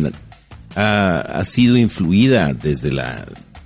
ha, 0.75 1.45
sido 1.45 1.77
influida 1.77 2.53
desde 2.55 2.89
el 2.89 3.01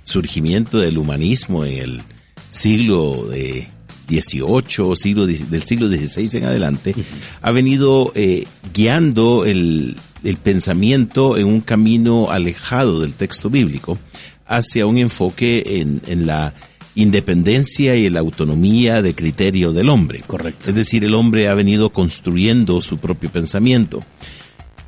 surgimiento 0.03 0.79
del 0.79 0.97
humanismo 0.97 1.65
en 1.65 1.79
el 1.79 2.01
siglo 2.49 3.27
de 3.27 3.67
18 4.07 4.95
siglo 4.95 5.25
del 5.25 5.63
siglo 5.63 5.87
XVI 5.87 6.37
en 6.37 6.45
adelante, 6.45 6.95
ha 7.41 7.51
venido 7.51 8.11
eh, 8.15 8.45
guiando 8.73 9.45
el, 9.45 9.97
el, 10.23 10.37
pensamiento 10.37 11.37
en 11.37 11.47
un 11.47 11.61
camino 11.61 12.29
alejado 12.29 13.01
del 13.01 13.13
texto 13.13 13.49
bíblico 13.49 13.97
hacia 14.45 14.85
un 14.85 14.97
enfoque 14.97 15.81
en, 15.81 16.01
en 16.07 16.27
la 16.27 16.53
independencia 16.95 17.95
y 17.95 18.09
la 18.09 18.21
autonomía 18.21 19.01
de 19.01 19.13
criterio 19.15 19.73
del 19.73 19.89
hombre. 19.89 20.21
Correcto. 20.25 20.69
Es 20.69 20.75
decir, 20.75 21.03
el 21.03 21.13
hombre 21.13 21.47
ha 21.47 21.53
venido 21.53 21.89
construyendo 21.89 22.81
su 22.81 22.97
propio 22.99 23.31
pensamiento. 23.31 24.03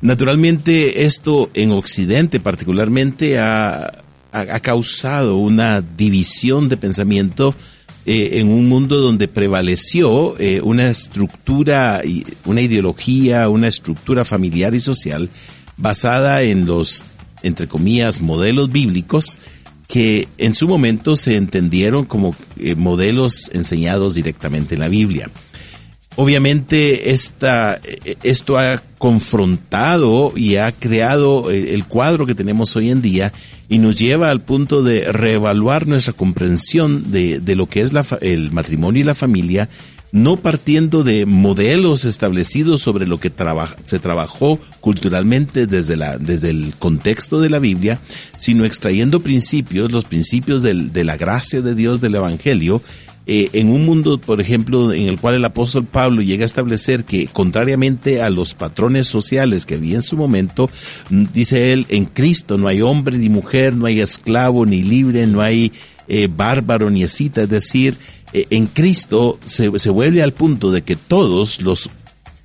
Naturalmente, 0.00 1.04
esto 1.04 1.50
en 1.54 1.72
Occidente 1.72 2.38
particularmente 2.38 3.38
ha, 3.38 3.90
ha, 4.32 4.60
causado 4.60 5.36
una 5.36 5.80
división 5.80 6.68
de 6.68 6.76
pensamiento 6.76 7.54
eh, 8.06 8.38
en 8.38 8.48
un 8.48 8.68
mundo 8.68 9.00
donde 9.00 9.28
prevaleció 9.28 10.38
eh, 10.38 10.60
una 10.62 10.88
estructura, 10.88 12.00
una 12.44 12.60
ideología, 12.60 13.48
una 13.48 13.68
estructura 13.68 14.24
familiar 14.24 14.74
y 14.74 14.80
social 14.80 15.30
basada 15.76 16.42
en 16.42 16.64
los, 16.64 17.04
entre 17.42 17.66
comillas, 17.66 18.20
modelos 18.20 18.70
bíblicos 18.70 19.38
que 19.88 20.28
en 20.38 20.54
su 20.54 20.68
momento 20.68 21.16
se 21.16 21.36
entendieron 21.36 22.04
como 22.04 22.36
eh, 22.58 22.74
modelos 22.74 23.50
enseñados 23.52 24.14
directamente 24.14 24.74
en 24.74 24.80
la 24.80 24.88
Biblia. 24.88 25.30
Obviamente 26.20 27.12
esta, 27.12 27.80
esto 28.24 28.58
ha 28.58 28.82
confrontado 28.98 30.32
y 30.34 30.56
ha 30.56 30.72
creado 30.72 31.52
el 31.52 31.84
cuadro 31.86 32.26
que 32.26 32.34
tenemos 32.34 32.74
hoy 32.74 32.90
en 32.90 33.00
día 33.00 33.32
y 33.68 33.78
nos 33.78 33.94
lleva 33.94 34.28
al 34.28 34.40
punto 34.40 34.82
de 34.82 35.12
reevaluar 35.12 35.86
nuestra 35.86 36.14
comprensión 36.14 37.12
de, 37.12 37.38
de 37.38 37.54
lo 37.54 37.66
que 37.66 37.82
es 37.82 37.92
la, 37.92 38.04
el 38.20 38.50
matrimonio 38.50 39.02
y 39.02 39.04
la 39.04 39.14
familia, 39.14 39.68
no 40.10 40.38
partiendo 40.38 41.04
de 41.04 41.24
modelos 41.24 42.04
establecidos 42.04 42.82
sobre 42.82 43.06
lo 43.06 43.20
que 43.20 43.32
se 43.84 44.00
trabajó 44.00 44.58
culturalmente 44.80 45.68
desde, 45.68 45.94
la, 45.94 46.18
desde 46.18 46.50
el 46.50 46.74
contexto 46.80 47.40
de 47.40 47.50
la 47.50 47.60
Biblia, 47.60 48.00
sino 48.36 48.64
extrayendo 48.64 49.20
principios, 49.20 49.92
los 49.92 50.04
principios 50.04 50.62
del, 50.62 50.92
de 50.92 51.04
la 51.04 51.16
gracia 51.16 51.62
de 51.62 51.76
Dios 51.76 52.00
del 52.00 52.16
Evangelio, 52.16 52.82
eh, 53.30 53.50
en 53.52 53.68
un 53.68 53.84
mundo, 53.84 54.18
por 54.18 54.40
ejemplo, 54.40 54.90
en 54.90 55.06
el 55.06 55.20
cual 55.20 55.34
el 55.34 55.44
apóstol 55.44 55.84
Pablo 55.84 56.22
llega 56.22 56.44
a 56.44 56.46
establecer 56.46 57.04
que, 57.04 57.26
contrariamente 57.26 58.22
a 58.22 58.30
los 58.30 58.54
patrones 58.54 59.06
sociales 59.06 59.66
que 59.66 59.74
había 59.74 59.96
en 59.96 60.02
su 60.02 60.16
momento, 60.16 60.70
mm, 61.10 61.26
dice 61.34 61.74
él, 61.74 61.84
en 61.90 62.06
Cristo 62.06 62.56
no 62.56 62.68
hay 62.68 62.80
hombre 62.80 63.18
ni 63.18 63.28
mujer, 63.28 63.74
no 63.74 63.84
hay 63.84 64.00
esclavo 64.00 64.64
ni 64.64 64.82
libre, 64.82 65.26
no 65.26 65.42
hay 65.42 65.72
eh, 66.08 66.26
bárbaro 66.34 66.88
ni 66.88 67.02
escita, 67.02 67.42
es 67.42 67.50
decir, 67.50 67.98
eh, 68.32 68.46
en 68.48 68.66
Cristo 68.66 69.38
se, 69.44 69.78
se 69.78 69.90
vuelve 69.90 70.22
al 70.22 70.32
punto 70.32 70.70
de 70.70 70.80
que 70.80 70.96
todos 70.96 71.60
los 71.60 71.90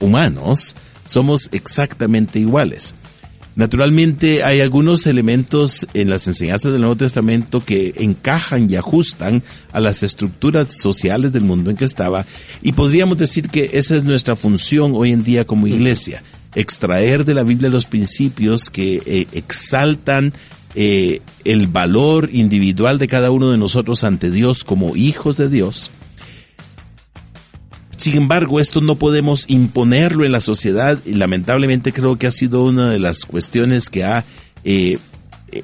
humanos 0.02 0.76
somos 1.06 1.48
exactamente 1.54 2.40
iguales. 2.40 2.94
Naturalmente 3.56 4.44
hay 4.44 4.62
algunos 4.62 5.06
elementos 5.06 5.86
en 5.94 6.10
las 6.10 6.28
enseñanzas 6.28 6.72
del 6.72 6.82
Nuevo 6.82 6.96
Testamento 6.96 7.64
que 7.64 7.94
encajan 7.98 8.68
y 8.70 8.76
ajustan 8.76 9.44
a 9.72 9.80
las 9.80 10.02
estructuras 10.02 10.76
sociales 10.82 11.32
del 11.32 11.44
mundo 11.44 11.70
en 11.70 11.78
que 11.78 11.86
estaba 11.86 12.26
y 12.64 12.72
podríamos 12.72 13.20
decir 13.20 13.50
que 13.50 13.70
esa 13.74 13.96
es 13.96 14.06
nuestra 14.06 14.36
función 14.36 14.94
hoy 14.96 15.12
en 15.12 15.24
día 15.24 15.46
como 15.46 15.68
iglesia, 15.68 16.24
extraer 16.56 17.26
de 17.26 17.36
la 17.36 17.44
Biblia 17.44 17.70
los 17.70 17.86
principios 17.86 18.72
que 18.72 19.04
eh, 19.06 19.28
exaltan 19.34 20.34
eh, 20.74 21.22
el 21.46 21.68
valor 21.68 22.30
individual 22.34 22.98
de 22.98 23.08
cada 23.08 23.30
uno 23.30 23.52
de 23.52 23.60
nosotros 23.60 24.04
ante 24.04 24.32
Dios 24.32 24.64
como 24.64 24.96
hijos 24.96 25.38
de 25.38 25.50
Dios 25.50 25.92
sin 28.04 28.16
embargo, 28.16 28.60
esto 28.60 28.82
no 28.82 28.96
podemos 28.96 29.46
imponerlo 29.48 30.26
en 30.26 30.34
la 30.34 30.42
sociedad 30.42 31.00
y 31.06 31.14
lamentablemente 31.14 31.94
creo 31.94 32.18
que 32.18 32.28
ha 32.28 32.32
sido 32.32 32.66
una 32.66 32.90
de 32.90 33.00
las 33.00 33.24
cuestiones 33.24 33.88
que 33.88 34.04
ha 34.04 34.26
eh, 34.66 34.98
eh, 35.54 35.64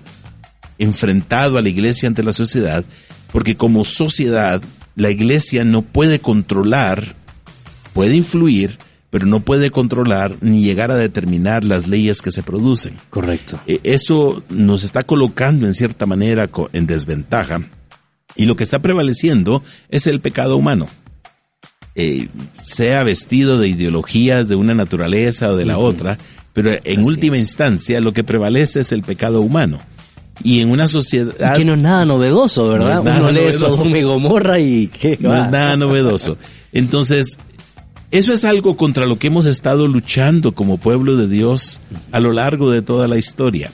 enfrentado 0.78 1.58
a 1.58 1.62
la 1.62 1.68
iglesia 1.68 2.08
ante 2.08 2.24
la 2.24 2.32
sociedad, 2.32 2.86
porque 3.34 3.58
como 3.58 3.84
sociedad 3.84 4.62
la 4.96 5.10
iglesia 5.10 5.66
no 5.66 5.82
puede 5.82 6.20
controlar, 6.20 7.14
puede 7.92 8.16
influir, 8.16 8.78
pero 9.10 9.26
no 9.26 9.42
puede 9.42 9.70
controlar 9.70 10.38
ni 10.40 10.62
llegar 10.62 10.92
a 10.92 10.96
determinar 10.96 11.66
las 11.66 11.88
leyes 11.88 12.22
que 12.22 12.32
se 12.32 12.42
producen. 12.42 12.96
Correcto. 13.10 13.60
Eh, 13.68 13.82
eso 13.84 14.46
nos 14.48 14.86
está 14.86 15.04
colocando 15.04 15.66
en 15.66 15.74
cierta 15.74 16.06
manera 16.06 16.50
en 16.72 16.88
desventaja 16.88 17.68
y 18.38 18.46
lo 18.46 18.56
que 18.56 18.64
está 18.64 18.82
prevaleciendo 18.82 19.62
es 19.90 20.08
el 20.08 20.22
pecado 20.22 20.56
humano. 20.56 20.88
Eh, 22.02 22.30
sea 22.64 23.04
vestido 23.04 23.60
de 23.60 23.68
ideologías 23.68 24.47
de 24.47 24.56
una 24.56 24.74
naturaleza 24.74 25.50
o 25.50 25.58
de 25.58 25.66
la 25.66 25.78
otra, 25.78 26.18
pero 26.54 26.72
en 26.84 27.04
última 27.04 27.38
instancia 27.38 28.00
lo 28.00 28.14
que 28.14 28.24
prevalece 28.24 28.80
es 28.80 28.93
el 28.93 29.04
pecado 29.04 29.41
humano. 29.41 29.82
Y 30.41 30.62
en 30.62 30.70
una 30.72 30.88
sociedad... 30.88 31.56
que 31.56 31.66
no 31.66 31.74
es 31.74 31.80
nada 31.82 32.06
novedoso, 32.06 32.70
¿verdad? 32.70 33.04
No 33.04 33.18
Uno 33.20 33.32
lee. 33.32 33.52
Sodoma 33.52 33.97
y 33.97 34.04
Gomorra 34.04 34.60
y 34.60 34.88
qué 34.88 35.18
No 35.20 35.30
va. 35.30 35.41
es 35.41 35.52
nada 35.52 35.76
novedoso. 35.76 36.38
Entonces, 36.72 37.38
eso 38.12 38.32
es 38.32 38.45
algo 38.45 38.78
contra 38.78 39.06
lo 39.06 39.20
que 39.20 39.28
hemos 39.28 39.45
estado 39.45 39.86
luchando 39.86 40.56
como 40.56 40.78
pueblo 40.78 41.18
de 41.18 41.28
Dios 41.28 41.82
a 42.14 42.22
lo 42.22 42.32
largo 42.32 42.72
de 42.72 42.82
toda 42.82 43.10
la 43.10 43.18
historia. 43.18 43.72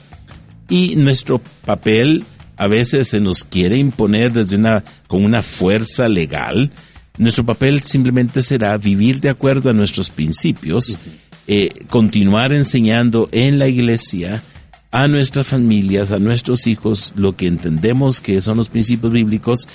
Y 0.68 0.96
nuestro 0.96 1.40
papel 1.64 2.24
a 2.56 2.66
veces 2.66 3.06
se 3.06 3.20
nos 3.20 3.44
quiere 3.44 3.76
imponer 3.76 4.32
desde 4.32 4.56
una, 4.56 4.82
con 5.06 5.24
una 5.24 5.42
fuerza 5.42 6.08
legal. 6.08 6.72
Nuestro 7.18 7.44
papel 7.44 7.82
simplemente 7.82 8.42
será 8.42 8.76
vivir 8.76 9.20
de 9.20 9.30
acuerdo 9.30 9.70
a 9.70 9.72
nuestros 9.72 10.10
principios, 10.10 10.98
eh, 11.46 11.84
continuar 11.88 12.52
enseñando 12.52 13.28
en 13.32 13.58
la 13.58 13.68
iglesia 13.68 14.42
a 14.90 15.08
nuestras 15.08 15.46
familias, 15.46 16.12
a 16.12 16.18
nuestros 16.18 16.66
hijos, 16.66 17.12
lo 17.16 17.36
que 17.36 17.46
entendemos 17.46 18.20
que 18.20 18.40
son 18.40 18.58
los 18.58 18.68
principios 18.68 19.12
bíblicos 19.12 19.68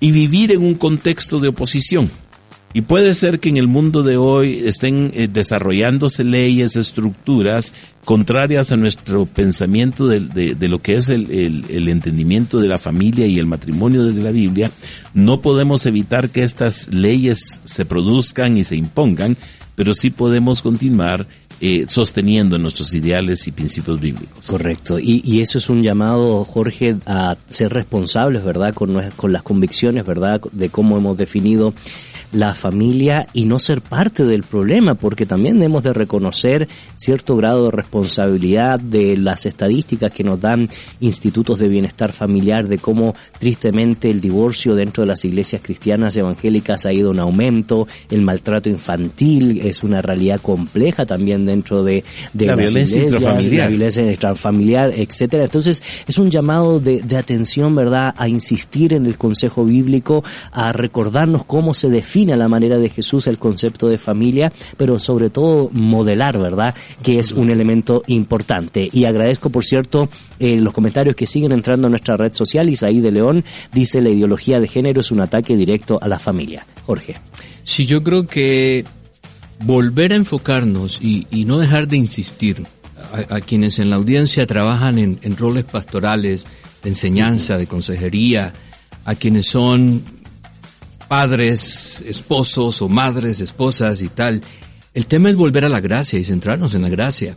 y 0.00 0.10
vivir 0.10 0.52
en 0.52 0.62
un 0.62 0.74
contexto 0.74 1.38
de 1.38 1.48
oposición. 1.48 2.10
Y 2.76 2.82
puede 2.82 3.14
ser 3.14 3.40
que 3.40 3.48
en 3.48 3.56
el 3.56 3.68
mundo 3.68 4.02
de 4.02 4.18
hoy 4.18 4.60
estén 4.66 5.10
eh, 5.14 5.28
desarrollándose 5.32 6.24
leyes, 6.24 6.76
estructuras 6.76 7.72
contrarias 8.04 8.70
a 8.70 8.76
nuestro 8.76 9.24
pensamiento 9.24 10.06
de, 10.06 10.20
lo 10.68 10.82
que 10.82 10.96
es 10.96 11.08
el, 11.08 11.64
entendimiento 11.88 12.60
de 12.60 12.68
la 12.68 12.78
familia 12.78 13.26
y 13.26 13.38
el 13.38 13.46
matrimonio 13.46 14.04
desde 14.04 14.22
la 14.22 14.30
Biblia. 14.30 14.70
No 15.14 15.40
podemos 15.40 15.86
evitar 15.86 16.28
que 16.28 16.42
estas 16.42 16.88
leyes 16.88 17.62
se 17.64 17.86
produzcan 17.86 18.58
y 18.58 18.64
se 18.64 18.76
impongan, 18.76 19.38
pero 19.74 19.94
sí 19.94 20.10
podemos 20.10 20.60
continuar 20.60 21.26
eh, 21.62 21.86
sosteniendo 21.88 22.58
nuestros 22.58 22.92
ideales 22.92 23.46
y 23.46 23.52
principios 23.52 23.98
bíblicos. 23.98 24.48
Correcto. 24.48 24.98
Y, 24.98 25.22
y 25.24 25.40
eso 25.40 25.56
es 25.56 25.70
un 25.70 25.82
llamado, 25.82 26.44
Jorge, 26.44 26.96
a 27.06 27.38
ser 27.46 27.72
responsables, 27.72 28.44
¿verdad? 28.44 28.74
Con 28.74 29.32
las 29.32 29.42
convicciones, 29.42 30.04
¿verdad? 30.04 30.42
De 30.52 30.68
cómo 30.68 30.98
hemos 30.98 31.16
definido 31.16 31.72
la 32.32 32.54
familia 32.54 33.26
y 33.32 33.46
no 33.46 33.58
ser 33.58 33.80
parte 33.80 34.24
del 34.24 34.42
problema, 34.42 34.94
porque 34.94 35.26
también 35.26 35.62
hemos 35.62 35.82
de 35.82 35.92
reconocer 35.92 36.68
cierto 36.96 37.36
grado 37.36 37.66
de 37.66 37.70
responsabilidad 37.70 38.80
de 38.80 39.16
las 39.16 39.46
estadísticas 39.46 40.12
que 40.12 40.24
nos 40.24 40.40
dan 40.40 40.68
institutos 41.00 41.58
de 41.58 41.68
bienestar 41.68 42.12
familiar, 42.12 42.68
de 42.68 42.78
cómo 42.78 43.14
tristemente 43.38 44.10
el 44.10 44.20
divorcio 44.20 44.74
dentro 44.74 45.02
de 45.02 45.08
las 45.08 45.24
iglesias 45.24 45.62
cristianas 45.62 46.16
evangélicas 46.16 46.86
ha 46.86 46.92
ido 46.92 47.12
en 47.12 47.20
aumento, 47.20 47.86
el 48.10 48.22
maltrato 48.22 48.68
infantil 48.68 49.60
es 49.62 49.82
una 49.82 50.02
realidad 50.02 50.40
compleja 50.40 51.06
también 51.06 51.46
dentro 51.46 51.84
de, 51.84 52.04
de 52.32 52.46
La 52.46 52.56
las 52.56 52.66
violencia 52.66 52.98
iglesias, 52.98 53.20
intrafamiliar. 53.20 53.64
la 53.64 53.68
violencia 53.68 54.10
intrafamiliar, 54.10 54.92
etcétera. 54.96 55.44
Entonces, 55.44 55.82
es 56.06 56.18
un 56.18 56.30
llamado 56.30 56.80
de, 56.80 57.02
de 57.02 57.16
atención, 57.16 57.74
¿verdad?, 57.74 58.14
a 58.16 58.28
insistir 58.28 58.94
en 58.94 59.06
el 59.06 59.16
consejo 59.16 59.64
bíblico, 59.64 60.24
a 60.52 60.72
recordarnos 60.72 61.44
cómo 61.44 61.74
se 61.74 61.88
define 61.88 62.15
a 62.16 62.36
la 62.36 62.48
manera 62.48 62.78
de 62.78 62.88
Jesús 62.88 63.26
el 63.26 63.38
concepto 63.38 63.88
de 63.88 63.98
familia, 63.98 64.52
pero 64.76 64.98
sobre 64.98 65.28
todo 65.28 65.68
modelar, 65.72 66.38
¿verdad?, 66.38 66.74
que 67.02 67.18
es 67.18 67.32
un 67.32 67.50
elemento 67.50 68.02
importante. 68.06 68.88
Y 68.90 69.04
agradezco, 69.04 69.50
por 69.50 69.64
cierto, 69.64 70.08
eh, 70.38 70.56
los 70.56 70.72
comentarios 70.72 71.14
que 71.14 71.26
siguen 71.26 71.52
entrando 71.52 71.88
a 71.88 71.90
nuestra 71.90 72.16
red 72.16 72.32
social. 72.32 72.70
Isaí 72.70 73.00
de 73.00 73.10
León 73.10 73.44
dice 73.72 74.00
la 74.00 74.08
ideología 74.08 74.60
de 74.60 74.68
género 74.68 75.00
es 75.00 75.10
un 75.10 75.20
ataque 75.20 75.56
directo 75.56 75.98
a 76.00 76.08
la 76.08 76.18
familia. 76.18 76.66
Jorge. 76.86 77.16
Sí, 77.62 77.84
yo 77.84 78.02
creo 78.02 78.26
que 78.26 78.84
volver 79.60 80.12
a 80.12 80.16
enfocarnos 80.16 81.00
y, 81.02 81.26
y 81.30 81.44
no 81.44 81.58
dejar 81.58 81.88
de 81.88 81.96
insistir 81.96 82.64
a, 83.12 83.36
a 83.36 83.40
quienes 83.40 83.78
en 83.78 83.90
la 83.90 83.96
audiencia 83.96 84.46
trabajan 84.46 84.98
en, 84.98 85.18
en 85.22 85.36
roles 85.36 85.64
pastorales, 85.64 86.46
de 86.82 86.90
enseñanza, 86.90 87.58
de 87.58 87.66
consejería, 87.66 88.54
a 89.04 89.14
quienes 89.14 89.46
son 89.46 90.02
padres, 91.08 92.04
esposos 92.06 92.82
o 92.82 92.88
madres, 92.88 93.40
esposas 93.40 94.02
y 94.02 94.08
tal. 94.08 94.42
El 94.94 95.06
tema 95.06 95.30
es 95.30 95.36
volver 95.36 95.64
a 95.64 95.68
la 95.68 95.80
gracia 95.80 96.18
y 96.18 96.24
centrarnos 96.24 96.74
en 96.74 96.82
la 96.82 96.88
gracia. 96.88 97.36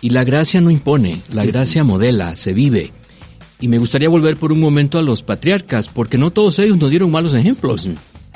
Y 0.00 0.10
la 0.10 0.24
gracia 0.24 0.60
no 0.60 0.70
impone, 0.70 1.20
la 1.32 1.44
gracia 1.44 1.84
modela, 1.84 2.34
se 2.36 2.52
vive. 2.52 2.92
Y 3.60 3.68
me 3.68 3.78
gustaría 3.78 4.08
volver 4.08 4.38
por 4.38 4.52
un 4.52 4.60
momento 4.60 4.98
a 4.98 5.02
los 5.02 5.22
patriarcas, 5.22 5.88
porque 5.88 6.16
no 6.16 6.30
todos 6.30 6.58
ellos 6.58 6.78
nos 6.78 6.88
dieron 6.88 7.10
malos 7.10 7.34
ejemplos. 7.34 7.88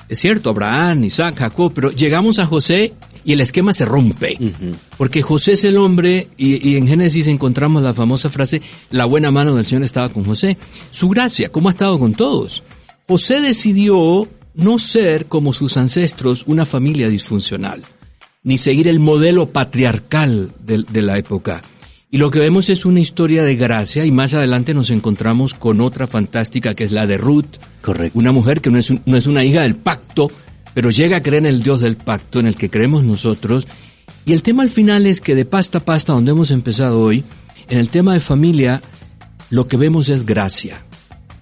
Es 0.08 0.18
cierto, 0.18 0.50
Abraham, 0.50 1.04
Isaac, 1.04 1.36
Jacob, 1.38 1.72
pero 1.74 1.90
llegamos 1.90 2.38
a 2.38 2.44
José 2.44 2.92
y 3.24 3.32
el 3.32 3.40
esquema 3.40 3.72
se 3.72 3.86
rompe. 3.86 4.38
Porque 4.98 5.22
José 5.22 5.52
es 5.52 5.64
el 5.64 5.78
hombre, 5.78 6.28
y, 6.36 6.68
y 6.68 6.76
en 6.76 6.86
Génesis 6.86 7.26
encontramos 7.28 7.82
la 7.82 7.94
famosa 7.94 8.28
frase, 8.28 8.60
la 8.90 9.06
buena 9.06 9.30
mano 9.30 9.54
del 9.54 9.64
Señor 9.64 9.84
estaba 9.84 10.10
con 10.10 10.24
José. 10.24 10.58
Su 10.90 11.08
gracia, 11.08 11.50
¿cómo 11.50 11.68
ha 11.68 11.72
estado 11.72 11.98
con 11.98 12.12
todos? 12.12 12.62
José 13.06 13.40
decidió 13.40 14.28
no 14.54 14.78
ser 14.78 15.26
como 15.26 15.52
sus 15.52 15.76
ancestros 15.76 16.44
una 16.46 16.64
familia 16.64 17.08
disfuncional, 17.08 17.82
ni 18.42 18.58
seguir 18.58 18.88
el 18.88 18.98
modelo 19.00 19.50
patriarcal 19.50 20.52
de, 20.64 20.84
de 20.88 21.02
la 21.02 21.18
época. 21.18 21.62
Y 22.10 22.18
lo 22.18 22.30
que 22.30 22.38
vemos 22.38 22.70
es 22.70 22.84
una 22.84 23.00
historia 23.00 23.42
de 23.42 23.56
gracia 23.56 24.04
y 24.04 24.12
más 24.12 24.34
adelante 24.34 24.72
nos 24.72 24.90
encontramos 24.90 25.54
con 25.54 25.80
otra 25.80 26.06
fantástica 26.06 26.74
que 26.74 26.84
es 26.84 26.92
la 26.92 27.06
de 27.08 27.18
Ruth, 27.18 27.56
Correcto. 27.82 28.16
una 28.18 28.30
mujer 28.30 28.60
que 28.60 28.70
no 28.70 28.78
es, 28.78 28.90
un- 28.90 29.02
no 29.04 29.16
es 29.16 29.26
una 29.26 29.44
hija 29.44 29.62
del 29.62 29.74
pacto, 29.74 30.30
pero 30.74 30.90
llega 30.90 31.16
a 31.16 31.22
creer 31.22 31.44
en 31.44 31.46
el 31.54 31.62
Dios 31.64 31.80
del 31.80 31.96
pacto 31.96 32.38
en 32.38 32.46
el 32.46 32.56
que 32.56 32.70
creemos 32.70 33.02
nosotros. 33.02 33.66
Y 34.26 34.32
el 34.32 34.42
tema 34.42 34.62
al 34.62 34.70
final 34.70 35.06
es 35.06 35.20
que 35.20 35.34
de 35.34 35.44
pasta 35.44 35.78
a 35.78 35.84
pasta, 35.84 36.12
donde 36.12 36.30
hemos 36.30 36.50
empezado 36.52 37.00
hoy, 37.00 37.24
en 37.68 37.78
el 37.78 37.88
tema 37.88 38.14
de 38.14 38.20
familia, 38.20 38.80
lo 39.50 39.66
que 39.66 39.76
vemos 39.76 40.08
es 40.08 40.24
gracia. 40.24 40.84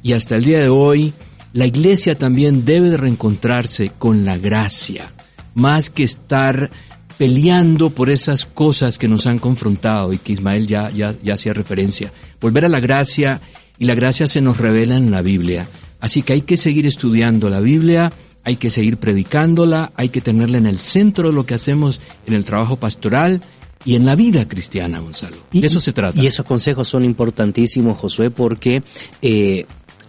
Y 0.02 0.14
hasta 0.14 0.36
el 0.36 0.44
día 0.44 0.60
de 0.60 0.68
hoy, 0.70 1.12
la 1.53 1.66
iglesia 1.66 2.16
también 2.16 2.64
debe 2.64 2.90
de 2.90 2.96
reencontrarse 2.96 3.92
con 3.98 4.24
la 4.24 4.38
gracia, 4.38 5.12
más 5.55 5.90
que 5.90 6.03
estar 6.03 6.70
peleando 7.18 7.90
por 7.90 8.11
esas 8.11 8.46
cosas 8.46 8.98
que 8.98 9.09
nos 9.09 9.26
han 9.26 9.38
confrontado 9.38 10.12
y 10.12 10.18
que 10.18 10.32
Ismael 10.32 10.66
ya, 10.66 10.90
ya, 10.90 11.14
ya 11.22 11.34
hacía 11.34 11.53
referencia. 11.53 12.12
Volver 12.40 12.64
a 12.64 12.68
la 12.68 12.80
gracia 12.80 13.40
y 13.78 13.84
la 13.84 13.94
gracia 13.94 14.26
se 14.26 14.40
nos 14.40 14.59
revela 14.59 14.96
en 14.96 15.11
la 15.11 15.22
Biblia. 15.22 15.68
Así 16.00 16.22
que 16.22 16.32
hay 16.32 16.42
que 16.42 16.57
seguir 16.57 16.86
estudiando 16.86 17.48
la 17.48 17.61
Biblia, 17.61 18.12
hay 18.44 18.57
que 18.57 18.70
seguir 18.70 18.96
predicándola, 18.96 19.92
hay 19.94 20.09
que 20.09 20.20
tenerla 20.20 20.59
en 20.59 20.66
el 20.66 20.78
centro 20.78 21.28
de 21.28 21.34
lo 21.34 21.46
que 21.46 21.55
hacemos 21.55 22.00
en 22.26 22.34
el 22.34 22.44
trabajo 22.44 22.76
pastoral 22.76 23.42
y 23.84 23.94
en 23.96 24.07
la 24.07 24.16
vida 24.16 24.48
cristiana, 24.48 25.00
Gonzalo. 25.00 25.36
de 25.53 25.66
eso 25.66 25.80
se 25.80 25.92
trata. 25.92 26.20
Y 26.20 26.26
esos 26.26 26.46
consejos 26.46 26.88
son 26.88 27.05
importantísimos, 27.05 27.98
Josué, 27.98 28.30
porque 28.30 28.82
eh, 29.20 29.66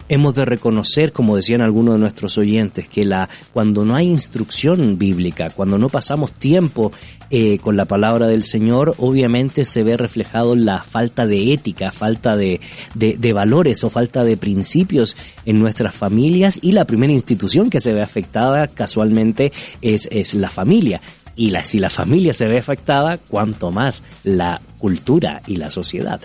hemos 0.08 0.34
de 0.34 0.44
reconocer, 0.44 1.12
como 1.12 1.36
decían 1.36 1.60
algunos 1.60 1.94
de 1.94 2.00
nuestros 2.00 2.38
oyentes, 2.38 2.88
que 2.88 3.04
la, 3.04 3.28
cuando 3.52 3.84
no 3.84 3.94
hay 3.94 4.06
instrucción 4.06 4.98
bíblica, 4.98 5.50
cuando 5.50 5.78
no 5.78 5.88
pasamos 5.88 6.32
tiempo 6.32 6.92
eh, 7.30 7.58
con 7.58 7.76
la 7.76 7.86
palabra 7.86 8.26
del 8.26 8.44
Señor, 8.44 8.94
obviamente 8.98 9.64
se 9.64 9.82
ve 9.82 9.96
reflejado 9.96 10.56
la 10.56 10.82
falta 10.82 11.26
de 11.26 11.52
ética, 11.52 11.90
falta 11.90 12.36
de, 12.36 12.60
de, 12.94 13.16
de 13.18 13.32
valores 13.32 13.82
o 13.84 13.90
falta 13.90 14.24
de 14.24 14.36
principios 14.36 15.16
en 15.46 15.58
nuestras 15.58 15.94
familias 15.94 16.58
y 16.62 16.72
la 16.72 16.84
primera 16.84 17.12
institución 17.12 17.70
que 17.70 17.80
se 17.80 17.92
ve 17.92 18.02
afectada 18.02 18.66
casualmente 18.66 19.52
es, 19.80 20.08
es 20.12 20.34
la 20.34 20.50
familia. 20.50 21.00
Y 21.36 21.50
la, 21.50 21.64
si 21.64 21.80
la 21.80 21.90
familia 21.90 22.32
se 22.32 22.46
ve 22.46 22.58
afectada, 22.58 23.18
cuanto 23.18 23.72
más 23.72 24.04
la 24.22 24.60
cultura 24.78 25.42
y 25.46 25.56
la 25.56 25.70
sociedad. 25.70 26.20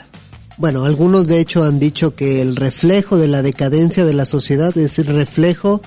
Bueno, 0.60 0.84
algunos 0.84 1.27
de 1.27 1.40
hecho 1.40 1.64
han 1.64 1.80
dicho 1.80 2.15
que 2.15 2.41
el 2.41 2.57
reflejo 2.57 3.18
de 3.18 3.30
la 3.30 3.41
decadencia 3.41 4.03
de 4.03 4.14
la 4.14 4.26
sociedad 4.26 4.77
es 4.77 4.99
el 4.99 5.07
reflejo 5.07 5.81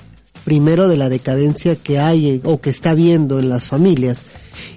primero 0.45 0.87
de 0.87 0.97
la 0.97 1.09
decadencia 1.09 1.75
que 1.75 1.99
hay 1.99 2.41
o 2.43 2.59
que 2.59 2.71
está 2.71 2.95
viendo 2.95 3.37
en 3.37 3.49
las 3.49 3.65
familias. 3.65 4.23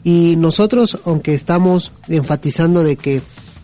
Y 0.05 0.35
nosotros, 0.37 0.99
aunque 1.07 1.33
estamos 1.33 1.93
enfatizando 2.09 2.85
de 2.85 2.97
que 2.97 3.23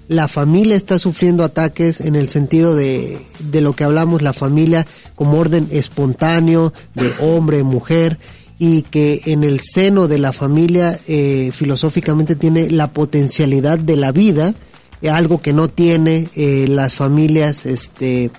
la 0.09 0.26
familia 0.26 0.74
está 0.74 0.98
sufriendo 0.98 1.44
ataques 1.44 2.00
en 2.00 2.16
el 2.16 2.30
sentido 2.30 2.74
de, 2.74 3.20
de 3.38 3.60
lo 3.60 3.74
que 3.74 3.84
hablamos, 3.84 4.22
la 4.22 4.32
familia 4.32 4.86
como 5.14 5.38
orden 5.38 5.68
espontáneo 5.70 6.72
de 6.94 7.12
hombre, 7.20 7.62
mujer, 7.62 8.18
y 8.59 8.82
que 8.82 9.20
en 9.26 9.44
el 9.44 9.60
seno 9.60 10.09
de 10.09 10.18
la 10.18 10.32
familia 10.32 10.98
eh, 11.06 11.50
filosóficamente 11.52 12.36
tiene 12.36 12.70
la 12.70 12.90
potencialidad 12.92 13.78
de 13.78 13.96
la 13.96 14.12
vida, 14.12 14.54
algo 15.11 15.41
que 15.41 15.53
no 15.53 15.69
tiene 15.69 16.29
eh, 16.35 16.66
las 16.69 16.95
familias 16.95 17.66
este 17.66 18.31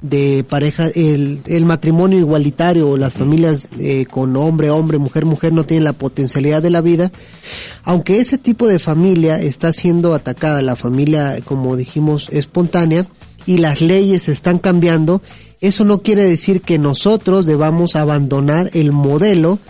de 0.00 0.44
pareja 0.48 0.88
el, 0.88 1.40
el 1.46 1.64
matrimonio 1.64 2.18
igualitario 2.18 2.90
o 2.90 2.96
las 2.96 3.14
familias 3.14 3.68
eh, 3.78 4.04
con 4.06 4.36
hombre 4.36 4.68
hombre 4.68 4.98
mujer 4.98 5.24
mujer 5.24 5.52
no 5.52 5.64
tienen 5.64 5.84
la 5.84 5.92
potencialidad 5.92 6.60
de 6.60 6.70
la 6.70 6.80
vida. 6.80 7.12
Aunque 7.84 8.18
ese 8.18 8.36
tipo 8.36 8.66
de 8.66 8.80
familia 8.80 9.40
está 9.40 9.72
siendo 9.72 10.12
atacada 10.12 10.60
la 10.60 10.76
familia 10.76 11.38
como 11.44 11.76
dijimos 11.76 12.28
espontánea 12.30 13.06
y 13.46 13.58
las 13.58 13.80
leyes 13.80 14.28
están 14.28 14.58
cambiando 14.58 15.22
eso 15.60 15.84
no 15.84 16.02
quiere 16.02 16.24
decir 16.24 16.60
que 16.60 16.78
nosotros 16.78 17.46
debamos 17.46 17.94
abandonar 17.94 18.70
el 18.74 18.90
modelo 18.90 19.60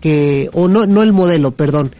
que 0.00 0.48
o 0.54 0.68
no 0.68 0.86
no 0.86 1.02
el 1.02 1.12
modelo 1.12 1.52
perdón 1.52 1.94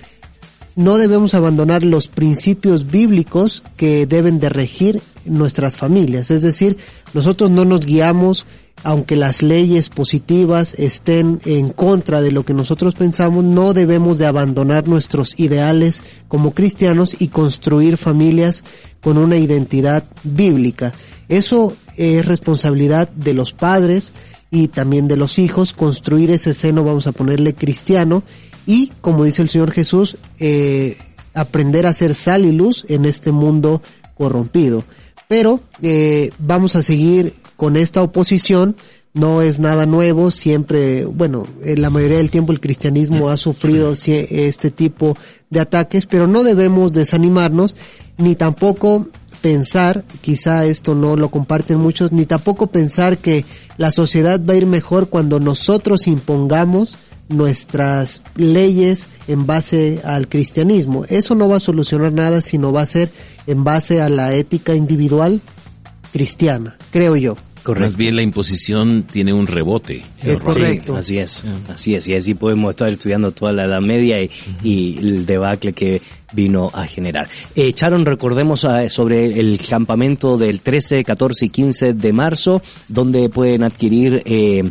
no 0.76 0.96
debemos 0.96 1.34
abandonar 1.34 1.82
los 1.82 2.08
principios 2.08 2.90
bíblicos 2.90 3.62
que 3.76 4.06
deben 4.06 4.40
de 4.40 4.48
regir 4.48 5.02
nuestras 5.24 5.76
familias. 5.76 6.30
Es 6.30 6.42
decir, 6.42 6.76
nosotros 7.14 7.50
no 7.50 7.64
nos 7.64 7.80
guiamos, 7.80 8.46
aunque 8.84 9.16
las 9.16 9.42
leyes 9.42 9.88
positivas 9.88 10.74
estén 10.78 11.40
en 11.44 11.70
contra 11.70 12.20
de 12.20 12.32
lo 12.32 12.44
que 12.44 12.54
nosotros 12.54 12.94
pensamos, 12.94 13.44
no 13.44 13.74
debemos 13.74 14.18
de 14.18 14.26
abandonar 14.26 14.88
nuestros 14.88 15.38
ideales 15.38 16.02
como 16.28 16.52
cristianos 16.52 17.16
y 17.18 17.28
construir 17.28 17.96
familias 17.96 18.64
con 19.00 19.18
una 19.18 19.36
identidad 19.36 20.04
bíblica. 20.24 20.92
Eso 21.28 21.74
es 21.96 22.24
responsabilidad 22.26 23.08
de 23.08 23.34
los 23.34 23.52
padres 23.52 24.12
y 24.50 24.68
también 24.68 25.08
de 25.08 25.16
los 25.16 25.38
hijos, 25.38 25.72
construir 25.72 26.30
ese 26.30 26.52
seno, 26.52 26.84
vamos 26.84 27.06
a 27.06 27.12
ponerle 27.12 27.54
cristiano, 27.54 28.22
y, 28.66 28.92
como 29.00 29.24
dice 29.24 29.42
el 29.42 29.48
Señor 29.48 29.72
Jesús, 29.72 30.18
eh, 30.38 30.98
aprender 31.34 31.86
a 31.86 31.92
ser 31.92 32.14
sal 32.14 32.44
y 32.44 32.52
luz 32.52 32.84
en 32.88 33.04
este 33.04 33.32
mundo 33.32 33.82
corrompido. 34.14 34.84
Pero 35.26 35.60
eh, 35.80 36.30
vamos 36.38 36.76
a 36.76 36.82
seguir 36.82 37.34
con 37.56 37.76
esta 37.76 38.02
oposición, 38.02 38.76
no 39.14 39.42
es 39.42 39.58
nada 39.58 39.86
nuevo, 39.86 40.30
siempre, 40.30 41.04
bueno, 41.04 41.46
en 41.62 41.82
la 41.82 41.90
mayoría 41.90 42.18
del 42.18 42.30
tiempo 42.30 42.52
el 42.52 42.60
cristianismo 42.60 43.30
ha 43.30 43.36
sufrido 43.36 43.92
este 43.92 44.70
tipo 44.70 45.16
de 45.50 45.60
ataques, 45.60 46.06
pero 46.06 46.26
no 46.26 46.44
debemos 46.44 46.92
desanimarnos, 46.92 47.76
ni 48.18 48.34
tampoco 48.34 49.08
pensar, 49.42 50.04
quizá 50.22 50.64
esto 50.64 50.94
no 50.94 51.16
lo 51.16 51.30
comparten 51.30 51.78
muchos, 51.78 52.12
ni 52.12 52.24
tampoco 52.24 52.68
pensar 52.68 53.18
que 53.18 53.44
la 53.76 53.90
sociedad 53.90 54.40
va 54.48 54.54
a 54.54 54.56
ir 54.56 54.66
mejor 54.66 55.08
cuando 55.08 55.40
nosotros 55.40 56.06
impongamos 56.06 56.96
nuestras 57.28 58.22
leyes 58.36 59.08
en 59.26 59.46
base 59.46 60.00
al 60.04 60.28
cristianismo. 60.28 61.04
Eso 61.08 61.34
no 61.34 61.48
va 61.48 61.56
a 61.56 61.60
solucionar 61.60 62.12
nada, 62.12 62.40
sino 62.40 62.72
va 62.72 62.82
a 62.82 62.86
ser 62.86 63.10
en 63.46 63.64
base 63.64 64.00
a 64.00 64.08
la 64.08 64.32
ética 64.32 64.74
individual 64.74 65.40
cristiana, 66.12 66.76
creo 66.90 67.16
yo. 67.16 67.36
Correcto. 67.62 67.86
Más 67.86 67.96
bien 67.96 68.16
la 68.16 68.22
imposición 68.22 69.04
tiene 69.04 69.32
un 69.32 69.46
rebote. 69.46 70.04
Eh, 70.22 70.36
correcto. 70.42 70.96
así 70.96 71.18
es, 71.18 71.44
así 71.68 71.94
es. 71.94 72.08
Y 72.08 72.14
así 72.14 72.34
podemos 72.34 72.70
estar 72.70 72.88
estudiando 72.88 73.30
toda 73.30 73.52
la 73.52 73.64
Edad 73.64 73.80
Media 73.80 74.20
y, 74.20 74.30
y 74.64 74.98
el 74.98 75.26
debacle 75.26 75.72
que 75.72 76.02
vino 76.32 76.70
a 76.74 76.84
generar. 76.86 77.28
Eh, 77.54 77.72
Charon, 77.72 78.04
recordemos 78.04 78.64
ah, 78.64 78.88
sobre 78.88 79.38
el 79.38 79.60
campamento 79.68 80.36
del 80.36 80.60
13, 80.60 81.04
14 81.04 81.46
y 81.46 81.48
15 81.50 81.94
de 81.94 82.12
marzo, 82.12 82.62
donde 82.88 83.28
pueden 83.28 83.62
adquirir 83.62 84.22
eh, 84.24 84.70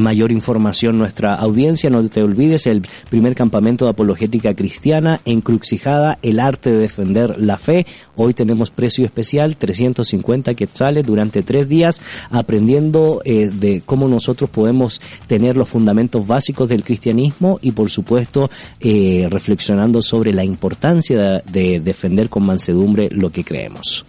mayor 0.00 0.32
información 0.32 0.98
nuestra 0.98 1.34
audiencia. 1.34 1.90
No 1.90 2.06
te 2.08 2.22
olvides 2.22 2.66
el 2.66 2.86
primer 3.10 3.34
campamento 3.34 3.84
de 3.84 3.90
apologética 3.90 4.54
cristiana, 4.54 5.20
encrucijada, 5.24 6.18
el 6.22 6.40
arte 6.40 6.70
de 6.70 6.78
defender 6.78 7.36
la 7.38 7.58
fe. 7.58 7.86
Hoy 8.16 8.34
tenemos 8.34 8.70
precio 8.70 9.04
especial, 9.04 9.56
350 9.56 10.54
quetzales 10.54 11.04
durante 11.06 11.42
tres 11.42 11.68
días, 11.68 12.00
aprendiendo 12.30 13.20
eh, 13.24 13.50
de 13.52 13.82
cómo 13.84 14.08
nosotros 14.08 14.50
podemos 14.50 15.00
tener 15.26 15.56
los 15.56 15.68
fundamentos 15.68 16.26
básicos 16.26 16.68
del 16.68 16.84
cristianismo 16.84 17.58
y 17.62 17.72
por 17.72 17.90
supuesto 17.90 18.50
eh, 18.80 19.26
reflexionando 19.30 20.02
sobre 20.02 20.32
la 20.32 20.44
importancia 20.44 21.42
de 21.46 21.80
defender 21.80 22.28
con 22.28 22.44
mansedumbre 22.44 23.08
lo 23.10 23.30
que 23.30 23.44
creemos. 23.44 24.04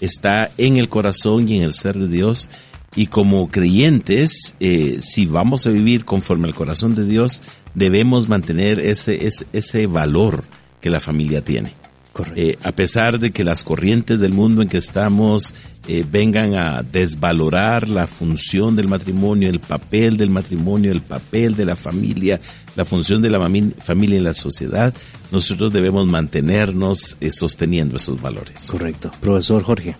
está 0.00 0.50
en 0.58 0.76
el 0.76 0.88
corazón 0.88 1.48
y 1.48 1.56
en 1.56 1.62
el 1.62 1.74
ser 1.74 1.96
de 1.98 2.08
Dios. 2.08 2.48
Y 2.94 3.08
como 3.08 3.48
creyentes, 3.48 4.54
eh, 4.60 4.98
si 5.00 5.26
vamos 5.26 5.66
a 5.66 5.70
vivir 5.70 6.04
conforme 6.04 6.48
al 6.48 6.54
corazón 6.54 6.94
de 6.94 7.04
Dios, 7.04 7.42
debemos 7.74 8.28
mantener 8.28 8.80
ese, 8.80 9.26
ese, 9.26 9.46
ese 9.52 9.86
valor 9.86 10.44
que 10.80 10.90
la 10.90 11.00
familia 11.00 11.42
tiene. 11.42 11.74
Eh, 12.34 12.58
a 12.62 12.72
pesar 12.72 13.18
de 13.18 13.30
que 13.30 13.44
las 13.44 13.62
corrientes 13.62 14.20
del 14.20 14.32
mundo 14.32 14.62
en 14.62 14.68
que 14.68 14.78
estamos 14.78 15.54
eh, 15.86 16.04
vengan 16.10 16.54
a 16.54 16.82
desvalorar 16.82 17.88
la 17.88 18.06
función 18.06 18.76
del 18.76 18.88
matrimonio, 18.88 19.48
el 19.48 19.60
papel 19.60 20.16
del 20.16 20.30
matrimonio, 20.30 20.90
el 20.92 21.02
papel 21.02 21.54
de 21.54 21.64
la 21.64 21.76
familia, 21.76 22.40
la 22.76 22.84
función 22.84 23.22
de 23.22 23.30
la 23.30 23.40
familia 23.78 24.18
en 24.18 24.24
la 24.24 24.34
sociedad, 24.34 24.94
nosotros 25.30 25.72
debemos 25.72 26.06
mantenernos 26.06 27.16
eh, 27.20 27.30
sosteniendo 27.30 27.96
esos 27.96 28.20
valores. 28.20 28.68
Correcto. 28.70 29.12
Profesor 29.20 29.62
Jorge. 29.62 29.96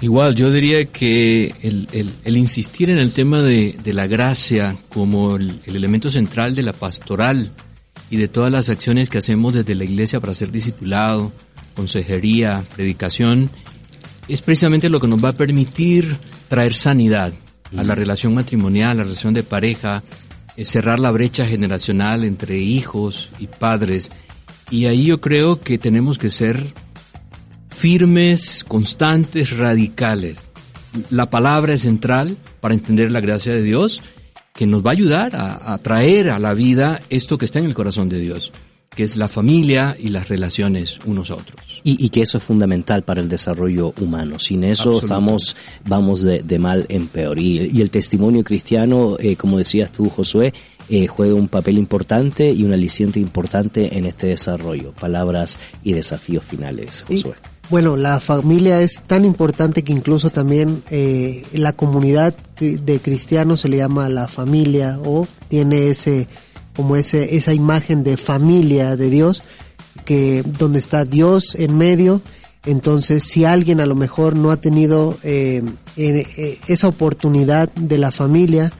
Igual, 0.00 0.34
yo 0.34 0.50
diría 0.50 0.86
que 0.86 1.54
el, 1.62 1.86
el, 1.92 2.12
el 2.24 2.36
insistir 2.36 2.90
en 2.90 2.98
el 2.98 3.12
tema 3.12 3.40
de, 3.40 3.76
de 3.84 3.92
la 3.92 4.08
gracia 4.08 4.76
como 4.88 5.36
el, 5.36 5.60
el 5.64 5.76
elemento 5.76 6.10
central 6.10 6.56
de 6.56 6.62
la 6.62 6.72
pastoral, 6.72 7.52
y 8.12 8.18
de 8.18 8.28
todas 8.28 8.52
las 8.52 8.68
acciones 8.68 9.08
que 9.08 9.16
hacemos 9.16 9.54
desde 9.54 9.74
la 9.74 9.84
iglesia 9.84 10.20
para 10.20 10.34
ser 10.34 10.52
discipulado, 10.52 11.32
consejería, 11.74 12.62
predicación, 12.76 13.48
es 14.28 14.42
precisamente 14.42 14.90
lo 14.90 15.00
que 15.00 15.08
nos 15.08 15.24
va 15.24 15.30
a 15.30 15.32
permitir 15.32 16.18
traer 16.48 16.74
sanidad 16.74 17.32
a 17.74 17.82
la 17.82 17.94
relación 17.94 18.34
matrimonial, 18.34 18.90
a 18.90 18.94
la 18.96 19.04
relación 19.04 19.32
de 19.32 19.44
pareja, 19.44 20.02
eh, 20.58 20.66
cerrar 20.66 21.00
la 21.00 21.10
brecha 21.10 21.46
generacional 21.46 22.24
entre 22.24 22.58
hijos 22.58 23.30
y 23.38 23.46
padres. 23.46 24.10
Y 24.70 24.84
ahí 24.84 25.06
yo 25.06 25.22
creo 25.22 25.62
que 25.62 25.78
tenemos 25.78 26.18
que 26.18 26.28
ser 26.28 26.66
firmes, 27.70 28.62
constantes, 28.68 29.56
radicales. 29.56 30.50
La 31.08 31.30
palabra 31.30 31.72
es 31.72 31.80
central 31.80 32.36
para 32.60 32.74
entender 32.74 33.10
la 33.10 33.20
gracia 33.20 33.54
de 33.54 33.62
Dios 33.62 34.02
que 34.54 34.66
nos 34.66 34.84
va 34.84 34.90
a 34.90 34.92
ayudar 34.92 35.34
a, 35.36 35.72
a, 35.72 35.78
traer 35.78 36.30
a 36.30 36.38
la 36.38 36.54
vida 36.54 37.00
esto 37.10 37.38
que 37.38 37.44
está 37.46 37.58
en 37.58 37.66
el 37.66 37.74
corazón 37.74 38.08
de 38.08 38.18
Dios. 38.18 38.52
que 38.94 39.04
es 39.04 39.16
la 39.16 39.26
familia 39.28 39.96
y 39.98 40.08
las 40.10 40.28
relaciones 40.28 41.00
unos 41.06 41.30
a 41.30 41.36
otros. 41.36 41.80
Y, 41.82 42.04
y 42.04 42.10
que 42.10 42.20
eso 42.20 42.36
es 42.36 42.44
fundamental 42.44 43.02
para 43.04 43.22
el 43.22 43.28
desarrollo 43.28 43.94
humano. 43.98 44.38
Sin 44.38 44.64
eso 44.64 45.00
estamos, 45.00 45.56
vamos 45.86 46.22
de, 46.22 46.42
de 46.42 46.58
mal 46.58 46.84
en 46.90 47.08
peor. 47.08 47.38
Y, 47.38 47.70
y 47.72 47.80
el 47.80 47.88
testimonio 47.90 48.44
cristiano, 48.44 49.16
eh, 49.18 49.36
como 49.36 49.56
decías 49.56 49.90
tú, 49.92 50.10
Josué, 50.10 50.52
eh, 50.90 51.06
juega 51.06 51.34
un 51.34 51.48
papel 51.48 51.78
importante 51.78 52.52
y 52.52 52.64
un 52.64 52.74
aliciente 52.74 53.18
importante 53.18 53.96
en 53.96 54.04
este 54.04 54.26
desarrollo. 54.26 54.92
Palabras 54.92 55.58
y 55.82 55.94
desafíos 55.94 56.44
finales, 56.44 57.02
Y, 57.08 57.16
Josué. 57.16 57.34
Bueno, 57.72 57.96
la 57.96 58.20
familia 58.20 58.82
es 58.82 59.00
tan 59.06 59.24
importante 59.24 59.82
que 59.82 59.94
incluso 59.94 60.28
también 60.28 60.82
eh, 60.90 61.42
la 61.54 61.72
comunidad 61.72 62.34
de 62.60 63.00
cristianos 63.00 63.62
se 63.62 63.70
le 63.70 63.78
llama 63.78 64.10
la 64.10 64.28
familia 64.28 65.00
o 65.02 65.26
tiene 65.48 65.88
ese 65.88 66.28
como 66.76 66.96
ese 66.96 67.34
esa 67.34 67.54
imagen 67.54 68.04
de 68.04 68.18
familia 68.18 68.94
de 68.94 69.08
Dios 69.08 69.42
que 70.04 70.42
donde 70.42 70.80
está 70.80 71.06
Dios 71.06 71.54
en 71.54 71.78
medio. 71.78 72.20
Entonces, 72.66 73.24
si 73.24 73.46
alguien 73.46 73.80
a 73.80 73.86
lo 73.86 73.94
mejor 73.94 74.36
no 74.36 74.50
ha 74.50 74.58
tenido 74.58 75.16
eh, 75.22 75.62
eh, 75.96 76.58
esa 76.68 76.88
oportunidad 76.88 77.72
de 77.72 77.96
la 77.96 78.12
familia, 78.12 78.70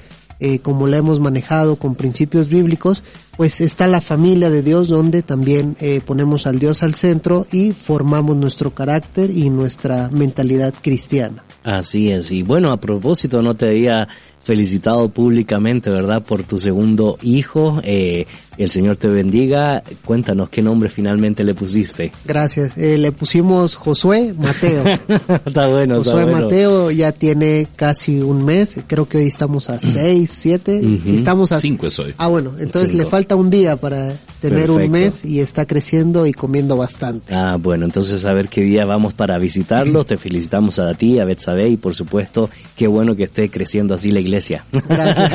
eh, 0.45 0.59
como 0.59 0.89
la 0.89 0.97
hemos 0.97 1.21
manejado 1.21 1.77
con 1.77 1.95
principios 1.95 2.49
bíblicos, 2.49 3.05
pues 3.37 3.61
está 3.61 3.87
la 3.87 4.01
familia 4.01 4.51
de 4.51 4.63
Dios 4.63 4.89
donde 4.89 5.23
también 5.23 5.77
eh, 5.81 6.01
ponemos 6.05 6.47
al 6.47 6.59
Dios 6.59 6.83
al 6.83 6.95
centro 6.95 7.47
y 7.51 7.73
formamos 7.73 8.37
nuestro 8.37 8.73
carácter 8.75 9.31
y 9.31 9.51
nuestra 9.51 10.09
mentalidad 10.11 10.75
cristiana. 10.81 11.45
Así 11.65 12.11
es. 12.11 12.33
Y 12.33 12.43
bueno, 12.43 12.73
a 12.73 12.81
propósito, 12.81 13.41
no 13.41 13.55
te 13.55 13.67
había 13.67 14.09
felicitado 14.43 15.09
públicamente, 15.09 15.91
¿verdad? 15.91 16.23
Por 16.23 16.43
tu 16.43 16.59
segundo 16.59 17.17
hijo. 17.23 17.81
Eh, 17.85 18.27
el 18.59 18.71
Señor 18.71 18.97
te 18.97 19.09
bendiga. 19.09 19.83
Cuéntanos 20.05 20.49
qué 20.51 20.63
nombre 20.63 20.89
finalmente 20.89 21.45
le 21.45 21.55
pusiste. 21.55 22.13
Gracias. 22.25 22.77
Eh, 22.77 22.99
le 22.99 23.13
pusimos 23.13 23.77
Josué 23.77 24.35
Mateo. 24.37 24.85
está 25.47 25.69
bueno, 25.69 25.99
está 25.99 26.11
Josué 26.11 26.25
bueno. 26.25 26.41
Mateo 26.43 26.91
ya 26.91 27.13
tiene 27.13 27.69
casi 27.77 28.21
un 28.21 28.45
mes. 28.45 28.79
Creo 28.87 29.09
que 29.09 29.19
hoy 29.19 29.27
estamos 29.29 29.71
a 29.71 29.81
seis, 29.81 30.31
siete. 30.35 30.81
Ujú. 30.81 31.07
Si 31.07 31.17
estamos 31.17 31.53
a 31.53 31.61
Cinco 31.61 31.87
es 31.87 31.99
hoy. 31.99 32.13
Ah, 32.19 32.27
bueno, 32.27 32.53
entonces 32.59 32.91
Cinco. 32.91 33.05
le 33.05 33.09
falta 33.09 33.22
un 33.31 33.51
día 33.51 33.77
para 33.77 34.17
tener 34.41 34.71
un 34.71 34.91
mes 34.91 35.25
y 35.25 35.39
está 35.39 35.67
creciendo 35.67 36.27
y 36.27 36.33
comiendo 36.33 36.77
bastante. 36.77 37.33
Ah, 37.33 37.57
bueno, 37.61 37.85
entonces 37.85 38.27
a 38.27 38.33
ver 38.33 38.49
qué 38.49 38.63
día 38.63 38.85
vamos 38.85 39.15
para 39.15 39.39
visitarlos. 39.39 40.07
Te 40.13 40.19
felicitamos 40.19 40.81
a 40.81 40.93
ti, 40.95 41.21
a 41.21 41.25
Betsabe 41.25 41.69
y 41.69 41.77
por 41.77 41.95
supuesto, 41.95 42.51
qué 42.77 42.89
bueno 42.89 43.15
que 43.15 43.25
esté 43.25 43.49
creciendo 43.51 43.95
así 43.95 44.11
la 44.11 44.21
iglesia. 44.21 44.67
Gracias. 44.89 45.33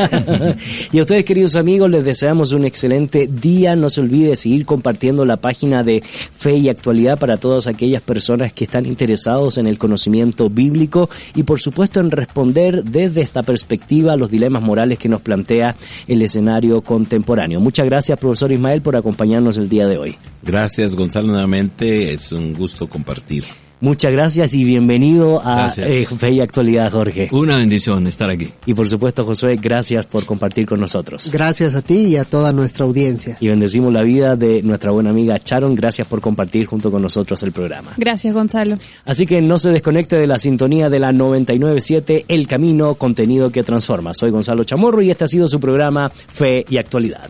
y 0.92 1.00
a 1.00 1.02
ustedes, 1.02 1.24
queridos 1.24 1.56
amigos, 1.56 1.90
les 1.90 2.04
deseamos 2.04 2.52
un 2.52 2.66
excelente 2.66 3.28
día. 3.28 3.76
No 3.76 3.90
se 3.90 4.02
olvide 4.02 4.36
seguir 4.36 4.66
compartiendo 4.66 5.24
la 5.24 5.38
página 5.38 5.84
de 5.84 6.04
Fe 6.04 6.58
y 6.58 6.70
Actualidad 6.70 7.18
para 7.18 7.38
todas 7.38 7.68
aquellas 7.68 8.02
personas 8.02 8.52
que 8.52 8.66
están 8.66 8.86
interesados 8.86 9.58
en 9.58 9.68
el 9.68 9.78
conocimiento 9.78 10.50
bíblico 10.50 11.10
y 11.34 11.44
por 11.44 11.62
supuesto 11.62 12.02
en 12.02 12.12
responder 12.12 12.84
desde 12.84 13.22
esta 13.22 13.44
perspectiva 13.44 14.14
a 14.14 14.18
los 14.18 14.30
dilemas 14.30 14.62
morales 14.62 14.98
que 14.98 15.08
nos 15.08 15.22
plantea 15.22 15.76
el 16.08 16.22
escenario 16.22 16.82
contemporáneo. 16.82 17.62
Muchas 17.62 17.77
gracias, 17.86 18.18
profesor 18.18 18.52
Ismael, 18.52 18.82
por 18.82 18.96
acompañarnos 18.96 19.58
el 19.58 19.70
día 19.70 19.88
de 19.88 19.98
hoy. 19.98 20.16
Gracias, 20.44 20.96
Gonzalo, 20.96 21.28
nuevamente. 21.28 22.14
Es 22.14 22.32
un 22.32 22.54
gusto 22.54 22.90
compartir. 22.90 23.44
Muchas 23.80 24.12
gracias 24.12 24.56
y 24.56 24.64
bienvenido 24.64 25.40
a 25.46 25.72
eh, 25.78 26.04
Fe 26.06 26.32
y 26.32 26.42
Actualidad, 26.42 26.92
Jorge. 26.92 27.30
Una 27.32 27.58
bendición 27.58 28.08
estar 28.08 28.28
aquí. 28.28 28.50
Y 28.66 28.74
por 28.74 28.88
supuesto, 28.88 29.24
Josué, 29.24 29.60
gracias 29.62 30.08
por 30.08 30.26
compartir 30.26 30.66
con 30.66 30.80
nosotros. 30.80 31.30
Gracias 31.32 31.76
a 31.76 31.84
ti 31.84 32.08
y 32.08 32.16
a 32.16 32.26
toda 32.26 32.52
nuestra 32.54 32.86
audiencia. 32.86 33.38
Y 33.40 33.50
bendecimos 33.50 33.94
la 33.94 34.02
vida 34.02 34.36
de 34.36 34.64
nuestra 34.64 34.90
buena 34.90 35.12
amiga 35.12 35.38
Sharon. 35.44 35.76
Gracias 35.76 36.08
por 36.08 36.22
compartir 36.22 36.66
junto 36.66 36.90
con 36.90 37.04
nosotros 37.04 37.44
el 37.44 37.52
programa. 37.52 37.92
Gracias, 37.98 38.34
Gonzalo. 38.34 38.78
Así 39.06 39.28
que 39.28 39.42
no 39.42 39.60
se 39.60 39.70
desconecte 39.70 40.16
de 40.16 40.26
la 40.26 40.40
sintonía 40.40 40.90
de 40.90 40.98
la 40.98 41.12
997 41.12 42.26
El 42.28 42.48
Camino, 42.48 42.96
contenido 42.96 43.52
que 43.52 43.62
transforma. 43.62 44.16
Soy 44.16 44.32
Gonzalo 44.32 44.64
Chamorro 44.64 45.04
y 45.04 45.12
este 45.12 45.26
ha 45.26 45.28
sido 45.28 45.48
su 45.48 45.60
programa 45.60 46.10
Fe 46.10 46.66
y 46.68 46.78
Actualidad. 46.78 47.30